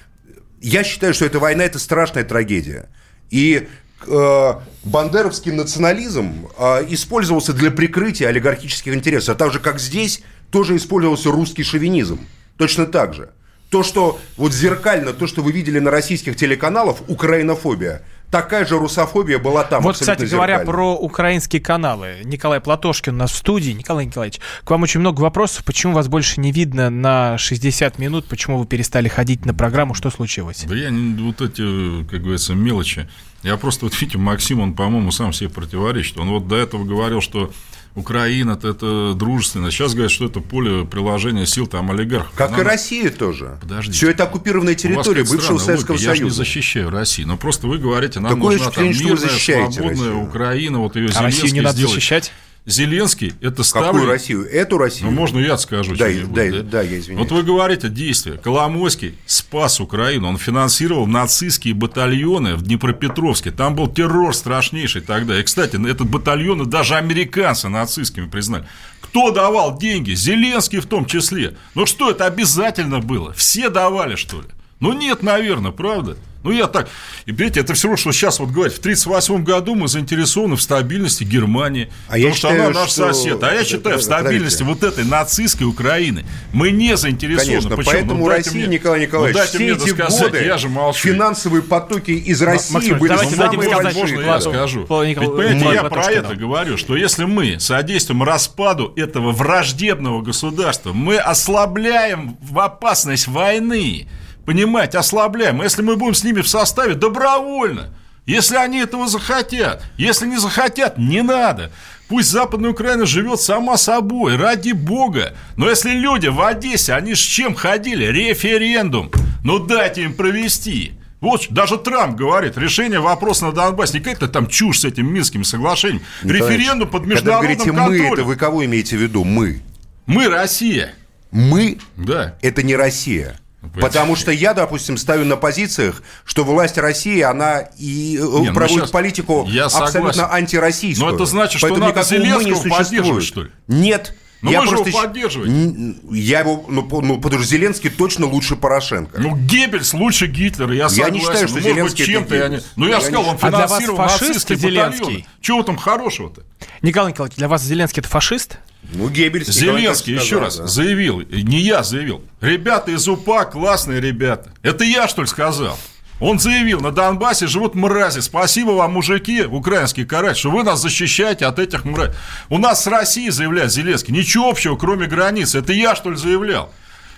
я 0.61 0.83
считаю, 0.83 1.13
что 1.13 1.25
эта 1.25 1.39
война– 1.39 1.63
это 1.65 1.79
страшная 1.79 2.23
трагедия. 2.23 2.89
И 3.29 3.67
э, 4.07 4.53
бандеровский 4.83 5.51
национализм 5.51 6.47
э, 6.57 6.85
использовался 6.89 7.53
для 7.53 7.71
прикрытия 7.71 8.27
олигархических 8.29 8.93
интересов, 8.93 9.35
а 9.35 9.37
так 9.37 9.51
же, 9.51 9.59
как 9.59 9.79
здесь, 9.79 10.21
тоже 10.51 10.75
использовался 10.77 11.31
русский 11.31 11.63
шовинизм. 11.63 12.19
Точно 12.57 12.85
так 12.85 13.13
же. 13.13 13.31
То, 13.69 13.83
что 13.83 14.19
вот 14.37 14.53
зеркально, 14.53 15.13
то, 15.13 15.27
что 15.27 15.41
вы 15.41 15.51
видели 15.51 15.79
на 15.79 15.91
российских 15.91 16.35
телеканалах, 16.35 16.97
украинофобия, 17.07 18.03
такая 18.31 18.65
же 18.65 18.79
русофобия 18.79 19.37
была 19.37 19.63
там. 19.63 19.83
Вот, 19.83 19.97
кстати 19.97 20.25
говоря, 20.25 20.59
про 20.59 20.95
украинские 20.95 21.61
каналы. 21.61 22.21
Николай 22.23 22.59
Платошкин 22.59 23.13
у 23.13 23.17
нас 23.17 23.31
в 23.31 23.35
студии. 23.35 23.71
Николай 23.71 24.05
Николаевич, 24.05 24.39
к 24.63 24.71
вам 24.71 24.83
очень 24.83 25.01
много 25.01 25.21
вопросов. 25.21 25.63
Почему 25.65 25.93
вас 25.93 26.07
больше 26.07 26.39
не 26.39 26.51
видно 26.51 26.89
на 26.89 27.37
60 27.37 27.99
минут? 27.99 28.25
Почему 28.25 28.57
вы 28.57 28.65
перестали 28.65 29.09
ходить 29.09 29.45
на 29.45 29.53
программу? 29.53 29.93
Что 29.93 30.09
случилось? 30.09 30.63
Да 30.67 30.75
я 30.75 30.89
вот 30.89 31.41
эти, 31.41 32.03
как 32.05 32.21
говорится, 32.21 32.55
мелочи. 32.55 33.07
Я 33.43 33.57
просто, 33.57 33.85
вот 33.85 33.93
видите, 34.01 34.17
Максим, 34.17 34.61
он, 34.61 34.73
по-моему, 34.73 35.11
сам 35.11 35.33
себе 35.33 35.49
противоречит. 35.49 36.17
Он 36.17 36.29
вот 36.29 36.47
до 36.47 36.55
этого 36.55 36.85
говорил, 36.85 37.21
что 37.21 37.51
Украина 37.95 38.51
это 38.61 39.13
дружественно. 39.13 39.69
Сейчас 39.69 39.93
говорят, 39.93 40.11
что 40.11 40.25
это 40.25 40.39
поле 40.39 40.85
приложения 40.85 41.45
сил 41.45 41.67
там 41.67 41.91
олигархов. 41.91 42.31
Как 42.35 42.51
Она... 42.51 42.59
и 42.59 42.63
Россия 42.63 43.09
тоже. 43.09 43.57
Подождите. 43.61 43.97
Все 43.97 44.11
это 44.11 44.23
оккупированная 44.23 44.75
территория 44.75 45.23
бывшего 45.23 45.57
Советского. 45.57 45.97
Союза. 45.97 46.09
Я 46.09 46.15
же 46.15 46.23
не 46.23 46.29
защищаю 46.29 46.89
Россию. 46.89 47.27
Но 47.27 47.37
просто 47.37 47.67
вы 47.67 47.77
говорите, 47.77 48.19
нам 48.19 48.35
Такое 48.35 48.57
нужна 48.57 48.71
там 48.71 48.85
мирная, 48.85 49.17
свободная 49.17 49.89
Россию. 49.89 50.19
Украина, 50.21 50.79
вот 50.79 50.95
ее 50.95 51.09
а 51.15 51.21
Россию 51.21 51.53
не 51.53 51.61
надо 51.61 51.75
сделать. 51.75 51.95
защищать? 51.95 52.31
Зеленский 52.65 53.33
это 53.41 53.63
ставлю... 53.63 53.91
Какую 53.91 54.07
Россию? 54.07 54.47
Эту 54.47 54.77
Россию? 54.77 55.09
Ну, 55.09 55.15
можно 55.15 55.39
я 55.39 55.57
скажу 55.57 55.95
да, 55.95 56.07
да, 56.07 56.51
да, 56.51 56.61
да, 56.61 56.81
я 56.81 56.99
извиняюсь. 56.99 57.27
Вот 57.27 57.35
вы 57.35 57.43
говорите 57.43 57.89
действия. 57.89 58.33
Коломойский 58.37 59.15
спас 59.25 59.79
Украину. 59.79 60.27
Он 60.27 60.37
финансировал 60.37 61.07
нацистские 61.07 61.73
батальоны 61.73 62.55
в 62.55 62.61
Днепропетровске. 62.61 63.49
Там 63.49 63.75
был 63.75 63.87
террор 63.87 64.35
страшнейший 64.35 65.01
тогда. 65.01 65.39
И, 65.39 65.43
кстати, 65.43 65.75
этот 65.89 66.07
батальон 66.07 66.69
даже 66.69 66.95
американцы 66.95 67.67
нацистскими 67.67 68.27
признали. 68.27 68.67
Кто 69.01 69.31
давал 69.31 69.79
деньги? 69.79 70.13
Зеленский 70.13 70.79
в 70.79 70.85
том 70.85 71.05
числе. 71.05 71.57
Ну 71.73 71.87
что, 71.87 72.11
это 72.11 72.27
обязательно 72.27 72.99
было? 72.99 73.33
Все 73.33 73.69
давали, 73.69 74.15
что 74.15 74.41
ли? 74.41 74.47
Ну 74.81 74.93
нет, 74.93 75.23
наверное, 75.23 75.71
правда? 75.71 76.17
Ну, 76.43 76.51
я 76.51 76.67
так. 76.67 76.89
И, 77.25 77.31
видите, 77.31 77.59
это 77.59 77.73
все 77.75 77.87
равно, 77.87 77.97
что 77.97 78.11
сейчас 78.11 78.39
вот 78.39 78.49
говорить. 78.49 78.75
В 78.75 78.79
1938 78.79 79.43
году 79.43 79.75
мы 79.75 79.87
заинтересованы 79.87 80.55
в 80.55 80.61
стабильности 80.61 81.23
Германии. 81.23 81.91
А 82.07 82.13
потому 82.13 82.23
я 82.23 82.33
что 82.33 82.35
считаю, 82.35 82.65
она 82.65 82.79
наш 82.79 82.89
что... 82.89 83.13
сосед. 83.13 83.43
А 83.43 83.53
я 83.53 83.63
считаю, 83.63 83.99
в 83.99 84.01
стабильности 84.01 84.63
вот 84.63 84.83
этой 84.83 85.05
нацистской 85.05 85.67
Украины 85.67 86.25
мы 86.51 86.71
не 86.71 86.97
заинтересованы. 86.97 87.51
Конечно, 87.51 87.75
Почему? 87.75 87.93
поэтому 87.93 88.23
ну, 88.23 88.29
Россия, 88.29 88.53
мне... 88.53 88.77
Николай 88.77 89.01
Николаевич, 89.01 89.37
ну, 89.37 89.45
все 89.45 89.73
эти 89.73 90.21
годы 90.21 90.43
я 90.43 90.57
же 90.57 90.69
молчу. 90.69 91.09
финансовые 91.09 91.61
потоки 91.61 92.11
из 92.11 92.41
России 92.41 92.73
Максим, 92.73 92.97
были 92.97 93.09
давайте 93.09 93.35
самые 93.35 93.69
сказать, 93.69 93.95
Можно 93.95 94.21
я 94.21 94.41
скажу? 94.41 94.79
Ведь, 94.79 94.87
понимаете, 94.87 95.73
я 95.73 95.83
про 95.83 96.11
это 96.11 96.35
говорю, 96.35 96.77
что 96.77 96.95
если 96.95 97.25
мы 97.25 97.59
содействуем 97.59 98.23
распаду 98.23 98.93
этого 98.95 99.31
враждебного 99.31 100.23
государства, 100.23 100.91
мы 100.91 101.17
ослабляем 101.17 102.37
в 102.41 102.59
опасность 102.59 103.27
войны 103.27 104.07
понимаете, 104.45 104.97
ослабляем. 104.97 105.61
А 105.61 105.63
если 105.63 105.81
мы 105.81 105.95
будем 105.95 106.13
с 106.13 106.23
ними 106.23 106.41
в 106.41 106.47
составе, 106.47 106.95
добровольно, 106.95 107.89
если 108.25 108.55
они 108.55 108.79
этого 108.79 109.07
захотят. 109.07 109.83
Если 109.97 110.27
не 110.27 110.37
захотят, 110.37 110.97
не 110.97 111.21
надо. 111.21 111.71
Пусть 112.07 112.29
Западная 112.29 112.71
Украина 112.71 113.05
живет 113.05 113.39
сама 113.39 113.77
собой, 113.77 114.35
ради 114.35 114.73
бога. 114.73 115.33
Но 115.55 115.69
если 115.69 115.91
люди 115.91 116.27
в 116.27 116.41
Одессе, 116.41 116.93
они 116.93 117.15
с 117.15 117.19
чем 117.19 117.55
ходили? 117.55 118.05
Референдум. 118.05 119.11
Ну 119.43 119.59
дайте 119.59 120.03
им 120.03 120.13
провести. 120.13 120.93
Вот 121.21 121.47
даже 121.51 121.77
Трамп 121.77 122.17
говорит, 122.17 122.57
решение 122.57 122.99
вопроса 122.99 123.45
на 123.45 123.51
Донбассе, 123.51 123.93
не 123.93 123.99
какая-то 123.99 124.27
там 124.27 124.47
чушь 124.47 124.79
с 124.79 124.85
этим 124.85 125.13
Минским 125.13 125.43
соглашением. 125.43 126.01
Николаевич, 126.23 126.59
Референдум 126.59 126.89
под 126.89 127.05
международным 127.05 127.57
когда 127.57 127.71
вы 127.71 127.77
говорите, 127.77 128.03
мы, 128.03 128.13
это 128.13 128.23
вы 128.23 128.35
кого 128.35 128.65
имеете 128.65 128.97
в 128.97 129.01
виду? 129.01 129.23
Мы. 129.23 129.61
Мы 130.07 130.27
Россия. 130.27 130.93
Мы? 131.31 131.77
Да. 131.95 132.35
Это 132.41 132.63
не 132.63 132.75
Россия. 132.75 133.39
Ну, 133.61 133.69
Потому 133.79 134.15
что 134.15 134.31
я, 134.31 134.53
допустим, 134.53 134.97
ставлю 134.97 135.25
на 135.25 135.37
позициях, 135.37 136.01
что 136.25 136.43
власть 136.43 136.77
России, 136.79 137.21
она 137.21 137.59
и 137.77 138.17
э, 138.17 138.39
не, 138.39 138.49
ну, 138.49 138.53
проводит 138.55 138.85
ну 138.85 138.91
политику 138.91 139.45
я 139.47 139.65
абсолютно 139.65 140.13
согласен. 140.13 140.35
антироссийскую. 140.35 141.09
Но 141.09 141.15
это 141.15 141.25
значит, 141.25 141.59
что 141.59 141.67
Поэтому 141.67 141.87
надо 141.87 142.03
Зеленского 142.03 142.69
поддерживать, 142.69 143.23
что 143.23 143.43
ли? 143.43 143.51
Нет. 143.67 144.15
Но 144.41 144.51
я 144.51 144.61
вы 144.61 144.67
просто... 144.69 144.85
же 144.85 144.89
его 144.89 145.01
поддерживаете. 145.03 145.95
Я 146.11 146.39
его, 146.39 146.65
ну, 146.67 146.87
ну, 147.01 147.21
потому 147.21 147.43
что 147.43 147.51
Зеленский 147.51 147.91
точно 147.91 148.25
лучше 148.25 148.55
Порошенко. 148.55 149.21
Ну, 149.21 149.35
Геббельс 149.35 149.93
лучше 149.93 150.25
Гитлера, 150.25 150.73
я 150.73 150.89
согласен. 150.89 151.13
Я 151.13 151.19
не 151.19 151.23
считаю, 151.23 151.47
что 151.47 151.57
ну, 151.57 151.61
Зеленский 151.61 152.05
чем-то 152.05 152.35
я 152.35 152.47
не... 152.47 152.59
Ну, 152.75 152.87
я, 152.87 152.95
я 152.95 153.01
сказал, 153.01 153.27
он 153.27 153.37
финансировал 153.37 154.01
а 154.01 154.05
нацистский 154.07 154.55
Зеленский. 154.55 155.27
Чего 155.41 155.61
там 155.61 155.77
хорошего-то? 155.77 156.41
Николай 156.81 157.11
Николаевич, 157.11 157.37
для 157.37 157.47
вас 157.47 157.61
Зеленский 157.61 157.99
это 157.99 158.09
фашист? 158.09 158.57
Ну, 158.93 159.09
Геббельс. 159.09 159.47
Зеленский, 159.47 160.15
еще 160.15 160.39
раз, 160.39 160.57
да. 160.57 160.67
заявил, 160.67 161.21
не 161.21 161.59
я 161.59 161.83
заявил. 161.83 162.23
Ребята 162.41 162.91
из 162.91 163.07
УПА 163.07 163.45
классные 163.45 164.01
ребята. 164.01 164.51
Это 164.63 164.83
я, 164.83 165.07
что 165.07 165.21
ли, 165.21 165.27
сказал? 165.27 165.77
Он 166.19 166.37
заявил, 166.37 166.81
на 166.81 166.91
Донбассе 166.91 167.47
живут 167.47 167.73
мрази. 167.73 168.19
Спасибо 168.19 168.71
вам, 168.71 168.93
мужики, 168.93 169.41
украинские 169.43 170.05
карать, 170.05 170.37
что 170.37 170.51
вы 170.51 170.63
нас 170.63 170.79
защищаете 170.79 171.45
от 171.45 171.57
этих 171.57 171.83
мразей. 171.83 172.13
У 172.49 172.59
нас 172.59 172.83
с 172.83 172.87
Россией, 172.87 173.31
заявляет 173.31 173.71
Зеленский, 173.71 174.13
ничего 174.13 174.49
общего, 174.49 174.75
кроме 174.75 175.07
границ. 175.07 175.55
Это 175.55 175.73
я, 175.73 175.95
что 175.95 176.11
ли, 176.11 176.17
заявлял? 176.17 176.71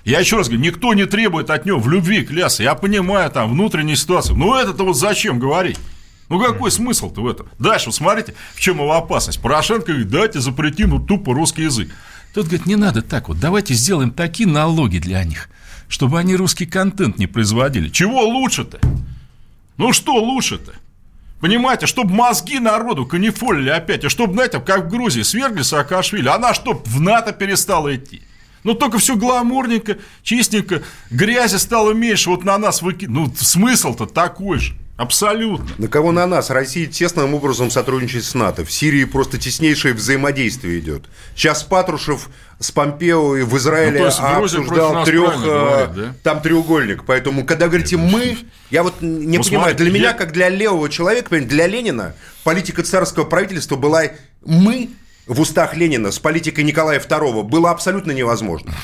Я 0.06 0.20
еще 0.20 0.38
раз 0.38 0.48
говорю, 0.48 0.64
никто 0.64 0.94
не 0.94 1.06
требует 1.06 1.50
от 1.50 1.66
него 1.66 1.80
в 1.80 1.90
любви 1.90 2.24
клясться. 2.24 2.64
Я 2.64 2.76
понимаю 2.76 3.30
там 3.30 3.52
внутреннюю 3.52 3.98
ситуацию. 3.98 4.38
Но 4.38 4.60
это-то 4.60 4.84
вот 4.86 4.98
зачем 4.98 5.40
говорить? 5.40 5.78
Ну 6.30 6.40
какой 6.40 6.72
смысл-то 6.72 7.22
в 7.22 7.28
этом? 7.28 7.48
Дальше, 7.60 7.88
вот 7.88 7.96
смотрите, 7.96 8.34
в 8.56 8.60
чем 8.60 8.78
его 8.78 8.94
опасность. 8.94 9.42
Порошенко 9.42 9.88
говорит, 9.88 10.10
дайте 10.10 10.40
запретим 10.40 10.90
ну, 10.90 11.00
тупо 11.00 11.34
русский 11.34 11.64
язык. 11.64 11.90
Тут 12.34 12.46
говорит, 12.46 12.66
не 12.66 12.76
надо 12.76 13.02
так 13.02 13.28
вот, 13.28 13.40
давайте 13.40 13.74
сделаем 13.74 14.12
такие 14.12 14.50
налоги 14.50 14.98
для 14.98 15.24
них, 15.24 15.50
чтобы 15.88 16.20
они 16.20 16.36
русский 16.36 16.66
контент 16.66 17.20
не 17.20 17.28
производили. 17.28 17.90
Чего 17.90 18.22
лучше-то? 18.24 18.80
Ну 19.78 19.94
что 19.94 20.16
лучше-то? 20.16 20.74
Понимаете, 21.40 21.88
чтобы 21.88 22.14
мозги 22.14 22.58
народу 22.58 23.06
канифолили 23.06 23.70
опять, 23.70 24.06
и 24.06 24.10
чтобы, 24.10 24.34
знаете, 24.34 24.62
как 24.62 24.86
в 24.86 24.90
Грузии 24.90 25.24
свергли 25.24 25.62
Саакашвили, 25.62 26.30
она 26.30 26.54
чтоб 26.54 26.88
в 26.88 27.02
НАТО 27.02 27.34
перестала 27.34 27.94
идти. 27.94 28.22
Ну, 28.64 28.76
только 28.76 28.98
все 28.98 29.18
гламурненько, 29.18 29.98
чистенько, 30.24 30.84
грязи 31.12 31.58
стало 31.58 31.92
меньше, 31.92 32.30
вот 32.30 32.46
на 32.46 32.58
нас 32.58 32.82
выкинуть. 32.82 33.14
Ну, 33.14 33.34
смысл-то 33.36 34.06
такой 34.06 34.60
же. 34.60 34.76
Абсолютно. 35.04 35.68
На 35.78 35.88
кого 35.90 36.14
на 36.14 36.26
нас? 36.26 36.50
Россия 36.50 36.88
тесным 36.88 37.34
образом 37.34 37.70
сотрудничает 37.70 38.24
с 38.24 38.34
НАТО. 38.36 38.64
В 38.64 38.72
Сирии 38.72 39.04
просто 39.04 39.38
теснейшее 39.38 39.94
взаимодействие 39.94 40.80
идет. 40.80 41.04
Сейчас 41.36 41.62
Патрушев 41.64 42.30
с 42.60 42.72
Помпео 42.72 43.36
и 43.36 43.42
в 43.42 43.58
Израиле 43.58 44.00
ну, 44.00 44.06
обсуждал 44.08 45.04
трех, 45.04 45.42
говорит, 45.42 45.94
да? 45.94 46.14
там 46.24 46.42
треугольник. 46.42 47.04
Поэтому, 47.06 47.46
когда 47.46 47.68
говорите 47.68 47.98
«мы», 47.98 48.38
я 48.70 48.84
вот 48.84 49.02
не 49.02 49.40
ну, 49.40 49.44
понимаю, 49.44 49.72
смотри, 49.72 49.76
для 49.76 49.92
меня, 49.92 50.14
как 50.14 50.32
для 50.32 50.48
левого 50.48 50.90
человека, 50.90 51.38
для 51.38 51.68
Ленина, 51.68 52.16
политика 52.46 52.82
царского 52.82 53.26
правительства 53.26 53.76
была 53.76 54.04
«мы», 54.46 54.90
в 55.26 55.40
устах 55.40 55.76
Ленина 55.76 56.12
с 56.12 56.20
политикой 56.20 56.64
Николая 56.64 57.00
II 57.00 57.44
было 57.44 57.72
абсолютно 57.72 58.12
невозможно. 58.12 58.74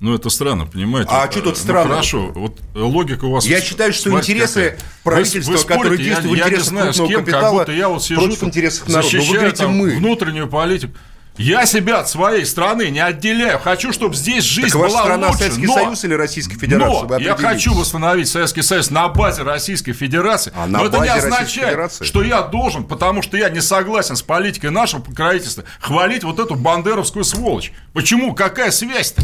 Ну, 0.00 0.14
это 0.14 0.30
странно, 0.30 0.64
понимаете? 0.64 1.10
А 1.12 1.30
что 1.30 1.42
тут 1.42 1.56
ну, 1.56 1.60
странно? 1.60 1.88
Ну, 1.88 1.90
хорошо, 1.90 2.32
вот 2.34 2.58
логика 2.74 3.26
у 3.26 3.32
вас... 3.32 3.44
Я 3.44 3.60
считаю, 3.60 3.92
что 3.92 4.18
интересы 4.18 4.70
какая? 4.70 4.78
правительства, 5.04 5.52
вы, 5.52 5.58
вы 5.58 5.64
которые 5.64 5.98
действуют 5.98 6.38
в 6.38 6.46
интересах 6.46 6.94
крупного 6.94 7.08
кем, 7.08 7.20
капитала, 7.20 7.70
я 7.70 7.88
вот 7.90 8.02
сижу, 8.02 8.22
против 8.22 8.44
интересов 8.44 8.88
народа. 8.88 9.18
Вы 9.18 9.34
говорите 9.34 9.66
«мы». 9.66 9.96
внутреннюю 9.96 10.48
политику. 10.48 10.94
Я 11.40 11.64
себя 11.64 12.00
от 12.00 12.08
своей 12.08 12.44
страны 12.44 12.90
не 12.90 13.00
отделяю. 13.00 13.58
Хочу, 13.58 13.92
чтобы 13.92 14.14
здесь 14.14 14.44
жизнь 14.44 14.68
так 14.68 14.78
была 14.78 15.00
страна 15.00 15.28
лучше. 15.28 15.38
Советский 15.38 15.66
но, 15.66 15.74
Союз 15.74 16.04
или 16.04 16.14
Российская 16.14 16.58
Федерация? 16.58 17.08
Но 17.08 17.18
я 17.18 17.34
хочу 17.34 17.72
восстановить 17.72 18.28
Советский 18.28 18.60
Союз 18.60 18.90
на 18.90 19.08
базе 19.08 19.42
Российской 19.42 19.92
Федерации. 19.92 20.52
А 20.54 20.66
но 20.66 20.84
это 20.84 20.98
не 20.98 21.08
означает, 21.08 21.92
что 22.02 22.22
я 22.22 22.42
должен, 22.42 22.84
потому 22.84 23.22
что 23.22 23.38
я 23.38 23.48
не 23.48 23.60
согласен 23.62 24.16
с 24.16 24.22
политикой 24.22 24.70
нашего 24.70 25.00
правительства, 25.00 25.64
хвалить 25.80 26.24
вот 26.24 26.38
эту 26.38 26.56
бандеровскую 26.56 27.24
сволочь. 27.24 27.72
Почему? 27.94 28.34
Какая 28.34 28.70
связь-то? 28.70 29.22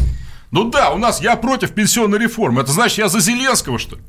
Ну 0.49 0.71
да, 0.71 0.89
у 0.89 0.97
нас 0.97 1.21
я 1.21 1.35
против 1.35 1.73
пенсионной 1.73 2.17
реформы. 2.17 2.61
Это 2.61 2.71
значит, 2.71 2.97
я 2.97 3.09
за 3.09 3.19
Зеленского, 3.19 3.77
что 3.77 3.97
ли? 3.97 4.01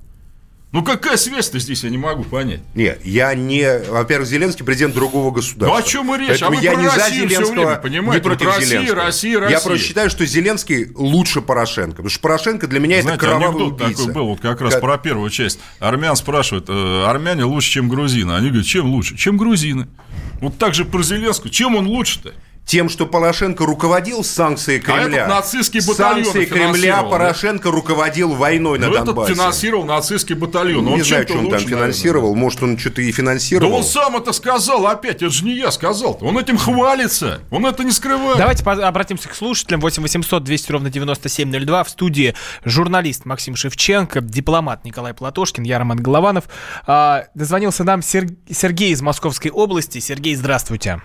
Ну 0.71 0.85
какая 0.85 1.17
связь-то 1.17 1.59
здесь, 1.59 1.83
я 1.83 1.89
не 1.89 1.97
могу 1.97 2.25
понять. 2.25 2.61
Не, 2.75 2.99
я 3.03 3.35
не... 3.35 3.81
Во-первых, 3.89 4.29
Зеленский 4.29 4.67
президент 4.67 4.95
другого 4.95 5.31
государства. 5.31 5.67
Ну 5.67 5.75
о 5.75 5.83
чем 5.83 6.15
и 6.15 6.19
речь? 6.19 6.29
Поэтому 6.41 6.51
а 6.51 6.57
вы 6.57 6.63
я 6.63 6.75
не 6.75 6.89
за 6.91 6.97
Россию 6.97 7.27
все 7.27 7.37
Зеленского, 7.37 7.65
время, 7.65 7.77
понимаете? 7.77 8.19
не 8.19 8.23
против 8.23 8.47
Россия, 8.49 8.67
Зеленского. 8.67 9.05
Россия, 9.05 9.41
Россия. 9.41 9.59
Я 9.59 9.65
просто 9.65 9.87
считаю, 9.87 10.11
что 10.11 10.27
Зеленский 10.27 10.93
лучше 10.95 11.41
Порошенко. 11.41 11.97
Потому 11.97 12.11
что 12.11 12.21
Порошенко 12.21 12.67
для 12.67 12.81
меня 12.81 13.01
Знаете, 13.01 13.17
это 13.17 13.27
кровавый 13.27 13.67
убийца. 13.69 13.97
такой 13.97 14.13
был, 14.13 14.27
вот 14.27 14.41
как 14.41 14.61
раз 14.61 14.75
Как- 14.75 14.83
про 14.83 14.99
первую 14.99 15.31
часть. 15.31 15.59
Армян 15.79 16.17
спрашивают, 16.17 16.67
э, 16.69 17.05
армяне 17.07 17.45
лучше, 17.45 17.71
чем 17.71 17.89
грузины. 17.89 18.33
Они 18.33 18.49
говорят, 18.49 18.67
чем 18.67 18.89
лучше? 18.89 19.17
Чем 19.17 19.39
грузины. 19.39 19.89
Вот 20.43 20.59
так 20.59 20.75
же 20.75 20.85
про 20.85 21.03
Зеленского. 21.03 21.51
Чем 21.51 21.77
он 21.77 21.87
лучше-то? 21.87 22.35
Тем, 22.69 22.91
что 22.91 23.07
Порошенко 23.07 23.65
руководил 23.65 24.23
санкцией 24.23 24.79
Кремля. 24.79 25.23
А 25.25 25.27
этот 25.27 25.29
нацистский 25.29 25.81
батальон 25.89 26.23
Санкции 26.25 26.45
Кремля 26.45 26.67
финансировал, 26.75 27.03
да? 27.05 27.09
Порошенко 27.11 27.71
руководил 27.71 28.35
войной 28.35 28.79
на 28.79 28.89
Ну, 28.89 28.93
этот 28.93 29.07
Донбассе. 29.07 29.33
финансировал 29.33 29.85
нацистский 29.87 30.35
батальон. 30.35 30.85
Не 30.85 30.93
Он 30.97 31.03
знаю, 31.03 31.23
что 31.25 31.33
он 31.33 31.39
там 31.39 31.45
лучше, 31.47 31.65
наверное. 31.65 31.85
финансировал. 31.87 32.35
Может, 32.35 32.63
он 32.63 32.77
что-то 32.79 33.01
и 33.01 33.11
Да 33.11 33.17
финансировал. 33.17 33.73
он 33.73 33.83
сам 33.85 34.17
это 34.19 34.35
сказал 34.35 34.87
опять, 34.87 35.23
это 35.23 35.31
же 35.31 35.47
не 35.47 35.55
я 35.57 35.71
сказал. 35.71 36.19
Он 36.21 36.37
этим 36.39 36.59
хвалится, 36.59 37.41
он 37.51 37.65
это 37.65 37.85
не 37.85 37.91
скрывает. 37.91 38.37
Давайте 38.37 38.63
обратимся 38.65 39.31
к 39.31 39.35
слушателям. 39.35 39.81
8 39.81 40.03
800 40.03 40.45
200 40.45 40.71
ровно 40.73 40.91
9702. 40.91 41.85
В 41.85 41.89
студии 41.89 42.35
журналист 42.67 43.25
Максим 43.25 43.57
Шевченко, 43.57 44.21
дипломат 44.21 44.85
Николай 44.85 45.15
Платошкин, 45.15 45.63
я 45.65 45.79
Роман 45.79 46.03
Голованов. 46.03 46.45
А, 46.87 47.25
дозвонился 47.35 47.83
нам 47.85 48.03
Сер- 48.03 48.29
Сергей 48.51 48.91
из 48.93 49.01
Московской 49.01 49.51
области. 49.51 50.01
Сергей, 50.01 50.35
здравствуйте. 50.35 51.01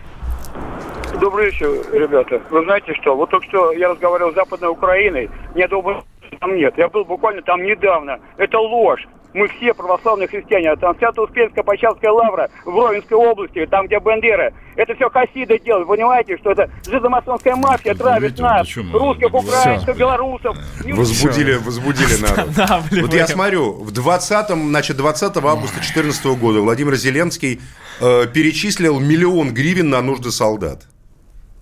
Добрый 1.20 1.48
вечер, 1.48 1.70
ребята. 1.94 2.42
Вы 2.50 2.64
знаете 2.64 2.94
что? 3.02 3.16
Вот 3.16 3.30
только 3.30 3.46
что 3.48 3.72
я 3.72 3.90
разговаривал 3.90 4.32
с 4.32 4.36
Западной 4.36 4.70
Украиной. 4.70 5.30
Я 5.56 5.68
думаю, 5.68 6.04
там 6.40 6.56
нет. 6.56 6.74
Я 6.78 6.90
был 6.90 7.06
буквально 7.06 7.42
там 7.44 7.64
недавно. 7.64 8.20
Это 8.38 8.60
ложь. 8.60 9.06
Мы 9.34 9.48
все 9.48 9.74
православные 9.74 10.28
христиане. 10.28 10.76
Там 10.76 10.96
Свято-Успенская 10.98 11.64
Початская 11.64 12.12
лавра 12.12 12.50
в 12.66 12.76
Ровенской 12.76 13.18
области, 13.18 13.66
там, 13.66 13.88
где 13.88 14.00
Бандера. 14.00 14.54
Это 14.76 14.94
все 14.96 15.10
хасиды 15.10 15.60
делают. 15.60 15.88
Понимаете, 15.88 16.38
что 16.38 16.52
это 16.52 16.70
жидомасонская 16.88 17.56
мафия 17.56 17.96
травит 17.96 18.38
нас. 18.40 18.68
Русских, 18.76 19.34
украинцев, 19.34 19.98
белорусов. 19.98 20.56
Возбудили, 20.84 21.56
возбудили 21.56 22.22
народ. 22.22 22.50
Останавливаем. 22.50 23.06
Вот 23.06 23.14
я 23.14 23.28
смотрю, 23.28 23.74
в 23.74 23.92
20 23.92 24.48
значит, 24.50 24.98
20 24.98 25.38
августа 25.38 25.76
2014 25.76 26.26
года 26.40 26.62
Владимир 26.62 26.96
Зеленский 26.96 27.60
э, 28.02 28.28
перечислил 28.28 29.00
миллион 29.00 29.54
гривен 29.54 29.90
на 29.90 30.02
нужды 30.02 30.32
солдат. 30.32 30.88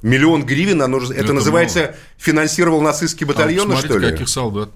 Миллион 0.01 0.43
гривен 0.45 0.77
нужды... 0.77 1.13
Это, 1.13 1.25
Это 1.25 1.33
называется, 1.33 1.95
финансировал 2.17 2.81
нацистские 2.81 3.27
А 3.27 3.33
батальоны, 3.33 3.75
посмотрите, 3.75 3.93
что 3.93 3.97
ли? 3.99 4.11
каких 4.11 4.29
солдат. 4.29 4.69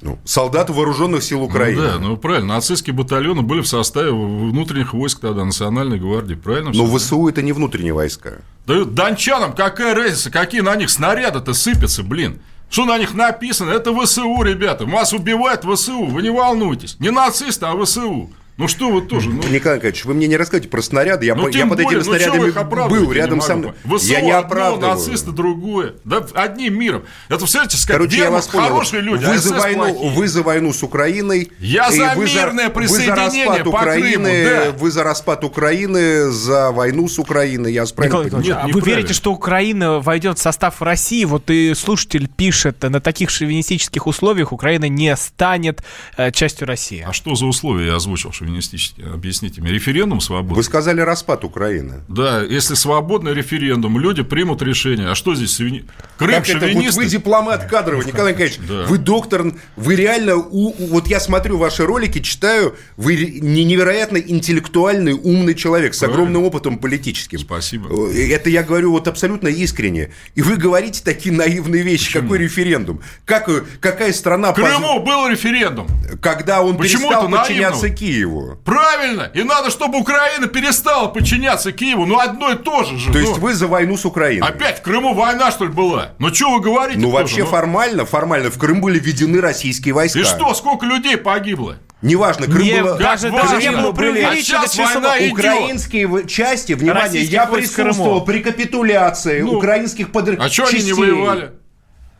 Ну, 0.00 0.16
солдат 0.24 0.70
вооруженных 0.70 1.24
сил 1.24 1.42
Украины. 1.42 1.82
Ну 1.82 1.88
да, 1.88 1.98
ну 1.98 2.16
правильно. 2.16 2.54
Нацистские 2.54 2.94
батальоны 2.94 3.42
были 3.42 3.62
в 3.62 3.66
составе 3.66 4.12
внутренних 4.12 4.94
войск 4.94 5.20
тогда, 5.20 5.44
Национальной 5.44 5.98
гвардии, 5.98 6.34
правильно? 6.34 6.70
Но? 6.72 6.86
ВСУ 6.96 7.26
это 7.26 7.42
не 7.42 7.52
внутренние 7.52 7.92
войска. 7.92 8.34
Да 8.66 8.84
дончанам 8.84 9.54
какая 9.54 9.94
разница, 9.96 10.30
какие 10.30 10.60
на 10.60 10.76
них 10.76 10.90
снаряды-то 10.90 11.52
сыпятся, 11.52 12.04
блин. 12.04 12.40
Что 12.70 12.84
на 12.84 12.98
них 12.98 13.14
написано? 13.14 13.70
Это 13.70 13.92
ВСУ, 13.92 14.42
ребята. 14.42 14.84
Вас 14.84 15.12
убивает 15.12 15.64
ВСУ, 15.64 16.04
вы 16.04 16.22
не 16.22 16.30
волнуйтесь. 16.30 16.96
Не 17.00 17.10
нацисты, 17.10 17.66
а 17.66 17.74
ВСУ. 17.82 18.30
Ну 18.58 18.66
что 18.66 18.90
вы 18.90 19.02
тоже, 19.02 19.30
ну... 19.30 19.36
Николай 19.36 19.76
Николаевич, 19.76 20.04
вы 20.04 20.14
мне 20.14 20.26
не 20.26 20.36
рассказывайте 20.36 20.68
про 20.68 20.82
снаряды. 20.82 21.24
Я, 21.26 21.36
Ну, 21.36 21.44
по- 21.44 21.48
я 21.56 21.64
под 21.64 21.80
более, 21.80 22.00
этими 22.00 22.04
ну, 22.04 22.10
вы 22.12 22.18
снарядами 22.18 22.58
оправдываете, 22.58 23.06
был 23.06 23.12
рядом 23.12 23.40
со 23.40 23.54
мной. 23.54 23.72
ВСУ 23.84 24.06
Я 24.08 24.20
не 24.20 24.32
одно, 24.32 24.46
оправдываю. 24.46 24.94
нацисты 24.96 25.30
другое. 25.30 25.94
Да 26.04 26.26
одним 26.34 26.76
миром. 26.76 27.04
Это, 27.28 27.38
представляете, 27.38 27.76
сказать, 27.76 27.98
Короче, 28.00 28.18
я 28.18 28.30
вас 28.32 28.48
понял. 28.48 28.66
хорошие 28.68 29.02
люди, 29.02 29.24
вы, 29.24 29.34
а 29.34 29.38
за 29.38 29.54
войну, 29.54 29.84
плохие. 29.94 30.10
вы 30.10 30.28
за 30.28 30.42
войну 30.42 30.72
с 30.72 30.82
Украиной. 30.82 31.52
Я 31.60 31.90
за 31.92 32.14
вы 32.16 32.24
мирное 32.24 32.68
вы 32.68 32.88
за 32.88 32.96
присоединение 32.96 33.46
распад 33.46 33.64
по 33.64 33.68
Украины, 33.68 34.42
Крыму, 34.44 34.64
да. 34.64 34.70
Вы 34.78 34.90
за 34.90 35.04
распад 35.04 35.44
Украины, 35.44 36.30
за 36.30 36.72
войну 36.72 37.08
с 37.08 37.18
Украиной. 37.20 37.72
Я 37.72 37.82
вас 37.82 37.92
правильно 37.92 38.16
Николай 38.24 38.30
понимаю? 38.30 38.44
Николаевич, 38.48 38.74
а 38.74 38.78
вы 38.80 38.90
верите, 38.90 39.14
что 39.14 39.32
Украина 39.32 40.00
войдет 40.00 40.38
в 40.38 40.42
состав 40.42 40.82
России? 40.82 41.24
Вот 41.24 41.48
и 41.48 41.74
слушатель 41.74 42.28
пишет, 42.28 42.82
на 42.82 43.00
таких 43.00 43.30
шовинистических 43.30 44.08
условиях 44.08 44.50
Украина 44.52 44.88
не 44.88 45.14
станет 45.16 45.84
э, 46.16 46.32
частью 46.32 46.66
России. 46.66 47.04
А 47.06 47.12
что 47.12 47.36
за 47.36 47.46
условия 47.46 47.86
я 47.86 47.94
озвучил 47.94 48.32
шовинистически? 48.48 49.02
Объясните 49.02 49.60
мне. 49.60 49.70
Референдум 49.72 50.20
свободный? 50.20 50.56
Вы 50.56 50.62
сказали 50.62 51.00
распад 51.00 51.44
Украины. 51.44 52.00
Да, 52.08 52.42
если 52.42 52.74
свободный 52.74 53.34
референдум, 53.34 53.98
люди 53.98 54.22
примут 54.22 54.62
решение. 54.62 55.08
А 55.08 55.14
что 55.14 55.34
здесь? 55.34 55.58
свини- 55.58 55.84
Крым 56.16 56.30
Как 56.32 56.48
это? 56.48 56.58
Вот 56.58 56.60
шовинисты? 56.68 57.00
вы 57.00 57.06
дипломат 57.06 57.66
кадровый, 57.66 58.06
Николай 58.06 58.32
Николаевич. 58.32 58.58
Да. 58.68 58.84
Вы 58.86 58.98
доктор, 58.98 59.52
вы 59.76 59.94
реально, 59.96 60.36
у- 60.36 60.68
у- 60.70 60.86
вот 60.88 61.06
я 61.08 61.20
смотрю 61.20 61.58
ваши 61.58 61.84
ролики, 61.84 62.20
читаю, 62.20 62.74
вы 62.96 63.16
невероятно 63.16 64.16
интеллектуальный, 64.18 65.12
умный 65.12 65.54
человек 65.54 65.94
с 65.94 65.98
Правильно. 65.98 66.20
огромным 66.22 66.42
опытом 66.44 66.78
политическим. 66.78 67.38
Спасибо. 67.38 67.88
Э, 68.12 68.28
Это 68.32 68.50
я 68.50 68.62
говорю 68.62 68.92
вот 68.92 69.08
абсолютно 69.08 69.48
искренне. 69.48 70.10
И 70.34 70.42
вы 70.42 70.56
говорите 70.56 71.02
такие 71.04 71.34
наивные 71.34 71.82
вещи. 71.82 72.12
Какой 72.12 72.38
референдум? 72.38 73.00
Как, 73.24 73.48
какая 73.80 74.12
страна, 74.12 74.52
В 74.52 74.54
Крыму 74.56 75.00
был 75.00 75.28
референдум. 75.28 75.86
поз- 75.86 76.18
когда 76.20 76.62
он 76.62 76.76
Почему 76.76 77.08
перестал 77.10 77.28
подчиняться 77.30 77.82
наивно? 77.82 77.96
Киеву? 77.98 78.37
Правильно. 78.64 79.30
И 79.34 79.42
надо, 79.42 79.70
чтобы 79.70 79.98
Украина 79.98 80.46
перестала 80.46 81.08
подчиняться 81.08 81.72
Киеву. 81.72 82.06
Ну, 82.06 82.18
одно 82.18 82.50
и 82.52 82.56
то 82.56 82.84
же 82.84 82.98
же. 82.98 83.12
То 83.12 83.18
Ну, 83.18 83.24
есть 83.28 83.38
вы 83.38 83.54
за 83.54 83.66
войну 83.66 83.96
с 83.96 84.04
Украиной? 84.04 84.48
Опять 84.48 84.78
в 84.78 84.82
Крыму 84.82 85.14
война, 85.14 85.50
что 85.50 85.64
ли, 85.64 85.70
была? 85.72 86.10
Ну, 86.18 86.32
что 86.34 86.50
вы 86.50 86.60
говорите? 86.60 87.00
Ну, 87.00 87.10
вообще 87.10 87.40
Ну, 87.44 87.46
формально, 87.46 88.04
формально 88.04 88.50
в 88.50 88.58
Крым 88.58 88.80
были 88.80 88.98
введены 88.98 89.40
российские 89.40 89.94
войска. 89.94 90.20
И 90.20 90.24
что, 90.24 90.52
сколько 90.54 90.86
людей 90.86 91.16
погибло? 91.16 91.76
Неважно, 92.00 92.46
Крым 92.46 92.62
Не, 92.62 92.80
было... 92.82 92.96
даже, 92.96 93.28
Как 93.30 93.42
даже 93.50 93.56
не 93.56 93.72
было 93.72 93.90
преувеличено 93.92 94.30
А 94.30 94.36
сейчас 94.36 94.70
число. 94.72 94.84
война 95.00 95.18
идет. 95.18 95.32
Украинские 95.32 96.06
в- 96.06 96.26
части, 96.28 96.72
внимание, 96.74 97.02
Российских 97.04 97.32
я 97.32 97.46
присутствовал 97.46 98.24
при 98.24 98.38
капитуляции 98.38 99.40
Ну, 99.42 99.54
украинских 99.58 100.12
под... 100.12 100.28
А 100.40 100.48
что 100.48 100.66
они 100.66 100.82
не 100.82 100.92
воевали? 100.92 101.50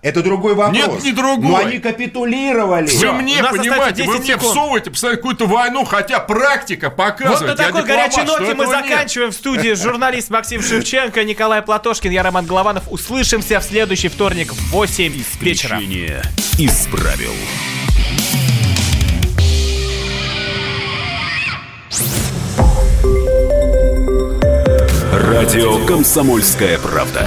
Это 0.01 0.23
другой 0.23 0.55
вопрос. 0.55 0.77
Нет, 0.77 1.03
не 1.03 1.11
другой. 1.13 1.51
Но 1.51 1.57
они 1.57 1.79
капитулировали. 1.81 2.89
Вы 2.89 3.13
мне, 3.15 3.41
у 3.41 3.43
нас 3.43 3.57
понимаете, 3.57 4.05
вы 4.05 4.13
10 4.15 4.21
мне 4.21 4.35
секунд. 4.35 4.53
всовываете 4.53 4.91
постоянно 4.93 5.17
какую-то 5.17 5.47
войну, 5.47 5.85
хотя 5.85 6.21
практика 6.21 6.87
Вот 6.89 6.97
показывает. 6.97 7.59
на 7.59 7.63
я 7.63 7.69
такой 7.69 7.83
горячей 7.85 8.23
ноте 8.23 8.55
мы 8.55 8.65
этого 8.65 8.75
нет. 8.77 8.87
заканчиваем 8.91 9.31
в 9.33 9.35
студии 9.35 9.75
журналист 9.75 10.31
Максим 10.31 10.63
Шевченко, 10.63 11.25
Николай 11.25 11.63
Платошкин, 11.63 12.13
я 12.13 12.23
Роман 12.23 12.47
Голованов. 12.47 12.85
Услышимся 12.91 13.59
в 13.59 13.65
следующий 13.65 14.09
вторник 14.09 14.53
в 14.53 14.71
8 14.71 15.13
вечера. 15.41 15.77
Исключение 15.79 16.23
из 16.59 16.87
правил. 16.87 17.33
Радио 25.13 25.85
«Комсомольская 25.87 26.79
правда». 26.79 27.27